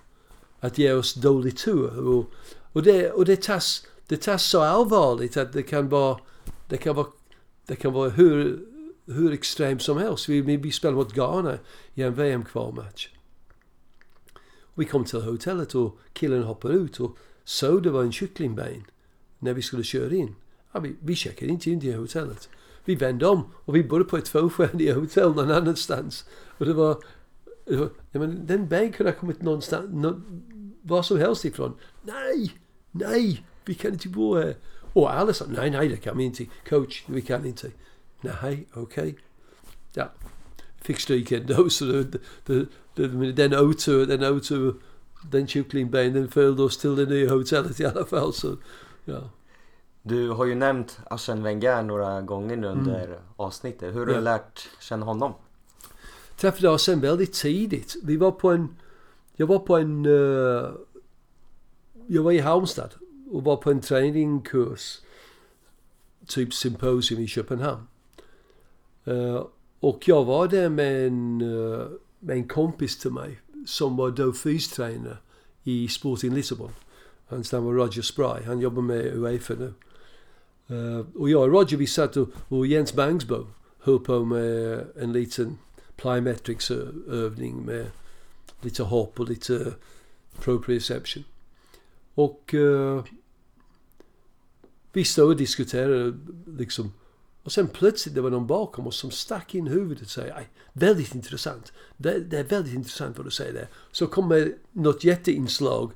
Att 0.60 0.78
ge 0.78 0.94
oss 0.94 1.14
dålig 1.14 1.58
tur. 1.58 2.08
Och, 2.08 2.26
och, 2.72 2.84
det, 2.84 3.12
och 3.12 3.26
det, 3.26 3.42
tas, 3.42 3.88
det 4.08 4.22
tas 4.22 4.44
så 4.44 4.62
allvarligt 4.62 5.38
att 5.38 5.54
det 5.54 5.64
kan 5.64 5.90
vara, 5.90 6.20
det 6.68 6.78
kan 6.78 6.96
vara, 6.96 7.08
det 7.66 7.76
kan 7.76 7.94
vara 7.94 8.10
hur, 8.10 8.66
hur 9.06 9.34
extremt 9.34 9.82
som 9.82 9.98
helst. 9.98 10.30
Vi, 10.30 10.42
vi 10.42 10.72
spelade 10.72 10.98
mot 10.98 11.14
Ghana 11.14 11.58
i 11.94 12.02
en 12.02 12.14
VM-kvalmatch. 12.14 13.10
Vi 14.76 14.86
kom 14.86 15.04
till 15.04 15.22
hotellet 15.22 15.76
och 15.76 16.00
killen 16.14 16.44
hoppade 16.44 16.74
ut 16.74 17.00
och 17.00 17.18
såg 17.44 17.84
det 17.84 17.90
var 17.90 18.04
en 18.04 18.12
kycklingben 18.12 18.86
när 19.40 19.54
vi 19.54 19.62
skulle 19.62 19.84
köra 19.84 20.16
in. 20.16 20.36
Ja, 20.72 20.80
vi, 20.80 20.96
vi 21.00 21.16
checkade 21.16 21.52
inte 21.52 21.72
in 21.72 21.80
till 21.80 21.96
hotellet. 21.96 22.50
Vi 22.86 22.96
vände 22.96 23.28
om 23.28 23.52
och 23.66 23.76
vi 23.76 23.84
bodde 23.84 24.04
på 24.04 24.18
ett 24.18 24.26
tvåstjärnigt 24.26 24.96
hotell 24.96 25.36
någon 25.36 25.52
annanstans. 25.52 26.26
Och 26.58 26.66
det 26.66 26.74
var... 26.74 26.98
Det 27.66 27.76
var 27.76 27.90
men 28.12 28.46
den 28.48 28.68
ben 28.68 28.92
kunde 28.92 29.12
ha 29.12 29.20
kommit 29.20 29.42
någonstans, 29.42 29.90
nå, 29.94 30.22
var 30.82 31.04
som 31.04 31.18
helst 31.18 31.46
ifrån. 31.46 31.74
Nej! 32.04 32.54
Nej! 32.92 33.46
Vi 33.66 33.74
kan 33.74 33.94
inte 33.94 34.10
bo 34.10 34.36
här. 34.36 34.56
Och 34.94 35.14
alla 35.14 35.34
sa 35.34 35.46
nej, 35.48 35.72
nej, 35.72 35.90
det 35.90 35.98
kan 35.98 36.18
vi 36.18 36.24
inte. 36.24 36.46
Coach, 36.70 37.04
vi 37.08 37.22
kan 37.22 37.46
inte. 37.46 37.72
Nej, 38.22 38.68
okej. 38.74 39.04
Okay. 39.04 39.16
Ja. 39.94 40.12
Fick 40.82 41.00
stryk 41.00 41.32
ändå 41.32 41.70
så 41.70 41.86
det, 41.86 42.18
det, 42.46 42.66
det, 42.96 43.32
den 43.32 43.54
otur, 43.54 44.06
den 44.06 44.24
otur, 44.24 44.76
den 45.32 45.48
kycklingbenen 45.48 46.28
följde 46.28 46.64
oss 46.64 46.78
till 46.78 46.96
det 46.96 47.06
nya 47.06 47.30
hotellet 47.30 47.80
i 47.80 47.86
alla 47.86 48.06
fall. 48.06 48.34
Så, 48.34 48.58
ja. 49.06 49.30
Du 50.10 50.30
har 50.30 50.46
ju 50.46 50.56
nämnt 50.56 51.00
Arsene 51.10 51.42
Wenger 51.42 51.84
några 51.84 52.22
gånger 52.22 52.56
nu 52.56 52.68
under 52.68 53.06
mm. 53.06 53.20
avsnittet. 53.36 53.96
Hur 53.96 54.00
har 54.00 54.06
du 54.06 54.22
lärt 54.22 54.70
känna 54.80 55.06
honom? 55.06 55.34
Träffade 56.38 56.72
Arsene 56.74 57.02
väldigt 57.02 57.34
tidigt. 57.34 57.96
Vi 58.04 58.18
var 58.18 58.32
på 58.32 58.50
en... 58.50 58.76
Jag 59.36 59.48
var 59.48 59.60
på 59.60 59.78
en... 59.78 60.06
Uh, 60.06 60.72
jag 62.08 62.24
var 62.24 62.32
i 62.32 62.40
Halmstad 62.40 62.94
och 63.32 63.44
var 63.44 63.58
på 63.58 63.72
en 63.72 63.82
trainingkurs. 63.82 65.00
Typ 66.28 66.54
symposium 66.54 67.22
i 67.22 67.28
Köpenhamn. 67.28 67.88
Uh, 69.08 69.46
och 69.80 70.08
jag 70.08 70.26
var 70.26 70.48
där 70.48 70.70
med 70.70 71.08
en, 71.08 71.42
uh, 71.42 71.88
med 72.20 72.36
en 72.36 72.48
kompis 72.48 72.98
till 72.98 73.12
mig 73.12 73.42
som 73.66 73.98
var 73.98 74.12
då 74.12 74.34
fystränare 74.34 75.18
i 75.64 75.88
Sporting 75.88 76.34
Lissabon. 76.34 76.72
Hans 77.28 77.52
namn 77.52 77.66
var 77.66 77.74
Roger 77.74 78.02
Spry. 78.02 78.46
Han 78.46 78.60
jobbar 78.60 78.82
med 78.82 79.06
Uefa 79.06 79.54
nu. 79.54 79.74
Eh, 80.70 81.06
och 81.16 81.30
jag 81.30 81.42
och 81.42 81.50
Roger 81.50 81.78
vi 81.78 81.88
satt 81.88 82.18
och, 82.18 82.30
och 82.48 82.68
Jens 82.68 82.94
Bangsbo 82.94 83.48
höll 83.80 84.00
på 84.00 84.26
med 84.26 84.86
en 84.96 85.14
liten 85.14 85.58
plyometrics 85.96 86.72
övning 87.08 87.66
med 87.66 87.92
lite 88.62 88.84
hopp 88.84 89.20
och 89.20 89.30
lite 89.30 89.74
proprioception. 90.40 91.24
Och 92.14 92.54
uh, 92.54 93.04
vi 94.94 95.04
stod 95.04 95.30
och 95.30 95.38
diskuterade 95.38 96.14
liksom. 96.58 96.94
Och 97.44 97.52
sen 97.52 97.68
plötsligt 97.68 98.16
det 98.16 98.22
var 98.22 98.30
någon 98.30 98.48
bakom 98.48 98.88
oss 98.88 98.98
som 98.98 99.12
stack 99.12 99.56
in 99.56 99.68
huvudet 99.68 100.04
och 100.04 100.10
sa 100.10 100.22
väldigt 100.74 101.16
intressant. 101.16 101.74
Det, 101.98 102.20
det, 102.20 102.38
är 102.38 102.44
väldigt 102.44 102.74
intressant 102.74 103.18
vad 103.18 103.28
du 103.28 103.32
säger 103.32 103.54
där. 103.54 103.68
Så 103.92 104.08
kommer 104.08 104.56
något 104.72 105.04
jätteinslag. 105.04 105.92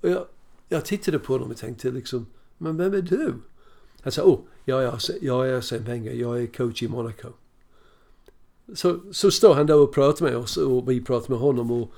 Och 0.00 0.10
jag, 0.10 0.26
jag 0.68 0.84
tittade 0.84 1.18
på 1.18 1.32
honom 1.32 1.50
och 1.50 1.56
tänkte 1.56 1.90
liksom, 1.90 2.26
men 2.58 2.76
vem 2.76 2.94
är 2.94 3.02
du? 3.02 3.34
Han 4.06 4.12
sa, 4.12 4.22
oh, 4.22 4.38
jag 4.64 4.84
är, 4.84 5.00
jag 5.20 5.48
är 5.48 5.60
Sam 5.60 5.84
Wenger, 5.84 6.12
jag 6.12 6.42
är 6.42 6.46
coach 6.46 6.82
i 6.82 6.88
Monaco. 6.88 7.28
Så, 8.74 9.00
så 9.12 9.30
står 9.30 9.54
han 9.54 9.66
där 9.66 9.76
och 9.76 9.94
pratar 9.94 10.24
med 10.24 10.36
oss 10.36 10.56
och 10.56 10.90
vi 10.90 11.00
pratar 11.00 11.30
med 11.30 11.38
honom 11.38 11.70
och 11.70 11.92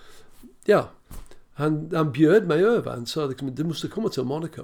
ja, 0.64 0.88
han, 1.52 1.90
han 1.94 2.12
bjöd 2.12 2.46
mig 2.46 2.64
över. 2.64 2.90
Han 2.90 3.06
sa 3.06 3.26
liksom, 3.26 3.54
du 3.54 3.64
måste 3.64 3.88
komma 3.88 4.08
till 4.08 4.24
Monaco. 4.24 4.62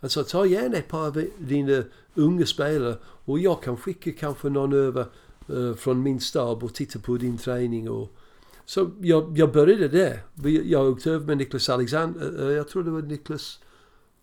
Han 0.00 0.10
sa, 0.10 0.22
ta 0.22 0.46
gärna 0.46 0.76
ett 0.76 0.88
par 0.88 1.06
av 1.06 1.24
dina 1.38 1.82
unga 2.14 2.46
spelare 2.46 2.96
och 3.04 3.38
jag 3.38 3.62
kan 3.62 3.76
skicka 3.76 4.12
kanske 4.12 4.48
någon 4.48 4.72
över 4.72 5.06
uh, 5.50 5.74
från 5.74 6.02
min 6.02 6.20
stab 6.20 6.64
och 6.64 6.74
titta 6.74 6.98
på 6.98 7.16
din 7.16 7.38
träning 7.38 7.90
och 7.90 8.16
så 8.64 8.90
jag, 9.00 9.38
jag 9.38 9.52
började 9.52 9.88
där. 9.88 10.22
Jag 10.64 10.88
åkte 10.88 11.10
över 11.10 11.26
med 11.26 11.36
Niklas 11.36 11.68
Alexander, 11.68 12.40
uh, 12.40 12.48
eh, 12.48 12.52
jag 12.52 12.68
tror 12.68 12.84
det 12.84 12.90
var 12.90 13.02
Niklas, 13.02 13.58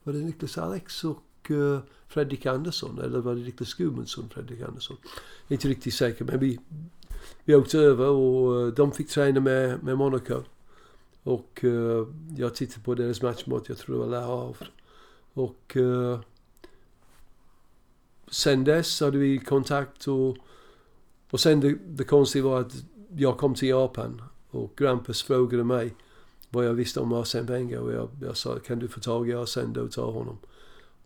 var 0.03 0.13
det 0.13 0.19
Niklas 0.19 0.57
Alex 0.57 1.03
och 1.03 1.24
uh, 1.51 1.79
Fredrik 2.07 2.45
Andersson 2.45 2.99
eller 2.99 3.19
var 3.19 3.35
det 3.35 3.41
Niklas 3.41 3.73
Gudmundsson, 3.73 4.29
Fredrik 4.29 4.61
Andersson? 4.61 4.97
Jag 5.03 5.51
är 5.51 5.53
inte 5.53 5.67
riktigt 5.67 5.93
säker 5.93 6.25
men 6.25 6.39
vi 6.39 6.59
vi 7.45 7.55
åkte 7.55 7.79
över 7.79 8.07
och 8.07 8.61
eh, 8.61 8.67
de 8.67 8.91
fick 8.91 9.09
träna 9.09 9.39
med, 9.39 9.83
med 9.83 9.97
Monaco. 9.97 10.43
Och 11.23 11.59
uh, 11.63 12.07
jag 12.37 12.55
tittade 12.55 12.81
på 12.81 12.95
deras 12.95 13.21
match 13.21 13.45
mot, 13.45 13.69
jag 13.69 13.77
tror 13.77 13.95
det 13.95 13.99
var 13.99 14.09
Le 14.09 14.25
Havre. 14.25 14.67
Och 15.33 15.73
uh, 15.75 16.19
sen 18.27 18.63
dess 18.63 19.01
hade 19.01 19.17
vi 19.17 19.39
kontakt 19.39 20.07
och, 20.07 20.37
och 21.29 21.39
sen 21.39 21.59
det, 21.59 21.77
det 21.87 22.03
konstiga 22.03 22.45
var 22.45 22.61
att 22.61 22.73
jag 23.17 23.37
kom 23.37 23.53
till 23.53 23.69
Japan 23.69 24.21
och 24.49 24.73
Grampus 24.77 25.23
frågade 25.23 25.63
mig 25.63 25.95
vad 26.49 26.65
jag 26.65 26.73
visste 26.73 26.99
om 26.99 27.13
Arsene 27.13 27.51
Wenger 27.51 27.79
och 27.79 27.93
jag, 27.93 28.09
jag 28.21 28.37
sa 28.37 28.59
kan 28.59 28.79
du 28.79 28.87
få 28.87 28.99
tag 28.99 29.29
i 29.29 29.33
Arsene 29.33 29.79
och 29.79 29.91
ta 29.91 30.11
honom. 30.11 30.37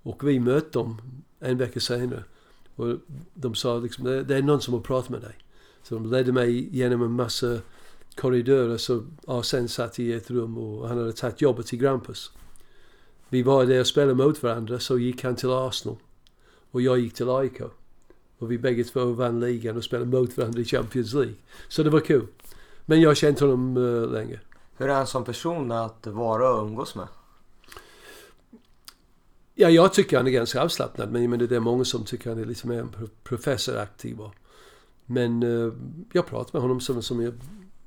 Och 0.04 0.28
vi 0.28 0.40
mötte 0.40 0.80
dem 0.80 1.02
en 1.40 1.58
vecka 1.58 1.80
senare. 1.80 2.24
Och 2.76 2.96
de 3.34 3.56
sa 3.56 3.78
liksom, 3.78 4.04
det, 4.04 4.36
är 4.36 4.42
någon 4.42 4.62
som 4.62 4.74
har 4.74 4.82
pratat 4.82 5.10
med 5.10 5.22
dig. 5.22 5.36
Så 5.84 5.96
de 5.96 6.12
ledde 6.12 6.32
mig 6.32 6.78
genom 6.78 7.02
en 7.02 7.12
massa 7.12 7.60
korridorer 8.16 8.78
så 8.78 9.04
Arsen 9.28 9.68
satt 9.70 10.00
i 10.00 10.14
ett 10.14 10.32
rum 10.32 10.58
och 10.58 10.88
han 10.88 10.98
hade 10.98 11.14
tagit 11.14 11.42
jobbet 11.42 11.66
till 11.66 11.80
Grampus. 11.80 12.32
Vi 13.30 13.44
var 13.44 13.66
där 13.66 13.80
och 13.80 13.88
spelade 13.88 14.14
mot 14.14 14.44
varandra 14.44 14.80
så 14.80 15.00
gick 15.00 15.24
han 15.24 15.36
till 15.36 15.50
Arsenal. 15.52 15.98
Och 16.72 16.82
jag 16.82 17.00
gick 17.00 17.14
till 17.14 17.30
AIK. 17.30 17.62
Och 18.38 18.52
vi 18.52 18.58
bägge 18.58 18.84
två 18.84 19.06
vann 19.06 19.40
ligan 19.40 19.78
och 19.78 19.84
spelade 19.84 20.12
mot 20.20 20.38
varandra 20.38 20.62
i 20.62 20.66
Champions 20.66 21.14
League. 21.14 21.34
Så 21.70 21.84
det 21.84 21.90
var 21.90 22.00
kul. 22.00 22.28
Men 22.86 23.02
jag 23.02 23.10
har 23.10 23.16
känt 23.16 23.40
honom 23.40 23.78
uh, 23.78 24.12
länge. 24.12 24.40
Hur 24.78 24.90
är 24.90 24.94
han 24.94 25.08
som 25.08 25.24
person 25.24 25.72
att 25.72 26.08
vara 26.08 26.54
och 26.54 26.68
umgås 26.68 26.96
med? 26.96 27.08
Ja, 29.62 29.70
jag 29.70 29.94
tycker 29.94 30.18
han 30.18 30.28
är 30.28 30.32
ganska 30.32 30.62
avslappnad. 30.62 31.12
Men, 31.12 31.30
men 31.30 31.40
det 31.40 31.56
är 31.56 31.60
många 31.60 31.86
som 31.86 32.06
tycker 32.06 32.30
han 32.30 32.40
är 32.40 32.46
liksom 32.46 32.70
lite 32.70 32.84
mer 32.84 33.08
professoraktiv. 33.24 34.18
Men 35.06 35.44
uh, 35.44 35.74
jag 36.14 36.26
pratar 36.26 36.54
med 36.54 36.62
honom 36.62 36.82
som, 36.82 37.02
som 37.02 37.22
jag, 37.22 37.34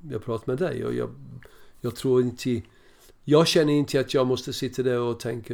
jag 0.09 0.23
pratar 0.23 0.51
med 0.51 0.57
dig. 0.57 0.85
Och 0.85 0.93
jag, 0.93 1.09
jag 1.81 1.95
tror 1.95 2.21
inte... 2.21 2.61
Jag 3.23 3.47
känner 3.47 3.73
inte 3.73 3.99
att 3.99 4.13
jag 4.13 4.27
måste 4.27 4.53
sitta 4.53 4.83
där 4.83 4.99
och 4.99 5.19
tänka 5.19 5.53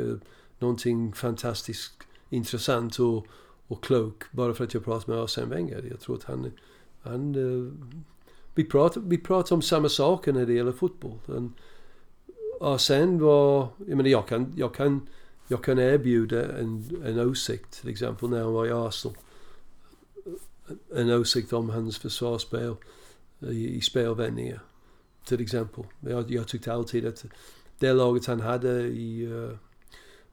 någonting 0.60 1.14
fantastiskt 1.14 2.04
intressant 2.30 3.00
och, 3.00 3.28
och 3.68 3.84
klok 3.84 4.24
bara 4.32 4.54
för 4.54 4.64
att 4.64 4.74
jag 4.74 4.86
pratar 4.86 5.14
med 5.14 5.24
Arsene 5.24 5.56
Wenger. 5.56 5.86
Jag 5.90 6.00
tror 6.00 6.16
att 6.16 6.24
han... 6.24 6.52
han 7.02 7.36
uh, 7.36 7.72
vi, 8.56 8.64
pratar, 8.64 9.02
vi 9.02 9.18
pratar 9.18 9.56
om 9.56 9.62
samma 9.62 9.90
saker 9.90 10.34
när 10.34 10.46
det 10.46 10.54
gäller 10.54 10.72
fotboll. 10.72 11.20
Arsene 12.62 13.22
var... 13.22 13.68
Jag 13.78 13.98
menar, 13.98 14.10
jag 14.10 14.28
kan, 14.28 14.54
jag 14.56 14.74
kan, 14.74 15.08
jag 15.52 15.64
kan 15.64 15.80
erbjuda 15.80 16.58
en, 16.58 17.02
en 17.06 17.20
åsikt 17.20 17.82
till 17.82 17.90
exempel 17.90 18.30
när 18.30 18.44
han 18.44 18.54
var 18.54 18.66
i 18.66 18.72
Arsenal. 18.72 19.18
En 20.96 21.10
åsikt 21.10 21.54
om 21.54 21.70
hans 21.70 21.98
försvarsspel 21.98 22.76
i, 23.40 23.68
i 23.68 23.82
spelvändningar. 23.82 24.64
Till 25.26 25.42
exempel. 25.42 25.84
Jag, 26.00 26.32
jag 26.32 26.48
tyckte 26.48 26.74
alltid 26.74 27.06
att 27.06 27.26
det 27.80 27.94
laget 27.94 28.26
han 28.26 28.40
hade 28.40 28.82
i, 28.82 29.24
eh, 29.24 29.58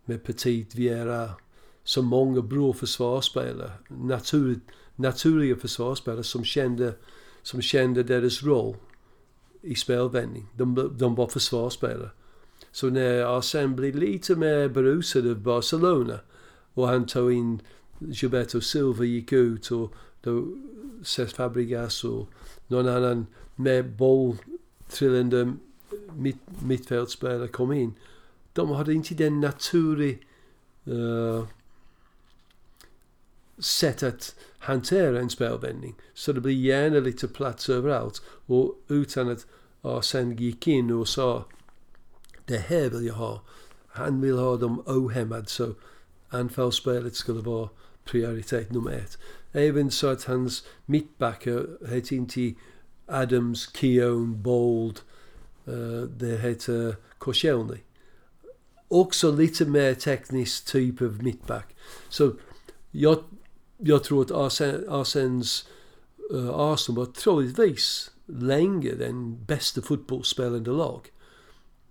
med 0.04 0.24
Petit, 0.24 0.74
Vieira, 0.74 1.30
så 1.84 2.02
många 2.02 2.42
bra 2.42 2.72
försvarsspelare. 2.72 3.72
Natur, 3.88 4.60
naturliga 4.96 5.56
försvarsspelare 5.56 6.24
som 6.24 6.44
kände, 6.44 6.94
som 7.42 7.62
kände 7.62 8.02
deras 8.02 8.42
roll 8.42 8.76
i 9.60 9.74
spelvändning. 9.74 10.46
De, 10.54 10.96
de 10.98 11.14
var 11.14 11.28
försvarsspelare. 11.28 12.10
Så 12.76 12.90
när 12.90 13.38
Arsene 13.38 13.74
blev 13.74 13.96
lite 13.96 14.36
mer 14.36 14.68
berusad 14.68 15.30
av 15.30 15.40
Barcelona 15.40 16.20
och 16.74 16.88
han 16.88 17.06
tog 17.06 17.32
in 17.32 17.62
Gilberto 17.98 18.60
Silva 18.60 19.04
gick 19.04 19.32
ut 19.32 19.70
och 19.70 19.94
då 20.20 20.44
Cesc 21.02 21.36
Fabregas 21.36 22.04
och 22.04 22.28
någon 22.66 22.88
annan 22.88 23.26
med 23.54 23.96
bolltrillande 23.96 25.52
mitt, 26.16 26.36
mittfältspelare 26.62 27.48
kom 27.48 27.72
in. 27.72 27.94
De 28.52 28.70
hade 28.70 28.94
inte 28.94 29.14
den 29.14 29.40
naturliga 29.40 30.18
uh, 30.88 31.36
eh, 31.38 31.44
sätt 33.58 34.02
att 34.02 34.36
hantera 34.58 35.20
en 35.20 35.30
spelvändning. 35.30 35.94
Så 36.14 36.32
det 36.32 36.40
blir 36.40 36.54
gärna 36.54 37.00
lite 37.00 37.28
plats 37.28 37.68
överallt. 37.68 38.22
Och 38.46 38.84
utan 38.88 39.30
att 39.30 39.46
Arsene 39.82 40.34
gick 40.34 40.68
in 40.68 40.90
och 40.90 41.08
sa 41.08 41.44
det 42.46 42.58
här 42.58 42.90
vill 42.90 43.06
jag 43.06 43.14
ha. 43.14 43.42
Han 43.88 44.20
vill 44.20 44.38
ha 44.38 44.56
dem 44.56 44.82
ohämmade 44.86 45.46
så 45.46 45.74
anfallsspelet 46.28 47.14
skulle 47.14 47.40
vara 47.40 47.68
prioritet 48.04 48.72
nummer 48.72 48.90
ett. 48.90 49.18
Även 49.52 49.90
så 49.90 50.06
att 50.06 50.24
hans 50.24 50.64
mittbackar 50.86 51.86
heter 51.88 52.16
inte 52.16 52.54
Adams, 53.06 53.70
Keown, 53.74 54.42
Bold. 54.42 55.00
Uh, 55.68 56.02
det 56.02 56.38
heter 56.38 56.96
Koscielny. 57.18 57.78
Också 58.88 59.32
lite 59.32 59.64
mer 59.64 59.94
teknisk 59.94 60.64
typ 60.64 61.02
av 61.02 61.22
mittback. 61.22 61.76
Så 62.08 62.32
jag 62.90 63.18
jag 63.78 64.04
tror 64.04 64.22
att 64.22 64.30
Arsens 64.88 65.68
uh, 66.32 66.50
Arsenal 66.50 66.98
var 66.98 67.12
troligtvis 67.12 68.10
länge 68.26 68.94
den 68.94 69.44
bästa 69.44 69.82
fotbollsspelande 69.82 70.70
lag. 70.70 71.10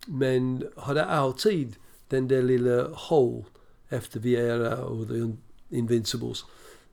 Men 0.05 0.67
hade 0.77 1.05
alltid 1.05 1.75
den 2.07 2.27
där 2.27 2.41
lilla 2.41 2.87
hål 2.93 3.43
efter 3.89 4.19
Vieira 4.19 4.85
och 4.85 5.07
The 5.07 5.35
Invincibles 5.69 6.45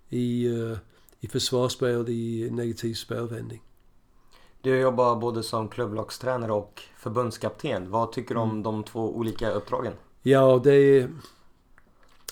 i, 0.08 0.48
uh, 0.48 0.76
i 1.20 1.28
försvarsspel, 1.28 2.08
i 2.08 2.48
negativ 2.50 2.94
spelvändning. 2.94 3.62
Du 4.60 4.78
jobbar 4.80 5.16
både 5.16 5.42
som 5.42 5.68
klubblagstränare 5.68 6.52
och 6.52 6.82
förbundskapten. 6.98 7.90
Vad 7.90 8.12
tycker 8.12 8.34
du 8.34 8.40
om 8.40 8.50
mm. 8.50 8.62
de 8.62 8.84
två 8.84 9.16
olika 9.16 9.50
uppdragen? 9.50 9.92
Ja, 10.22 10.60
det 10.64 10.74
är 10.74 11.10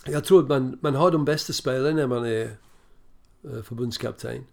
jag 0.07 0.24
tror 0.24 0.43
att 0.43 0.49
man, 0.49 0.78
man 0.81 0.95
har 0.95 1.11
de 1.11 1.24
bästa 1.24 1.53
spelarna 1.53 1.97
när 1.97 2.07
man 2.07 2.24
är 2.24 2.57
uh, 3.45 3.62
förbundskapten. 3.62 4.47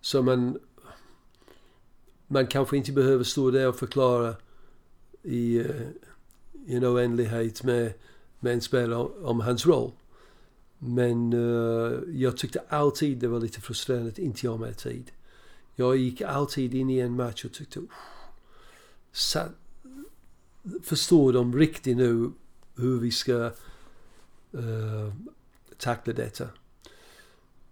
Så 0.00 0.22
man, 0.22 0.58
man 2.26 2.46
kanske 2.46 2.76
inte 2.76 2.92
behöver 2.92 3.24
stå 3.24 3.50
där 3.50 3.68
och 3.68 3.76
förklara 3.76 4.34
i, 5.24 5.56
eh, 5.56 5.66
uh, 5.66 5.86
i 6.66 6.74
en 6.76 6.84
oändlighet 6.84 7.64
med, 7.64 7.92
med 8.40 8.52
en 8.52 8.60
spelare 8.60 9.08
om 9.22 9.40
hans 9.40 9.66
roll. 9.66 9.92
Men 10.78 11.32
uh, 11.32 12.20
jag 12.20 12.36
tyckte 12.36 12.62
alltid 12.68 13.18
det 13.18 13.28
var 13.28 13.40
lite 13.40 13.60
frustrerande 13.60 14.08
att 14.08 14.18
inte 14.18 14.48
ha 14.48 14.56
mer 14.56 14.72
tid. 14.72 15.10
Jag 15.74 15.96
gick 15.96 16.20
alltid 16.20 16.74
in 16.74 16.90
i 16.90 16.98
en 16.98 17.16
match 17.16 17.44
och 17.44 17.52
tyckte... 17.52 17.80
Satt, 19.12 19.52
förstår 20.82 21.32
de 21.32 21.56
riktigt 21.56 21.96
nu 21.96 22.30
hur 22.76 22.98
vi 22.98 23.10
ska 23.10 23.50
uh, 24.54 25.12
tackla 25.78 26.12
detta. 26.12 26.48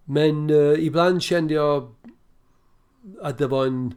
Men 0.03 0.49
uh, 0.49 0.85
ibland 0.85 1.21
kände 1.21 1.53
jag 1.53 1.93
att 3.21 3.37
det 3.37 3.47
var 3.47 3.65
en... 3.65 3.93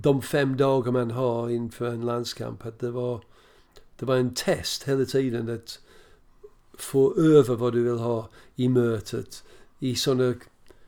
De 0.00 0.22
fem 0.22 0.56
dagar 0.56 0.92
man 0.92 1.10
har 1.10 1.50
inför 1.50 1.86
en 1.86 2.00
landskamp, 2.00 2.66
att 2.66 2.78
det 2.78 2.90
var, 2.90 3.20
det 3.96 4.06
var 4.06 4.16
en 4.16 4.34
test 4.34 4.82
hela 4.82 5.04
tiden 5.04 5.54
att 5.54 5.80
få 6.78 7.16
över 7.16 7.54
vad 7.54 7.72
du 7.72 7.82
vill 7.82 7.98
ha 7.98 8.28
i 8.56 8.68
mötet. 8.68 9.44
I 9.78 9.94
sådana 9.94 10.34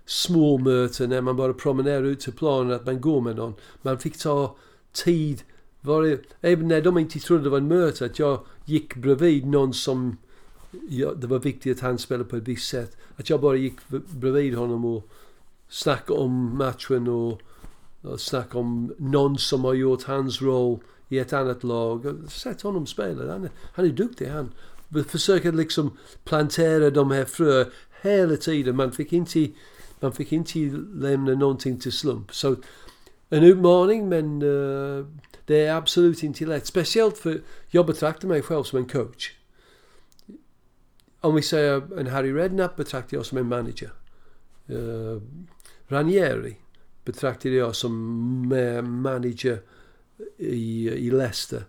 små 0.06 0.58
möten 0.58 1.10
när 1.10 1.20
man 1.20 1.36
bara 1.36 1.52
promenerar 1.52 2.02
ut 2.02 2.20
till 2.20 2.32
planen, 2.32 2.72
att 2.72 2.86
man 2.86 3.00
går 3.00 3.20
med 3.20 3.36
någon. 3.36 3.54
Man 3.82 3.98
fick 3.98 4.18
ta 4.18 4.56
tid 4.92 5.42
var 5.80 6.02
det, 6.02 6.20
även 6.40 6.68
när 6.68 6.82
de 6.82 6.98
inte 6.98 7.18
trodde 7.18 7.42
det 7.42 7.50
var 7.50 7.58
en 7.58 7.68
möte, 7.68 8.04
att 8.04 8.18
jag 8.18 8.40
gick 8.64 8.94
bredvid 8.96 9.46
någon 9.46 9.74
som 9.74 10.16
ja, 10.88 11.14
det 11.14 11.26
var 11.26 11.38
viktigt 11.38 11.76
att 11.76 11.82
han 11.82 11.98
spelade 11.98 12.28
på 12.28 12.36
ett 12.36 12.48
visst 12.48 12.68
sätt. 12.68 12.96
Att 13.16 13.30
jag 13.30 13.40
bara 13.40 13.56
gick 13.56 13.76
bredvid 14.08 14.54
honom 14.54 14.84
och 14.84 15.08
snackade 15.68 16.20
om 16.20 16.58
matchen 16.58 17.08
och, 17.08 17.42
Snacka 18.18 18.58
om 18.58 18.94
någon 18.98 19.38
som 19.38 19.64
har 19.64 19.74
gjort 19.74 20.02
hans 20.02 20.42
roll 20.42 20.78
i 21.08 21.18
ett 21.18 21.32
annat 21.32 21.64
lag. 21.64 22.16
Sätt 22.28 22.62
honom 22.62 22.86
spela. 22.86 23.32
Han 23.32 23.44
är, 23.44 23.50
han 23.74 23.84
är 23.84 23.88
duktig 23.88 24.26
han. 24.26 24.52
Försöker 25.08 25.52
liksom 25.52 25.96
plantera 26.24 26.90
de 26.90 27.10
här 27.10 27.24
frö 27.24 27.64
hela 28.02 28.36
tiden. 28.36 28.76
Man 28.76 28.92
fick 28.92 29.12
inte, 29.12 29.48
man 30.00 30.12
fick 30.12 30.32
inte 30.32 30.58
lämna 30.94 31.34
någonting 31.34 31.78
till 31.78 31.92
slump. 31.92 32.34
Så 32.34 32.56
en 33.28 33.44
utmaning 33.44 34.08
men 34.08 34.42
uh, 34.42 35.06
det 35.46 35.66
är 35.66 35.74
absolut 35.74 36.22
inte 36.22 36.46
lätt. 36.46 36.66
Speciellt 36.66 37.18
för 37.18 37.40
jag 37.70 37.86
betraktar 37.86 38.28
mig 38.28 38.42
själv 38.42 38.62
som 38.62 38.78
en 38.78 38.88
coach. 38.88 39.32
Om 41.20 41.34
vi 41.34 41.42
säger 41.42 41.98
en 41.98 42.06
Harry 42.06 42.32
Redknapp 42.32 42.76
betraktar 42.76 43.16
jag 43.16 43.26
som 43.26 43.38
en 43.38 43.48
manager. 43.48 43.92
Uh, 44.70 45.22
Ranieri 45.88 46.56
betraktade 47.08 47.54
jag 47.54 47.76
som 47.76 47.92
mer 48.48 48.82
manager 48.82 49.58
i, 50.36 50.88
i 50.88 51.10
Leicester 51.10 51.64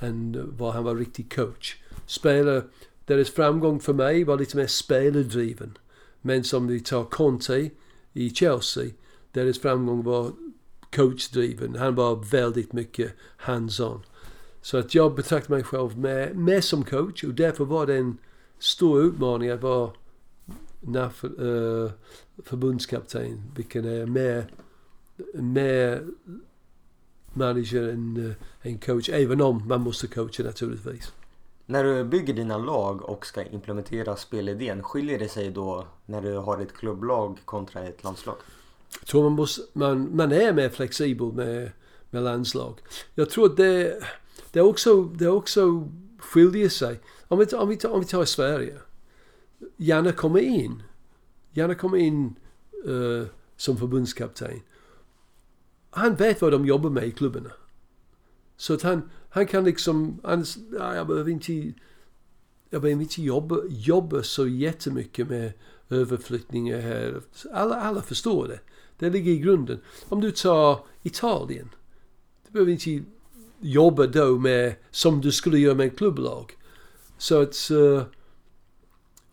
än 0.00 0.50
vad 0.58 0.74
han 0.74 0.84
var 0.84 0.94
riktig 0.94 1.34
coach. 1.34 1.76
Spelare, 2.06 2.62
deras 3.04 3.30
framgång 3.30 3.80
för 3.80 3.92
mig 3.92 4.24
var 4.24 4.38
lite 4.38 4.56
mer 4.56 4.66
spelardriven. 4.66 5.78
Men 6.20 6.44
som 6.44 6.66
vi 6.66 6.80
tar 6.80 7.04
Conte 7.04 7.70
i 8.12 8.30
Chelsea 8.30 8.90
deras 9.32 9.58
framgång 9.58 10.02
var 10.02 10.32
coachdriven. 10.92 11.76
Han 11.76 11.94
var 11.94 12.16
väldigt 12.16 12.72
mycket 12.72 13.12
hands-on. 13.36 14.02
Så 14.62 14.78
att 14.78 14.94
jag 14.94 15.14
betraktar 15.14 15.54
mig 15.54 15.62
själv 15.62 15.98
mer, 15.98 16.34
mer 16.34 16.60
som 16.60 16.84
coach 16.84 17.24
och 17.24 17.34
därför 17.34 17.64
var 17.64 17.86
det 17.86 17.96
en 17.96 18.18
stor 18.58 19.02
utmaning 19.02 19.50
att 19.50 19.62
vara 19.62 19.90
eh, 20.86 21.90
förbundskapten, 22.44 23.42
vilken 23.56 23.84
är 23.84 24.06
mer, 24.06 24.46
mer 25.34 26.04
manager 27.32 27.88
än, 27.88 28.36
uh, 28.64 28.78
coach, 28.78 29.08
även 29.08 29.40
om 29.40 29.68
man 29.68 29.80
måste 29.80 30.06
coacha 30.06 30.42
naturligtvis. 30.42 31.12
När 31.66 31.84
du 31.84 32.04
bygger 32.04 32.34
dina 32.34 32.58
lag 32.58 33.02
och 33.02 33.26
ska 33.26 33.44
implementera 33.44 34.16
spelidén, 34.16 34.82
skiljer 34.82 35.18
det 35.18 35.28
sig 35.28 35.50
då 35.50 35.86
när 36.06 36.20
du 36.20 36.36
har 36.36 36.60
ett 36.60 36.72
klubblag 36.72 37.38
kontra 37.44 37.82
ett 37.82 38.04
landslag? 38.04 38.36
Jag 39.00 39.06
tror 39.06 39.22
man, 39.22 39.32
måste, 39.32 39.62
man, 39.72 40.16
man 40.16 40.32
är 40.32 40.52
mer 40.52 40.68
flexibel 40.68 41.32
med, 41.32 41.70
med 42.10 42.22
landslag. 42.22 42.80
Jag 43.14 43.30
tror 43.30 43.46
att 43.46 43.56
det, 43.56 44.02
det 44.52 44.60
också, 44.60 45.02
det 45.04 45.28
också 45.28 45.88
skiljer 46.18 46.68
sig. 46.68 47.00
Om 47.28 47.38
vi, 47.38 47.44
om 47.44 47.68
vi, 47.68 47.76
tar, 47.76 47.90
om 47.90 48.00
vi 48.00 48.06
tar 48.06 48.24
Sverige. 48.24 48.78
Gärna 49.76 50.12
kommer 50.12 50.40
in. 50.40 50.82
Gärna 51.52 51.74
kommer 51.74 51.98
in 51.98 52.36
uh, 52.88 53.24
som 53.56 53.76
förbundskapten. 53.76 54.60
Han 55.94 56.14
vet 56.14 56.42
vad 56.42 56.52
de 56.52 56.66
jobbar 56.66 56.90
med 56.90 57.04
i 57.04 57.10
klubbarna. 57.10 57.50
Så 58.56 58.74
att 58.74 58.82
han, 58.82 59.10
han 59.28 59.46
kan 59.46 59.64
liksom, 59.64 60.20
han, 60.22 60.44
jag 60.78 61.06
behöver 61.06 61.30
inte, 61.30 61.52
jag 62.70 62.82
behöver 62.82 63.02
inte 63.02 63.22
jobba, 63.22 63.58
jobba 63.68 64.22
så 64.22 64.46
jättemycket 64.46 65.28
med 65.28 65.52
överflyttningar 65.90 66.80
här. 66.80 67.20
Alla, 67.52 67.74
alla 67.74 68.02
förstår 68.02 68.48
det. 68.48 68.60
Det 68.98 69.10
ligger 69.10 69.32
i 69.32 69.38
grunden. 69.38 69.80
Om 70.08 70.20
du 70.20 70.30
tar 70.30 70.78
Italien. 71.02 71.70
Du 72.46 72.52
behöver 72.52 72.72
inte 72.72 73.04
jobba 73.60 74.06
då 74.06 74.38
med, 74.38 74.74
som 74.90 75.20
du 75.20 75.32
skulle 75.32 75.58
göra 75.58 75.74
med 75.74 75.86
ett 75.86 75.98
klubblag. 75.98 76.52
Så 77.18 77.42
att 77.42 77.70
uh, 77.70 78.02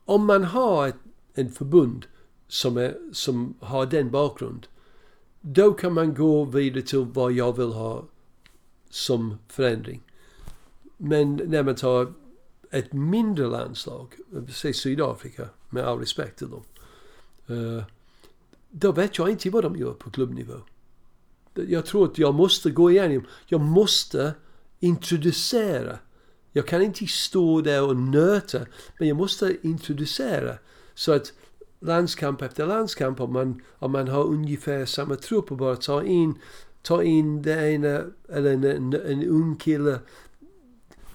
om 0.05 0.25
man 0.25 0.43
har 0.43 0.87
ett, 0.87 0.95
en 1.33 1.51
förbund 1.51 2.05
som, 2.47 2.77
är, 2.77 2.97
som 3.11 3.53
har 3.59 3.85
den 3.85 4.11
bakgrund. 4.11 4.67
Då 5.41 5.73
kan 5.73 5.93
man 5.93 6.13
gå 6.13 6.45
vidare 6.45 6.81
till 6.81 6.99
vad 6.99 7.31
jag 7.31 7.57
vill 7.57 7.71
ha 7.71 8.05
som 8.89 9.37
förändring. 9.47 10.01
Men 10.97 11.35
när 11.35 11.63
man 11.63 11.75
tar 11.75 12.13
ett 12.71 12.93
mindre 12.93 13.47
landslag, 13.47 14.15
säg 14.53 14.73
Sydafrika, 14.73 15.49
med 15.69 15.85
all 15.85 15.99
respekt 15.99 16.37
till 16.37 16.49
dem. 16.49 16.63
Eh, 17.47 17.83
då 18.69 18.91
vet 18.91 19.17
jag 19.17 19.29
inte 19.29 19.49
vad 19.49 19.63
de 19.63 19.75
gör 19.75 19.93
på 19.93 20.11
klubbnivå. 20.11 20.53
Jag 21.53 21.85
tror 21.85 22.05
att 22.05 22.17
jag 22.17 22.33
måste 22.33 22.71
gå 22.71 22.91
igenom, 22.91 23.25
jag 23.45 23.61
måste 23.61 24.33
introducera. 24.79 25.99
Jag 26.51 26.67
kan 26.67 26.81
inte 26.81 27.07
stå 27.07 27.61
där 27.61 27.83
och 27.83 27.97
nöta, 27.97 28.59
men 28.99 29.07
jag 29.07 29.17
måste 29.17 29.57
introducera. 29.61 30.57
Så 30.93 31.11
att 31.11 31.33
landskamp 31.81 32.41
efter 32.41 32.67
landskamp, 32.67 33.19
om 33.21 33.33
man, 33.33 33.61
om 33.79 33.91
man 33.91 34.07
har 34.07 34.23
ungefär 34.23 34.85
samma 34.85 35.15
trupp 35.15 35.51
och 35.51 35.57
bara 35.57 35.75
tar 35.75 36.01
in, 36.01 36.39
tar 36.81 37.01
in 37.01 37.41
det 37.41 37.71
ena, 37.71 38.01
eller 38.29 38.53
en, 38.53 38.63
en, 38.63 38.93
en 38.93 39.23
ung 39.23 39.55
kille. 39.55 39.99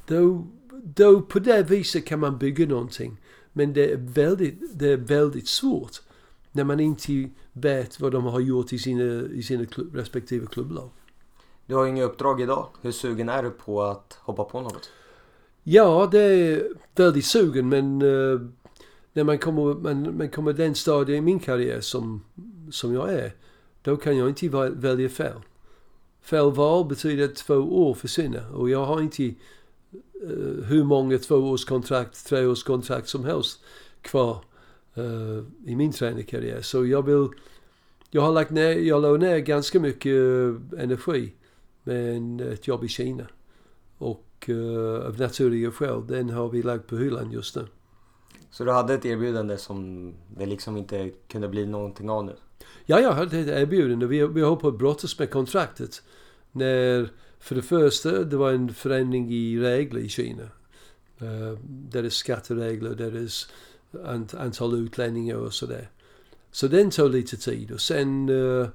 Då, 0.06 0.46
då 0.82 1.20
på 1.20 1.38
det 1.38 1.62
viset 1.62 2.06
kan 2.06 2.20
man 2.20 2.38
bygga 2.38 2.66
någonting. 2.66 3.20
Men 3.52 3.72
det 3.72 3.92
är 3.92 3.96
väldigt, 3.96 4.78
det 4.78 4.88
är 4.88 4.96
väldigt 4.96 5.48
svårt 5.48 6.02
när 6.52 6.64
man 6.64 6.80
inte 6.80 7.30
vet 7.52 8.00
vad 8.00 8.12
de 8.12 8.24
har 8.24 8.40
gjort 8.40 8.72
i 8.72 8.78
sina, 8.78 9.26
i 9.26 9.42
sina 9.42 9.66
klubb, 9.66 9.94
respektive 9.94 10.46
klubblag. 10.46 10.90
Du 11.66 11.74
har 11.74 11.86
inget 11.86 12.04
uppdrag 12.04 12.40
idag. 12.40 12.68
Hur 12.82 12.92
sugen 12.92 13.28
är 13.28 13.42
du 13.42 13.50
på 13.50 13.82
att 13.82 14.18
hoppa 14.20 14.44
på 14.44 14.60
något? 14.60 14.90
Ja, 15.62 16.08
det 16.12 16.20
är 16.20 16.68
väldigt 16.94 17.24
sugen 17.24 17.68
men 17.68 18.02
uh, 18.02 18.40
när 19.16 19.24
man 19.24 19.38
kommer, 19.38 19.74
man, 19.74 20.16
man 20.16 20.28
kommer 20.28 20.52
den 20.52 20.74
stadiet 20.74 21.18
i 21.18 21.20
min 21.20 21.38
karriär 21.38 21.80
som, 21.80 22.24
som 22.70 22.94
jag 22.94 23.12
är, 23.12 23.32
då 23.82 23.96
kan 23.96 24.16
jag 24.16 24.28
inte 24.28 24.48
välja 24.70 25.08
fel. 25.08 25.40
Fel 26.20 26.52
val 26.52 26.84
betyder 26.84 27.24
att 27.24 27.36
två 27.36 27.54
år 27.54 27.94
försvinner 27.94 28.54
och 28.54 28.70
jag 28.70 28.84
har 28.84 29.00
inte 29.00 29.22
uh, 29.22 30.64
hur 30.64 30.84
många 30.84 31.18
tvåårskontrakt, 31.18 32.26
treårskontrakt 32.26 33.08
som 33.08 33.24
helst 33.24 33.64
kvar 34.00 34.44
uh, 34.98 35.42
i 35.66 35.76
min 35.76 35.92
tränarkarriär. 35.92 36.60
Så 36.60 36.86
jag 36.86 37.02
vill, 37.02 37.28
jag 38.10 38.22
har 38.22 38.32
lagt 38.32 38.50
ner, 38.50 38.70
jag 38.70 39.02
la 39.02 39.16
ner 39.16 39.38
ganska 39.38 39.80
mycket 39.80 40.12
eh, 40.12 40.82
energi 40.82 41.32
med 41.82 42.40
ett 42.40 42.68
jobb 42.68 42.84
i 42.84 42.88
Kina. 42.88 43.26
Och 43.98 44.48
uh, 44.48 45.06
av 45.06 45.18
naturliga 45.18 45.70
skäl, 45.70 46.06
den 46.06 46.30
har 46.30 46.48
vi 46.48 46.62
lagt 46.62 46.86
på 46.86 46.96
hyllan 46.96 47.32
just 47.32 47.56
nu. 47.56 47.66
Så 48.50 48.64
du 48.64 48.70
hade 48.70 48.94
ett 48.94 49.04
erbjudande 49.04 49.58
som 49.58 50.12
det 50.36 50.46
liksom 50.46 50.76
inte 50.76 51.10
kunde 51.28 51.48
bli 51.48 51.66
någonting 51.66 52.10
av 52.10 52.24
nu? 52.24 52.36
Ja, 52.86 53.00
jag 53.00 53.12
hade 53.12 53.38
ett 53.38 53.48
erbjudande. 53.48 54.06
Vi, 54.06 54.26
vi 54.26 54.40
höll 54.40 54.56
på 54.56 54.68
att 54.68 54.78
brottas 54.78 55.18
med 55.18 55.30
kontraktet. 55.30 56.02
När, 56.52 57.10
för 57.38 57.54
det 57.54 57.62
första, 57.62 58.24
det 58.24 58.36
var 58.36 58.52
en 58.52 58.74
förändring 58.74 59.32
i 59.32 59.58
regler 59.58 60.00
i 60.00 60.08
Kina. 60.08 60.48
Eh, 61.20 61.26
uh, 61.26 61.58
deras 61.68 62.14
skatteregler, 62.14 62.94
deras 62.94 63.48
ant, 64.04 64.34
antal 64.34 64.74
utlänningar 64.74 65.36
och 65.36 65.54
sådär. 65.54 65.90
Så 66.50 66.68
den 66.68 66.90
tog 66.90 67.10
lite 67.10 67.36
tid 67.36 67.72
och 67.72 67.80
sen 67.80 68.28
uh, 68.28 68.68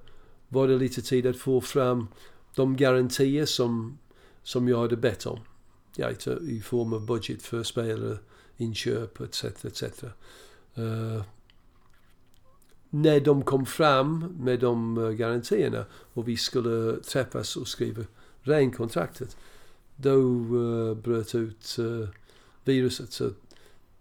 var 0.48 0.68
det 0.68 0.78
lite 0.78 1.02
tid 1.02 1.28
att 1.28 1.38
få 1.38 1.62
fram 1.62 2.08
de 2.56 2.76
garantier 2.76 3.46
som, 3.46 3.98
som 4.44 4.68
jag 4.68 4.80
hade 4.80 4.98
bett 4.98 5.26
om. 5.26 5.40
Ja, 5.96 6.10
i 6.42 6.60
form 6.60 6.94
av 6.94 7.06
budget 7.06 7.42
för 7.42 7.64
spelare, 7.64 8.18
inköp 8.62 9.22
etc. 9.22 9.44
etc. 9.44 10.04
Uh, 10.78 11.22
när 12.90 13.20
de 13.20 13.44
kom 13.44 13.66
fram 13.66 14.36
med 14.40 14.60
de 14.60 14.98
eh, 14.98 15.10
garantierna 15.10 15.86
och 15.92 16.28
vi 16.28 16.38
skulle 16.38 17.00
träffas 17.00 17.56
och 17.56 17.68
skriva 17.68 18.04
renkontraktet. 18.42 19.38
Då 19.96 20.12
uh, 20.12 20.94
bröt 20.94 21.36
ut 21.36 21.76
uh, 21.80 22.08
viruset. 22.64 23.12
Så 23.12 23.30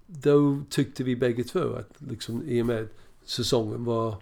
då 0.06 0.62
tyckte 0.68 1.04
vi 1.04 1.16
bägge 1.16 1.44
två 1.44 1.74
att 1.74 1.90
liksom 1.98 2.42
i 2.48 2.62
och 2.62 2.66
med 2.66 2.88
säsongen 3.24 3.84
var 3.84 4.16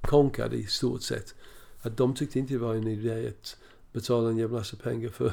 konkad 0.00 0.54
i 0.54 0.66
stort 0.66 1.02
sett. 1.02 1.34
Att 1.82 1.96
de 1.96 2.14
tyckte 2.14 2.38
inte 2.38 2.54
det 2.54 2.58
var 2.58 2.74
en 2.74 2.88
idé 2.88 3.28
att 3.28 3.56
betala 3.92 4.28
en 4.28 4.36
jävla 4.36 4.58
massa 4.58 4.76
pengar 4.76 5.08
för, 5.08 5.32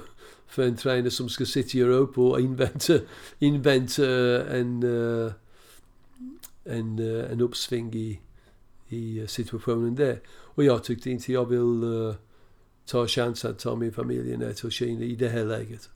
för 0.54 0.64
en 0.64 0.76
tränare 0.76 1.12
som 1.12 1.30
ska 1.30 1.46
sitta 1.46 1.78
i 1.78 1.82
Europa 1.82 2.22
och 2.22 2.40
invänta, 2.40 2.94
invänta 3.40 4.04
eh, 4.04 4.60
en, 4.60 4.84
eh, 4.84 5.32
en, 6.64 7.00
eh, 7.00 7.32
en 7.32 7.42
uppsving 7.42 7.94
i, 7.94 8.20
i 8.90 9.28
situationen 9.28 9.96
där. 9.96 10.20
Och 10.30 10.64
jag 10.64 10.84
tyckte 10.84 11.10
inte 11.10 11.34
jag 11.34 11.46
vill 11.50 11.84
uh, 11.84 12.16
ta 12.86 13.08
chansen 13.08 13.52
att 13.52 13.60
ta 13.60 13.76
min 13.76 13.94
familj 13.94 14.38
ner 14.38 14.54
till 14.54 14.70
Kina 14.70 15.04
i 15.04 15.16
det 15.16 15.30
här 15.30 15.46
läget. 15.46 15.90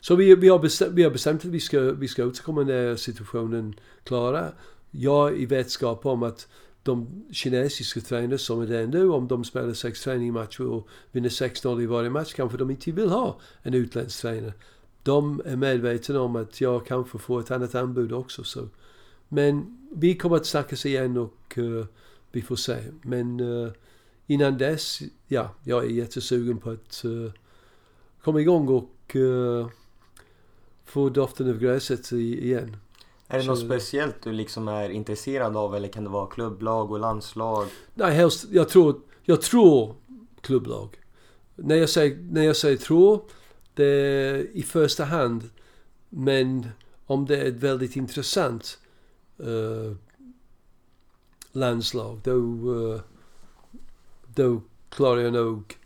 Så 0.00 0.16
vi, 0.16 0.34
vi, 0.34 0.48
har, 0.48 0.58
bestämt, 0.58 0.92
vi 0.92 1.02
har 1.02 1.10
bestämt 1.10 1.44
att 1.44 1.50
vi 1.50 1.60
ska, 1.60 1.80
vi 1.80 2.08
ska 2.08 2.26
återkomma 2.26 2.62
när 2.62 2.96
situationen 2.96 3.74
klarar. 4.04 4.54
Jag 4.90 5.38
i 5.38 5.46
vetskap 5.46 6.06
om 6.06 6.22
att 6.22 6.48
de 6.82 7.24
kinesiska 7.32 8.00
tränare 8.00 8.38
som 8.38 8.60
är 8.60 8.66
där 8.66 8.86
nu, 8.86 9.08
om 9.10 9.28
de 9.28 9.44
spelar 9.44 9.72
sex 9.72 10.02
träningsmatcher 10.02 10.66
och 10.66 10.88
vinner 11.12 11.28
6-0 11.28 11.82
i 11.82 11.86
varje 11.86 12.10
match, 12.10 12.34
kanske 12.34 12.58
de 12.58 12.70
inte 12.70 12.92
vill 12.92 13.08
ha 13.08 13.40
en 13.62 13.74
utländsk 13.74 14.20
tränare. 14.20 14.52
De 15.02 15.42
är 15.44 15.56
medvetna 15.56 16.20
om 16.20 16.36
att 16.36 16.60
jag 16.60 16.86
kanske 16.86 17.18
får 17.18 17.40
ett 17.40 17.50
annat 17.50 17.74
anbud 17.74 18.12
också. 18.12 18.44
Så. 18.44 18.68
Men 19.28 19.78
vi 19.94 20.14
kommer 20.14 20.36
att 20.36 20.46
snackas 20.46 20.86
igen 20.86 21.16
och 21.16 21.58
uh, 21.58 21.84
vi 22.32 22.42
får 22.42 22.56
se. 22.56 22.76
Men 23.02 23.40
uh, 23.40 23.72
innan 24.26 24.58
dess, 24.58 25.00
ja, 25.26 25.54
jag 25.64 25.84
är 25.84 25.88
jättesugen 25.88 26.58
på 26.58 26.70
att 26.70 27.02
uh, 27.04 27.30
komma 28.22 28.40
igång 28.40 28.68
och 28.68 29.16
få 30.84 31.08
doften 31.08 31.50
av 31.50 31.58
gräset 31.58 32.12
igen. 32.12 32.76
Är 33.32 33.38
det 33.38 33.46
något 33.46 33.58
speciellt 33.58 34.22
du 34.22 34.32
liksom 34.32 34.68
är 34.68 34.90
intresserad 34.90 35.56
av 35.56 35.76
eller 35.76 35.88
kan 35.88 36.04
det 36.04 36.10
vara 36.10 36.26
klubblag 36.26 36.92
och 36.92 37.00
landslag? 37.00 37.66
Nej, 37.94 38.14
helst, 38.14 38.46
jag 38.50 38.68
tror, 38.68 39.00
jag 39.22 39.42
tror 39.42 39.94
klubblag. 40.40 40.96
När 41.56 41.76
jag 41.76 41.88
säger, 41.88 42.16
när 42.16 42.42
jag 42.42 42.56
säger 42.56 42.76
tror, 42.76 43.22
det 43.74 43.84
är 43.84 44.56
i 44.56 44.62
första 44.62 45.04
hand. 45.04 45.50
Men 46.08 46.66
om 47.06 47.26
det 47.26 47.36
är 47.36 47.46
ett 47.46 47.54
väldigt 47.54 47.96
intressant 47.96 48.78
uh, 49.40 49.94
landslag, 51.52 52.20
då, 52.24 52.32
uh, 52.32 53.00
då 54.26 54.62
klarar 54.88 55.20
jag 55.20 55.32
nog 55.32 55.78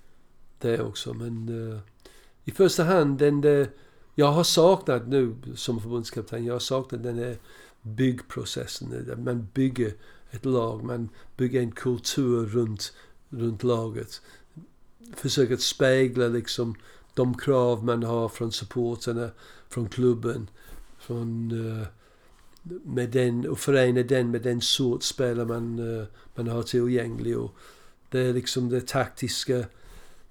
det 0.58 0.80
också. 0.80 1.14
Men 1.14 1.48
uh, 1.48 1.78
i 2.44 2.50
första 2.50 2.84
hand, 2.84 3.18
den 3.18 3.40
där 3.40 3.68
jag 4.14 4.32
har 4.32 4.44
saknat 4.44 5.08
nu 5.08 5.34
som 5.54 5.80
förbundskapten, 5.80 6.44
jag 6.44 6.54
har 6.54 6.58
saknat 6.58 7.02
den 7.02 7.18
här 7.18 7.38
byggprocessen. 7.82 9.22
Man 9.24 9.48
bygger 9.54 9.94
ett 10.30 10.44
lag, 10.44 10.84
man 10.84 11.08
bygger 11.36 11.60
en 11.60 11.72
kultur 11.72 12.46
runt, 12.46 12.92
runt 13.28 13.62
laget. 13.62 14.22
Försöker 15.16 15.56
spegla 15.56 16.28
liksom 16.28 16.74
de 17.14 17.38
krav 17.38 17.84
man 17.84 18.02
har 18.02 18.28
från 18.28 18.52
supporterna, 18.52 19.30
från 19.68 19.88
klubben, 19.88 20.50
från 20.98 21.52
uh, 21.52 21.86
med 22.84 23.10
den 23.10 23.48
och 23.48 23.58
förena 23.58 24.02
den 24.02 24.30
med 24.30 24.42
den 24.42 24.60
sorts 24.60 25.06
spelare 25.06 25.46
man, 25.46 25.78
uh, 25.78 26.04
man 26.34 26.48
har 26.48 26.62
tillgänglig. 26.62 27.38
Och 27.38 27.54
det 28.10 28.20
är 28.20 28.32
liksom 28.32 28.68
det 28.68 28.86
taktiska 28.86 29.64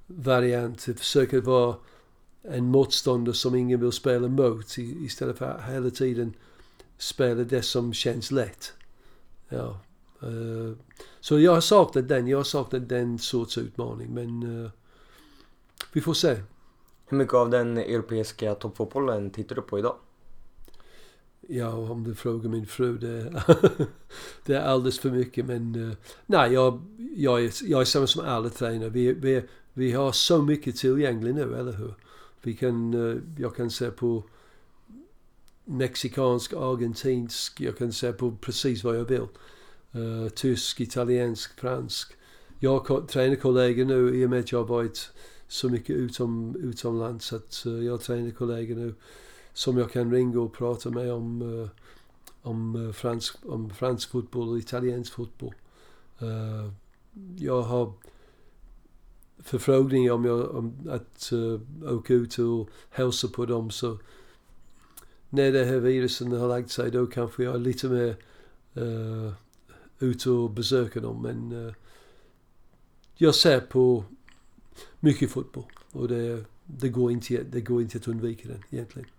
varianten. 0.08 0.96
Försöker 0.96 1.42
vara 1.42 1.76
en 2.44 2.66
motståndare 2.66 3.36
som 3.36 3.56
ingen 3.56 3.80
vill 3.80 3.92
spela 3.92 4.28
mot 4.28 4.78
istället 4.78 5.38
för 5.38 5.46
att 5.46 5.74
hela 5.74 5.90
tiden 5.90 6.34
spela 6.98 7.44
det 7.44 7.62
som 7.62 7.94
känns 7.94 8.32
lätt. 8.32 8.74
Ja. 9.50 9.80
Uh, 10.24 10.74
så 11.20 11.40
jag 11.40 11.54
har 11.54 11.62
saknat 11.62 12.08
den. 12.08 12.28
Jag 12.28 12.38
har 12.38 12.44
saknat 12.44 12.90
den 12.90 13.20
sorts 13.20 13.58
utmaning. 13.58 14.14
Men 14.14 14.44
uh, 14.44 14.70
vi 15.94 16.02
får 16.02 16.14
se. 16.14 16.38
Hur 17.06 17.18
mycket 17.18 17.34
av 17.34 17.50
den 17.50 17.78
europeiska 17.78 18.56
toppfotbollen 18.56 19.30
tittar 19.30 19.56
du 19.56 19.62
på 19.62 19.80
idag? 19.80 19.96
Ja, 21.48 21.74
om 21.74 22.04
du 22.04 22.16
frågar 22.16 22.50
min 22.50 22.68
fru, 22.68 22.98
det, 22.98 23.44
det 24.46 24.54
är 24.54 24.62
alldeles 24.62 25.00
för 25.00 25.12
mycket. 25.12 25.46
Men 25.46 25.76
uh, 25.76 25.94
nej, 26.26 26.54
jag, 26.54 26.82
jag, 27.16 27.46
är, 27.46 27.52
jag 27.64 27.82
är 27.82 27.86
samma 27.86 28.08
som 28.08 28.26
alla 28.26 28.50
tränare. 28.50 28.90
Vi, 28.90 29.14
vi, 29.14 29.44
vi 29.74 29.92
har 29.92 30.12
så 30.12 30.42
mycket 30.42 30.78
tillgängligt 30.78 31.36
nu, 31.36 31.56
eller 31.56 31.72
hur? 31.72 31.94
Vi 32.44 32.54
kan, 32.54 32.94
eh, 32.94 33.18
jag 33.38 33.56
kan 33.56 33.72
se 33.72 33.92
på 33.92 34.24
mexikansk, 35.66 36.54
argentinsk, 36.54 37.62
jag 37.62 37.78
kan 37.78 37.94
se 37.94 38.14
på 38.14 38.38
precis 38.42 38.84
vad 38.84 38.98
jag 38.98 39.06
vill. 39.06 39.28
Uh, 39.96 40.30
tysk, 40.30 40.82
italiensk, 40.82 41.60
fransk. 41.60 42.14
Jag 42.60 42.80
har 42.80 43.02
tränarkollegor 43.02 43.86
nu 43.86 44.16
i 44.16 44.26
och 44.26 44.30
med 44.30 44.40
att 44.40 44.52
jag 44.52 44.60
har 44.60 44.68
varit 44.68 45.12
så 45.48 45.70
mycket 45.70 45.96
utom, 45.96 46.56
utomlands. 46.56 47.34
att 47.34 47.64
uh, 47.66 47.86
jag 47.86 47.94
har 47.94 47.98
tränarkollegor 47.98 48.76
nu 48.76 48.96
som 49.54 49.78
jag 49.78 49.92
kan 49.92 50.12
ringa 50.12 50.40
och 50.40 50.54
prata 50.54 50.90
med 50.90 51.14
om, 51.14 51.42
uh, 51.42 51.70
om, 52.42 52.94
fransk, 52.96 53.36
om 53.46 53.70
fransk 53.70 54.10
fotboll 54.10 54.50
och 54.50 54.58
italiensk 54.58 55.14
fotboll. 55.14 55.54
jag 57.38 57.62
har 57.62 57.94
förfrågningar 59.44 60.14
om, 60.14 60.26
jag, 60.26 60.56
om 60.56 60.74
att 60.90 61.30
uh, 61.34 61.60
åka 61.84 62.14
ut 62.14 62.38
och 62.38 62.70
hälsa 62.90 63.28
på 63.28 63.46
dem 63.46 63.72
så 63.72 63.98
när 65.30 65.52
det 65.52 65.66
här 65.66 65.80
virusen 65.80 66.32
har 66.32 66.48
lagt 66.48 66.72
sig 66.72 66.92
då 66.92 67.06
kanske 67.06 67.44
jag 67.44 67.56
är 67.56 67.60
lite 67.60 67.88
mer 67.88 68.16
uh, 68.78 69.32
ute 70.00 70.30
och 70.30 70.50
besöker 70.50 71.02
dem. 71.02 71.22
Men 71.22 71.52
uh, 71.52 71.74
jag 73.16 73.36
ser 73.36 73.60
på 73.60 74.04
mycket 75.00 75.32
fotboll 75.32 75.72
och 75.92 76.08
det, 76.08 76.44
det, 76.66 76.90
går 76.90 77.12
inte, 77.12 77.44
det 77.44 77.62
går 77.62 77.82
inte 77.82 77.98
att 77.98 78.08
undvika 78.08 78.48
den 78.48 78.64
egentligen. 78.70 79.10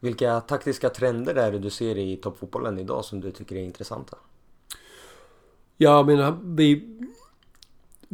Vilka 0.00 0.40
taktiska 0.40 0.88
trender 0.90 1.34
är 1.34 1.52
det 1.52 1.58
du 1.58 1.70
ser 1.70 1.98
i 1.98 2.16
toppfotbollen 2.16 2.78
idag 2.78 3.04
som 3.04 3.20
du 3.20 3.30
tycker 3.30 3.56
är 3.56 3.64
intressanta? 3.64 4.18
Ja, 5.76 6.02
men 6.02 6.56
vi, 6.56 6.98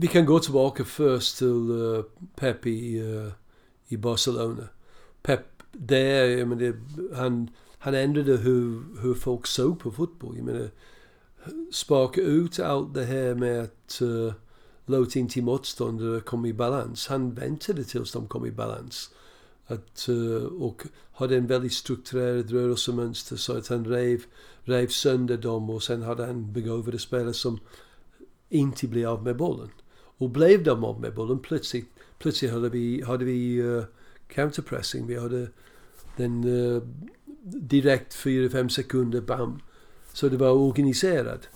vi 0.01 0.07
kan 0.07 0.27
gå 0.27 0.39
tillbaka 0.39 0.85
först 0.85 1.39
till 1.39 1.71
uh, 1.71 2.05
Pep 2.37 2.67
i, 2.67 3.01
uh, 3.01 3.33
i 3.89 3.97
Barcelona. 3.97 4.69
Pep, 5.23 5.41
det 5.73 5.99
är, 5.99 6.39
jag 6.39 6.49
menar, 6.49 6.75
han, 7.15 7.51
han 7.79 7.95
ändrade 7.95 8.37
hur, 8.37 8.83
hur 9.01 9.15
folk 9.15 9.47
såg 9.47 9.81
på 9.81 9.91
fotboll. 9.91 10.37
Jag 10.37 10.45
menar, 10.45 10.71
sparka 11.73 12.21
ut 12.21 12.61
allt 12.61 12.95
det 12.95 13.05
här 13.05 13.35
med 13.35 13.63
att 13.63 13.99
uh, 14.03 14.33
låta 14.87 15.19
inte 15.19 15.43
motståndare 15.43 16.21
komma 16.21 16.49
i 16.49 16.53
balans. 16.53 17.07
Han 17.07 17.35
väntade 17.35 17.85
tills 17.85 18.13
de 18.13 18.29
kom 18.29 18.47
i 18.47 18.51
balans. 18.51 19.11
Att, 19.67 20.07
uh, 20.09 20.43
och 20.43 20.83
hade 21.13 21.37
en 21.37 21.47
väldigt 21.47 21.73
strukturerad 21.73 22.51
rörelsemönster 22.51 23.37
så 23.37 23.57
att 23.57 23.69
han 23.69 23.85
rev, 23.85 24.23
rev 24.63 24.89
sönder 24.89 25.37
dem 25.37 25.71
och 25.71 25.83
sen 25.83 26.03
hade 26.03 26.27
han 26.27 26.53
begåvade 26.53 26.99
spelare 26.99 27.35
som 27.35 27.59
inte 28.49 28.87
blev 28.87 29.09
av 29.09 29.23
med 29.23 29.37
bollen. 29.37 29.71
Och 30.19 30.31
blev 30.31 30.63
de 30.63 30.85
av 30.85 31.01
med 31.01 31.15
bollen 31.15 31.39
plötsligt, 31.39 31.89
plötsligt 32.19 32.53
hade 32.53 32.69
vi, 32.69 33.03
hade 33.03 33.25
vi 33.25 33.59
eh, 33.59 33.65
uh, 33.65 33.85
counterpressing. 34.29 35.07
Vi 35.07 35.19
hade 35.19 35.49
den 36.17 36.45
uh, 36.45 36.83
direkt 37.45 38.17
4-5 38.17 38.69
sekunder, 38.69 39.21
bam. 39.21 39.61
Så 40.13 40.29
det 40.29 40.37
var 40.37 40.51
organiserat. 40.51 41.49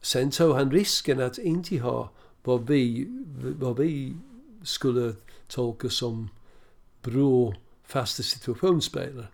Sen 0.00 0.30
tog 0.30 0.54
han 0.54 0.70
risken 0.70 1.20
att 1.20 1.38
inte 1.38 1.78
ha 1.78 2.10
vad 2.42 2.66
vi, 2.66 3.08
vad 3.58 3.78
vi 3.78 4.16
skulle 4.62 5.14
tolka 5.48 5.88
som 5.88 6.28
bra 7.02 7.54
fasta 7.84 8.22
situationsspelare. 8.22 9.26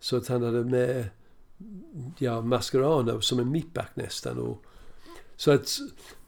Så 0.00 0.16
att 0.16 0.28
han 0.28 0.42
hade 0.42 0.64
med 0.64 1.08
ja, 2.18 2.40
Mascherano 2.40 3.20
som 3.20 3.38
en 3.38 3.50
mittback 3.50 3.96
nästan. 3.96 4.38
Och, 4.38 4.62
så 5.36 5.50
att 5.50 5.78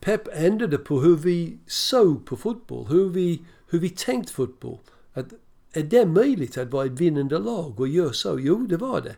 Pep 0.01 0.29
ändrade 0.33 0.79
på 0.79 1.01
hur 1.01 1.17
vi 1.17 1.59
såg 1.67 2.27
på 2.27 2.37
fotboll, 2.37 2.87
hur 2.87 3.09
vi, 3.09 3.43
hur 3.69 3.79
vi 3.79 3.91
tänkt 3.91 4.31
fotboll. 4.31 4.79
Att 5.13 5.27
är 5.73 5.83
det 5.83 6.07
möjligt 6.07 6.59
att 6.59 6.73
vara 6.73 6.87
ett 6.87 7.01
vinnande 7.01 7.39
lag 7.39 7.81
och 7.81 7.89
göra 7.89 8.13
så? 8.13 8.39
Jo, 8.41 8.67
det 8.67 8.77
var 8.77 9.01
det. 9.01 9.17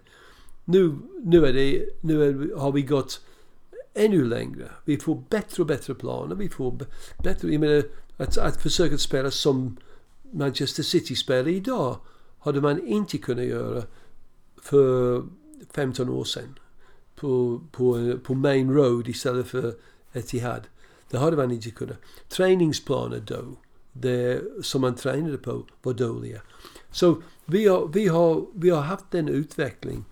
Nu, 0.64 0.96
nu, 1.24 1.46
är 1.46 1.52
det, 1.52 1.88
nu 2.00 2.22
är, 2.22 2.56
har 2.56 2.72
vi 2.72 2.82
gått 2.82 3.20
ännu 3.94 4.24
längre. 4.24 4.70
Vi 4.84 4.96
får 4.96 5.24
bättre 5.28 5.62
och 5.62 5.66
bättre 5.66 5.94
planer. 5.94 6.34
Vi 6.34 6.48
får 6.48 6.78
bättre... 7.24 7.52
Jag 7.52 7.60
menar, 7.60 7.82
att, 8.16 8.38
att 8.38 8.62
försöka 8.62 8.98
spela 8.98 9.30
som 9.30 9.76
Manchester 10.32 10.82
City 10.82 11.16
spelar 11.16 11.48
idag 11.48 11.96
hade 12.38 12.60
man 12.60 12.86
inte 12.86 13.18
kunnat 13.18 13.44
göra 13.44 13.82
för 14.62 15.24
15 15.74 16.08
år 16.08 16.24
sedan. 16.24 16.58
På, 17.20 17.60
på, 17.72 18.18
på 18.22 18.34
Main 18.34 18.74
Road 18.74 19.08
istället 19.08 19.46
för 19.46 19.74
Etihad. 20.12 20.62
Det 21.10 21.18
hade 21.18 21.36
man 21.36 21.50
inte 21.50 21.70
kunnat. 21.70 21.98
Träningsplaner 22.28 23.22
då, 23.26 23.56
det 23.92 24.42
som 24.62 24.80
man 24.80 24.94
tränade 24.94 25.38
på, 25.38 25.66
var 25.82 25.94
dåliga. 25.94 26.40
Så 26.90 27.22
vi 27.44 27.66
har, 27.66 27.88
vi 27.88 28.06
har, 28.06 28.46
vi 28.54 28.70
har 28.70 28.80
haft 28.80 29.10
den 29.10 29.28
utveckling. 29.28 30.04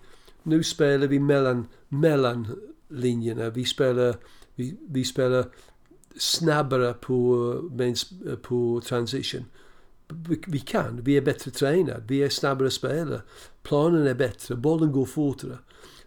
Nu 0.43 0.63
spelar 0.63 1.07
vi 1.07 1.19
mellan, 1.19 1.67
mellan 1.87 2.47
linjerna. 2.87 3.49
Vi 3.49 3.65
spelar, 3.65 4.15
vi, 4.55 4.77
vi 4.89 5.03
spelar 5.03 5.45
snabbare 6.17 6.93
på, 6.93 7.53
på 8.41 8.81
transition. 8.85 9.45
Vi 10.47 10.59
kan, 10.59 11.03
vi 11.03 11.17
är 11.17 11.21
bättre 11.21 11.51
tränade, 11.51 12.03
vi 12.07 12.23
är 12.23 12.29
snabbare 12.29 12.71
spelare. 12.71 13.21
Planen 13.63 14.07
är 14.07 14.13
bättre, 14.13 14.55
bollen 14.55 14.91
går 14.91 15.05
fortare. 15.05 15.57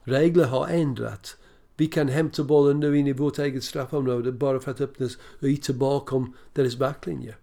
Regler 0.03 0.44
har 0.44 0.68
ändrats. 0.68 1.36
Vi 1.76 1.86
kan 1.86 2.09
hämta 2.09 2.44
bollen 2.44 2.80
nu 2.80 2.98
in 2.98 3.07
i 3.07 3.12
vårt 3.12 3.38
eget 3.38 3.64
straffområde 3.64 4.32
bara 4.32 4.61
för 4.61 4.70
att 4.70 4.80
öppna 4.80 5.09
ytor 5.40 5.74
bakom 5.74 6.34
deras 6.53 6.76
backlinje. 6.76 7.34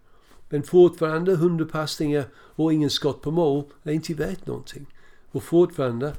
Men 0.48 0.62
fortfarande 0.62 1.32
100 1.32 1.64
passningar 1.64 2.24
och 2.34 2.72
ingen 2.72 2.90
skott 2.90 3.22
på 3.22 3.30
mål 3.30 3.64
är 3.82 3.92
inte 3.92 4.14
värt 4.14 4.46
någonting. 4.46 4.86
Och 5.30 5.42
fortfarande, 5.42 6.14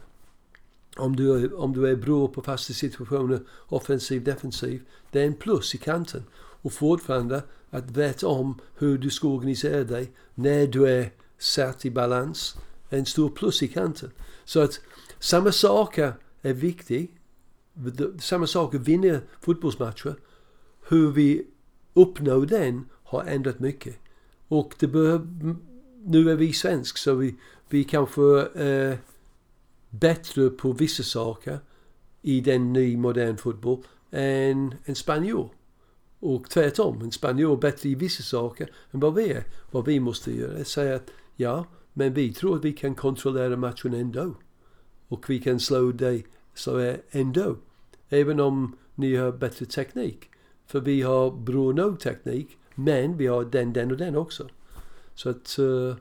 om 0.97 1.15
du, 1.15 1.31
är, 1.31 1.59
om 1.59 1.73
du 1.73 1.87
är 1.87 1.95
bra 1.95 2.27
på 2.27 2.41
fasta 2.41 2.73
situationer, 2.73 3.39
offensiv, 3.67 4.23
defensiv, 4.23 4.81
det 5.11 5.21
är 5.21 5.25
en 5.25 5.33
plus 5.33 5.75
i 5.75 5.77
kanten. 5.77 6.23
Och 6.33 6.73
fortfarande 6.73 7.43
att 7.69 7.91
veta 7.91 8.27
om 8.27 8.59
hur 8.77 8.97
du 8.97 9.09
ska 9.09 9.27
organisera 9.27 9.83
dig 9.83 10.11
när 10.35 10.67
du 10.67 10.89
är 10.89 11.11
satt 11.37 11.85
i 11.85 11.91
balans 11.91 12.57
en 12.97 13.05
stor 13.05 13.29
plus 13.29 13.63
i 13.63 13.67
kanten. 13.67 14.11
Så 14.45 14.59
att 14.59 14.79
samma 15.19 15.51
saker 15.51 16.13
är 16.41 16.53
viktig. 16.53 17.11
samma 18.19 18.47
sak 18.47 18.75
att 18.75 18.81
vinna 18.81 19.19
fotbollsmatcher. 19.41 20.15
Hur 20.89 21.11
vi 21.11 21.47
uppnår 21.93 22.45
den 22.45 22.85
har 23.03 23.23
ändrat 23.23 23.59
mycket. 23.59 23.95
Och 24.47 24.75
det 24.79 24.87
behöver, 24.87 25.55
nu 26.05 26.31
är 26.31 26.35
vi 26.35 26.53
svensk 26.53 26.97
så 26.97 27.15
vi, 27.15 27.35
vi 27.69 27.83
kanske 27.83 28.21
är 28.55 28.97
bättre 29.89 30.49
på 30.49 30.71
vissa 30.71 31.03
saker 31.03 31.59
i 32.21 32.41
den 32.41 32.73
nya 32.73 32.97
modern 32.97 33.37
fotboll 33.37 33.83
än 34.11 34.75
en 34.85 34.95
spanjor. 34.95 35.49
Och 36.19 36.49
tvärtom, 36.49 37.01
en 37.01 37.11
spanjor 37.11 37.53
är 37.53 37.57
bättre 37.57 37.89
i 37.89 37.95
vissa 37.95 38.23
saker 38.23 38.71
än 38.91 38.99
vad 38.99 39.15
vi 39.15 39.31
är. 39.31 39.43
Vad 39.71 39.85
vi 39.85 39.99
måste 39.99 40.31
göra 40.31 40.57
är 40.57 40.61
att 40.61 40.67
säga 40.67 40.95
att 40.95 41.09
ja, 41.35 41.65
men 41.93 42.13
vi 42.13 42.33
tror 42.33 42.55
att 42.55 42.65
vi 42.65 42.73
kan 42.73 42.95
kontrollera 42.95 43.57
matchen 43.57 43.93
ändå. 43.93 44.35
Och 45.07 45.29
vi 45.29 45.39
kan 45.39 45.59
slå 45.59 45.91
dig 45.91 46.27
så 46.53 46.95
ändå. 47.09 47.55
Även 48.09 48.39
om 48.39 48.77
ni 48.95 49.15
har 49.15 49.31
bättre 49.31 49.65
teknik. 49.65 50.29
För 50.65 50.79
vi 50.79 51.01
har 51.01 51.31
bra 51.31 51.71
nog 51.71 51.99
teknik. 51.99 52.57
Men 52.75 53.17
vi 53.17 53.27
har 53.27 53.43
den, 53.43 53.73
den 53.73 53.91
och 53.91 53.97
den 53.97 54.15
också. 54.15 54.47
Så 55.15 55.29
att... 55.29 55.55
Uh, 55.59 55.95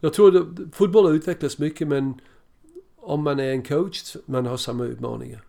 jag 0.00 0.12
tror 0.12 0.36
att 0.36 0.74
fotboll 0.74 1.04
har 1.04 1.12
utvecklats 1.12 1.58
mycket 1.58 1.88
men 1.88 2.20
om 2.96 3.22
man 3.22 3.40
är 3.40 3.50
en 3.50 3.62
coach, 3.62 4.16
man 4.26 4.46
har 4.46 4.56
samma 4.56 4.84
utmaningar. 4.84 5.44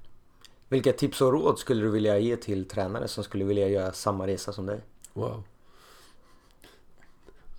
Vilka 0.70 0.94
tips 0.94 1.22
och 1.22 1.32
råd 1.34 1.60
skulle 1.60 1.82
du 1.82 1.92
vilja 1.92 2.20
ge 2.20 2.36
till 2.36 2.66
tränare 2.66 3.08
som 3.08 3.24
skulle 3.24 3.46
vilja 3.46 3.70
göra 3.70 3.92
samma 3.92 4.28
resa 4.28 4.54
som 4.54 4.66
dig? 4.66 4.82
Wow 5.14 5.44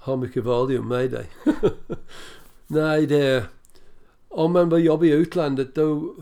har 0.09 0.17
mycket 0.17 0.45
valium 0.45 0.89
med 0.89 1.11
dig. 1.11 1.27
Nej, 2.67 3.07
det... 3.07 3.45
Om 4.29 4.53
man 4.53 4.69
vill 4.69 4.85
jobba 4.85 5.05
i 5.05 5.11
utlandet 5.11 5.75
då, 5.75 6.15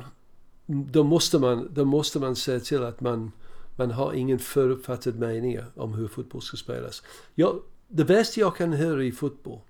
då, 0.67 1.05
måste 1.05 1.39
man, 1.39 1.69
då 1.75 1.85
måste 1.85 2.19
man 2.19 2.37
se 2.37 2.61
till 2.61 2.83
att 2.83 3.01
man, 3.01 3.33
man 3.77 3.91
har 3.91 4.13
ingen 4.13 4.39
förutfattad 4.39 5.19
mening 5.19 5.59
om 5.77 5.95
hur 5.95 6.09
fotboll 6.09 6.43
ska 6.43 6.57
spelas. 6.57 7.03
Jag, 7.35 7.63
det 7.89 8.05
bästa 8.05 8.41
jag 8.41 8.57
kan 8.57 8.73
höra 8.73 9.05
i 9.05 9.13
fotboll 9.13 9.61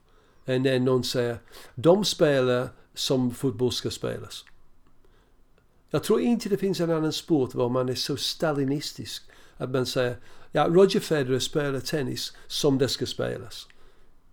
är 0.44 0.58
när 0.58 0.78
någon 0.78 1.04
säger 1.04 1.38
de 1.74 2.04
spelar 2.04 2.68
som 2.94 3.30
fotboll 3.30 3.72
ska 3.72 3.90
spelas. 3.90 4.44
Jag 5.90 6.02
tror 6.02 6.20
inte 6.20 6.48
det 6.48 6.56
finns 6.56 6.80
en 6.80 6.90
annan 6.90 7.12
sport 7.12 7.54
var 7.54 7.68
man 7.68 7.88
är 7.88 7.94
så 7.94 8.16
stalinistisk 8.16 9.22
att 9.56 9.70
man 9.70 9.86
säger 9.86 10.16
ja, 10.52 10.66
Roger 10.68 11.00
Federer 11.00 11.38
spelar 11.38 11.80
tennis 11.80 12.32
som 12.46 12.78
det 12.78 12.88
ska 12.88 13.06
spelas. 13.06 13.66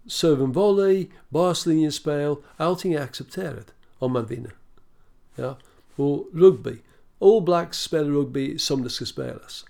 Serven 0.08 0.52
volley, 0.52 1.08
baslinjespel, 1.30 2.36
allting 2.58 2.94
är 2.94 3.02
accepterat 3.02 3.74
om 3.98 4.12
man 4.12 4.26
vinner. 4.26 4.56
Ja. 5.36 5.58
Och 5.96 6.30
rugby. 6.34 6.82
All 7.20 7.42
Blacks 7.42 7.82
spelar 7.82 8.10
rugby 8.10 8.58
som 8.58 8.84
det 8.84 8.90
ska 8.90 9.06
spelas. 9.06 9.66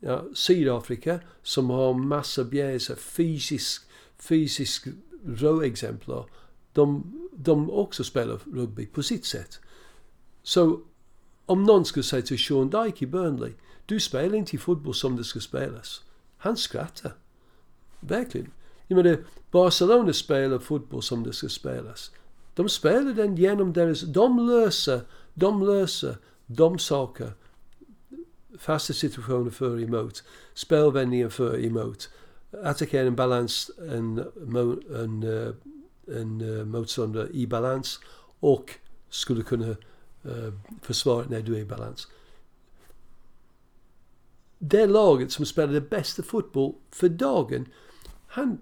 Ja, 0.00 0.24
Sydafrika 0.34 1.20
som 1.42 1.70
har 1.70 1.94
massa 1.94 2.44
bjäser, 2.44 2.94
fysisk, 2.94 3.82
fysisk 4.18 4.86
råexemplar. 5.26 6.26
De, 6.72 7.12
de 7.32 7.70
också 7.70 8.04
spelar 8.04 8.40
rugby 8.52 8.86
på 8.86 9.02
sitt 9.02 9.24
sätt. 9.24 9.60
Så 10.42 10.80
om 11.46 11.64
någon 11.64 11.84
skulle 11.84 12.02
säga 12.02 12.22
till 12.22 12.38
Sean 12.38 12.70
Dyke 12.70 13.04
i 13.04 13.06
Burnley, 13.06 13.52
du 13.86 14.00
spelar 14.00 14.34
inte 14.34 14.58
fotboll 14.58 14.94
som 14.94 15.16
det 15.16 15.24
ska 15.24 15.40
spelas. 15.40 16.02
Han 16.36 16.56
skrattar. 16.56 17.14
Verkligen. 18.00 18.50
Jag 18.86 18.96
menar, 18.96 19.18
Barcelona 19.50 20.12
spelar 20.12 20.58
fotboll 20.58 21.02
som 21.02 21.22
det 21.22 21.32
ska 21.32 21.48
spelas. 21.48 22.10
De 22.54 22.68
spelar 22.68 23.12
den 23.12 23.36
genom 23.36 23.72
deras... 23.72 24.00
De 24.00 24.46
löser, 24.46 25.00
de 25.34 25.66
löser 25.66 26.16
de 26.46 26.78
saker, 26.78 27.32
fasta 28.58 28.92
situationer 28.92 29.50
för 29.50 29.80
emot, 29.80 30.24
spelvändningar 30.54 31.28
för 31.28 31.64
emot, 31.64 32.10
attackera 32.62 33.06
en 33.06 33.16
balans, 33.16 33.70
en, 33.78 34.24
en, 34.94 35.22
eh, 35.22 35.54
en, 36.16 36.40
en 36.40 36.70
motståndare 36.70 37.28
i 37.32 37.46
balans 37.46 38.00
och 38.40 38.70
skulle 39.10 39.42
kunna 39.42 39.68
uh, 39.68 40.52
försvara 40.82 41.26
när 41.28 41.42
du 41.42 41.56
är 41.56 41.60
i 41.60 41.64
balans. 41.64 42.08
Det 44.58 44.86
laget 44.86 45.32
som 45.32 45.46
spelar 45.46 45.72
det 45.72 45.90
bästa 45.90 46.22
fotboll 46.22 46.74
för 46.90 47.08
dagen, 47.08 47.68
han, 48.26 48.58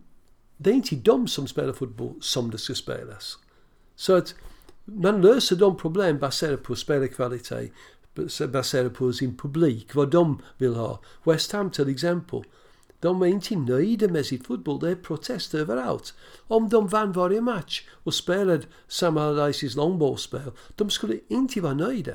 det 0.63 0.71
är 0.71 0.75
inte 0.75 0.97
de 0.97 1.29
som 1.29 1.47
spelar 1.47 1.73
fotboll 1.73 2.15
som 2.21 2.51
det 2.51 2.59
ska 2.59 2.75
spelas. 2.75 3.39
Så 3.97 4.15
att 4.17 4.35
man 4.85 5.23
löser 5.23 5.57
de 5.57 5.77
problem 5.77 6.19
baserat 6.19 6.63
på 6.63 6.77
spelarkvalitet, 6.77 7.73
baserat 8.53 8.95
på 8.95 9.13
sin 9.13 9.37
publik, 9.37 9.95
vad 9.95 10.11
de 10.11 10.43
vill 10.59 10.75
ha. 10.75 11.01
West 11.25 11.53
Ham 11.53 11.71
till 11.71 11.89
exempel, 11.89 12.43
de 13.01 13.23
är 13.23 13.27
inte 13.27 13.57
nöjda 13.57 14.09
med 14.09 14.27
sitt 14.27 14.47
fotboll. 14.47 14.79
Det 14.81 14.91
är 14.91 14.95
protester 14.95 15.59
överallt. 15.59 16.15
Om 16.47 16.69
de 16.69 16.87
vann 16.87 17.13
varje 17.13 17.41
match 17.41 17.89
och 17.91 18.15
spelade 18.15 18.63
samma 18.89 19.23
Allardyces 19.23 19.77
långbollsspel, 19.77 20.53
de 20.77 20.91
skulle 20.91 21.19
inte 21.29 21.61
vara 21.61 21.75
nöjda. 21.75 22.13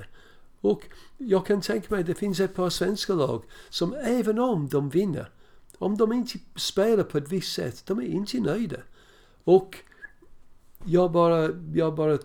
Och 0.61 0.81
jag 1.17 1.45
kan 1.45 1.61
tänka 1.61 1.87
mig 1.89 2.01
att 2.01 2.07
det 2.07 2.15
finns 2.15 2.39
ett 2.39 2.55
par 2.55 2.69
svenska 2.69 3.13
lag 3.13 3.43
som 3.69 3.93
även 3.93 4.39
om 4.39 4.67
de 4.67 4.89
vinner, 4.89 5.29
om 5.77 5.97
de 5.97 6.13
inte 6.13 6.39
spelar 6.55 7.03
på 7.03 7.17
ett 7.17 7.31
visst 7.31 7.53
sätt, 7.53 7.83
de 7.85 7.99
är 7.99 8.07
inte 8.07 8.39
nöjda. 8.39 8.77
Och 9.43 9.77
jag 10.85 11.11
bara, 11.11 11.49
jag 11.73 11.95
bara, 11.95 12.17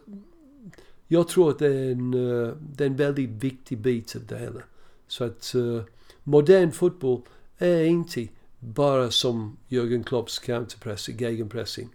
jag 1.08 1.28
tror 1.28 1.50
att 1.50 1.58
det 1.58 1.66
är 1.66 1.92
en, 1.92 2.14
eh, 2.14 2.54
det 2.60 2.84
är 2.84 2.88
en 2.88 2.96
väldigt 2.96 3.30
viktig 3.30 3.78
bit 3.78 4.16
av 4.16 4.26
det 4.26 4.38
hela. 4.38 4.60
Så 5.06 5.24
att 5.24 5.52
uh, 5.54 5.82
modern 6.22 6.72
fotboll 6.72 7.20
är 7.58 7.84
inte 7.84 8.28
bara 8.58 9.10
som 9.10 9.56
Jürgen 9.68 10.04
Klopps 10.04 10.38
counterpressing, 10.38 11.16
gegenpressing. 11.18 11.88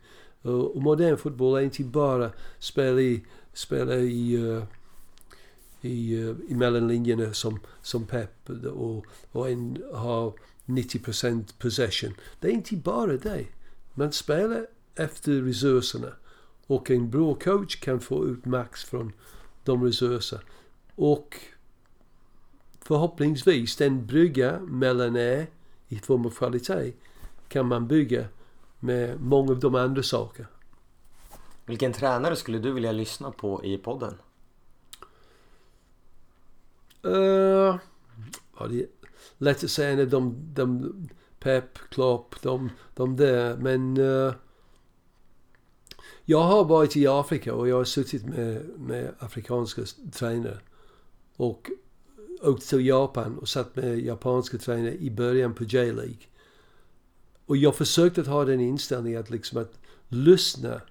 Uh, 0.46 0.52
och 0.52 0.82
modern 0.82 1.18
fotboll 1.18 1.58
är 1.58 1.62
inte 1.62 1.84
bara 1.84 2.32
spela 2.60 3.02
i, 3.02 3.26
spela 3.54 3.96
i, 3.96 4.38
uh, 4.38 4.64
i, 5.82 6.16
uh, 6.16 6.36
i 6.48 6.56
mellanlinjerna 6.56 7.34
som, 7.34 7.60
som 7.82 8.06
Pep 8.06 8.50
och, 8.76 9.06
och 9.32 9.50
en, 9.50 9.84
ha 9.94 10.34
90% 10.68 11.54
possession. 11.60 12.14
Det 12.40 12.48
är 12.48 12.52
inte 12.52 12.76
bara 12.76 13.18
det. 13.18 13.46
Man 13.94 14.12
spelar 14.12 14.68
efter 14.96 15.32
resurserna. 15.32 16.12
Och 16.68 16.92
en 16.92 17.10
bra 17.10 17.36
coach 17.36 17.80
kan 17.80 18.00
få 18.00 18.26
ut 18.26 18.46
max 18.46 18.84
från 18.84 19.14
de 19.64 19.84
resurser. 19.84 20.40
Och 20.96 21.36
förhoppningsvis 22.82 23.76
den 23.76 24.06
brygga 24.06 24.60
mellan 24.60 25.16
er 25.16 25.48
i 25.88 26.00
form 26.00 26.26
av 26.26 26.30
kvalitet 26.30 26.94
kan 27.48 27.68
man 27.68 27.88
bygga 27.88 28.26
med 28.80 29.22
många 29.22 29.52
av 29.52 29.60
de 29.60 29.76
andra 29.76 30.04
saker. 30.04 30.48
Vilken 31.66 31.94
tränare 31.94 32.36
skulle 32.36 32.60
du 32.60 32.72
vilja 32.72 32.92
lyssna 32.92 33.32
på 33.32 33.66
i 33.66 33.78
podden? 33.78 34.14
Uh, 37.06 37.80
ja, 38.60 38.68
det 38.70 38.82
är 38.82 38.88
lätt 39.38 39.64
att 39.64 39.72
säga 39.72 39.96
när 39.96 40.06
de, 40.06 40.36
de 40.54 40.94
Pep, 41.40 41.78
Klopp, 41.90 42.42
de, 42.42 42.70
de 42.96 43.16
där. 43.16 43.58
Men 43.58 43.98
uh, 43.98 44.34
jag 46.26 46.42
har 46.44 46.66
varit 46.66 46.98
i 46.98 47.08
Afrika 47.08 47.54
och 47.54 47.68
jag 47.68 47.76
har 47.76 47.84
suttit 47.84 48.26
med, 48.26 48.70
med 48.78 49.14
afrikanska 49.20 49.82
tränare. 50.12 50.60
Och 51.36 51.72
åkt 52.42 52.70
till 52.70 52.86
Japan 52.86 53.38
och 53.38 53.50
satt 53.50 53.76
med 53.76 54.00
japanska 54.00 54.58
tränare 54.58 54.96
i 54.96 55.12
början 55.12 55.54
på 55.54 55.64
J-League. 55.64 56.18
Och 57.46 57.58
jag 57.58 57.76
försökte 57.76 58.22
att 58.22 58.28
ha 58.28 58.46
den 58.46 58.60
inställningen 58.60 59.20
att 59.20 59.30
liksom 59.30 59.62
att 59.62 59.80
lyssna, 60.08 60.82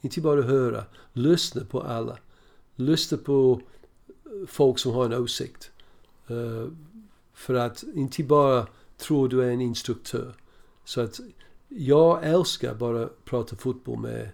inte 0.00 0.20
bara 0.20 0.42
höra, 0.42 0.84
lyssna 1.12 1.64
på 1.64 1.82
alla. 1.82 2.18
Lyssna 2.76 3.18
på 3.18 3.60
folk 4.46 4.78
som 4.78 4.92
har 4.92 5.04
en 5.04 5.22
åsikt. 5.22 5.70
Uh, 6.30 6.68
för 7.38 7.54
att 7.54 7.84
inte 7.94 8.22
bara 8.22 8.66
tro 8.96 9.28
du 9.28 9.42
är 9.42 9.50
en 9.50 9.60
instruktör. 9.60 10.34
Så 10.84 11.00
att 11.00 11.20
jag 11.68 12.24
älskar 12.24 12.74
bara 12.74 13.02
att 13.02 13.24
prata 13.24 13.56
fotboll 13.56 13.98
med 13.98 14.30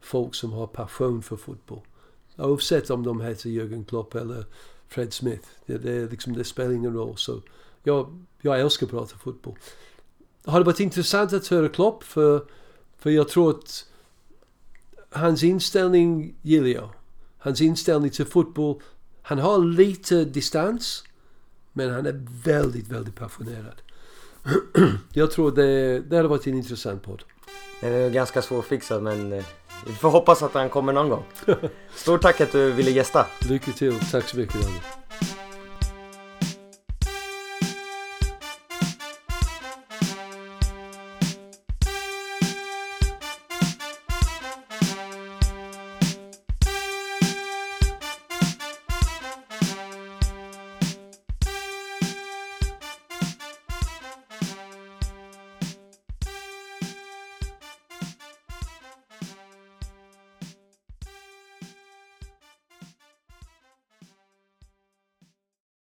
folk 0.00 0.34
som 0.34 0.52
har 0.52 0.66
passion 0.66 1.22
för 1.22 1.36
fotboll. 1.36 1.80
Oavsett 2.36 2.90
om 2.90 3.02
de 3.02 3.20
heter 3.20 3.50
Jürgen 3.50 3.84
Klopp 3.84 4.14
eller 4.14 4.44
Fred 4.88 5.12
Smith. 5.12 5.48
Det, 5.66 5.78
det, 5.78 6.10
liksom, 6.10 6.32
det 6.32 6.44
spelar 6.44 6.72
ingen 6.72 6.94
roll. 6.94 7.16
Så 7.16 7.42
jag, 7.82 8.24
jag 8.40 8.60
älskar 8.60 8.86
att 8.86 8.90
prata 8.90 9.16
fotboll. 9.16 9.58
Har 10.44 10.60
det 10.60 10.66
varit 10.66 10.80
intressant 10.80 11.32
att 11.32 11.46
höra 11.46 11.68
Klopp 11.68 12.04
för, 12.04 12.46
för 12.98 13.10
jag 13.10 13.28
tror 13.28 13.50
att 13.50 13.86
hans 15.10 15.42
inställning 15.42 16.34
gillar 16.42 16.66
jag. 16.68 16.90
Hans 17.38 17.60
inställning 17.60 18.10
till 18.10 18.26
fotboll. 18.26 18.82
Han 19.22 19.38
har 19.38 19.58
lite 19.58 20.24
distans. 20.24 21.04
Men 21.78 21.90
han 21.90 22.06
är 22.06 22.20
väldigt, 22.44 22.88
väldigt 22.88 23.14
passionerad. 23.14 23.82
jag 25.12 25.30
tror 25.30 25.50
det, 25.50 26.00
det 26.00 26.16
hade 26.16 26.28
varit 26.28 26.46
en 26.46 26.54
intressant 26.54 27.02
podd. 27.02 27.22
Den 27.80 27.92
är 27.92 28.10
ganska 28.10 28.42
svårfixad 28.42 29.02
men 29.02 29.32
eh, 29.32 29.44
vi 29.86 29.92
får 29.92 30.10
hoppas 30.10 30.42
att 30.42 30.54
han 30.54 30.68
kommer 30.68 30.92
någon 30.92 31.08
gång. 31.08 31.24
Stort 31.94 32.22
tack 32.22 32.40
att 32.40 32.52
du 32.52 32.72
ville 32.72 32.90
gästa. 32.90 33.26
Lycka 33.48 33.72
till. 33.72 34.00
Tack 34.12 34.28
så 34.28 34.36
mycket 34.36 34.62
Daniel. 34.62 34.97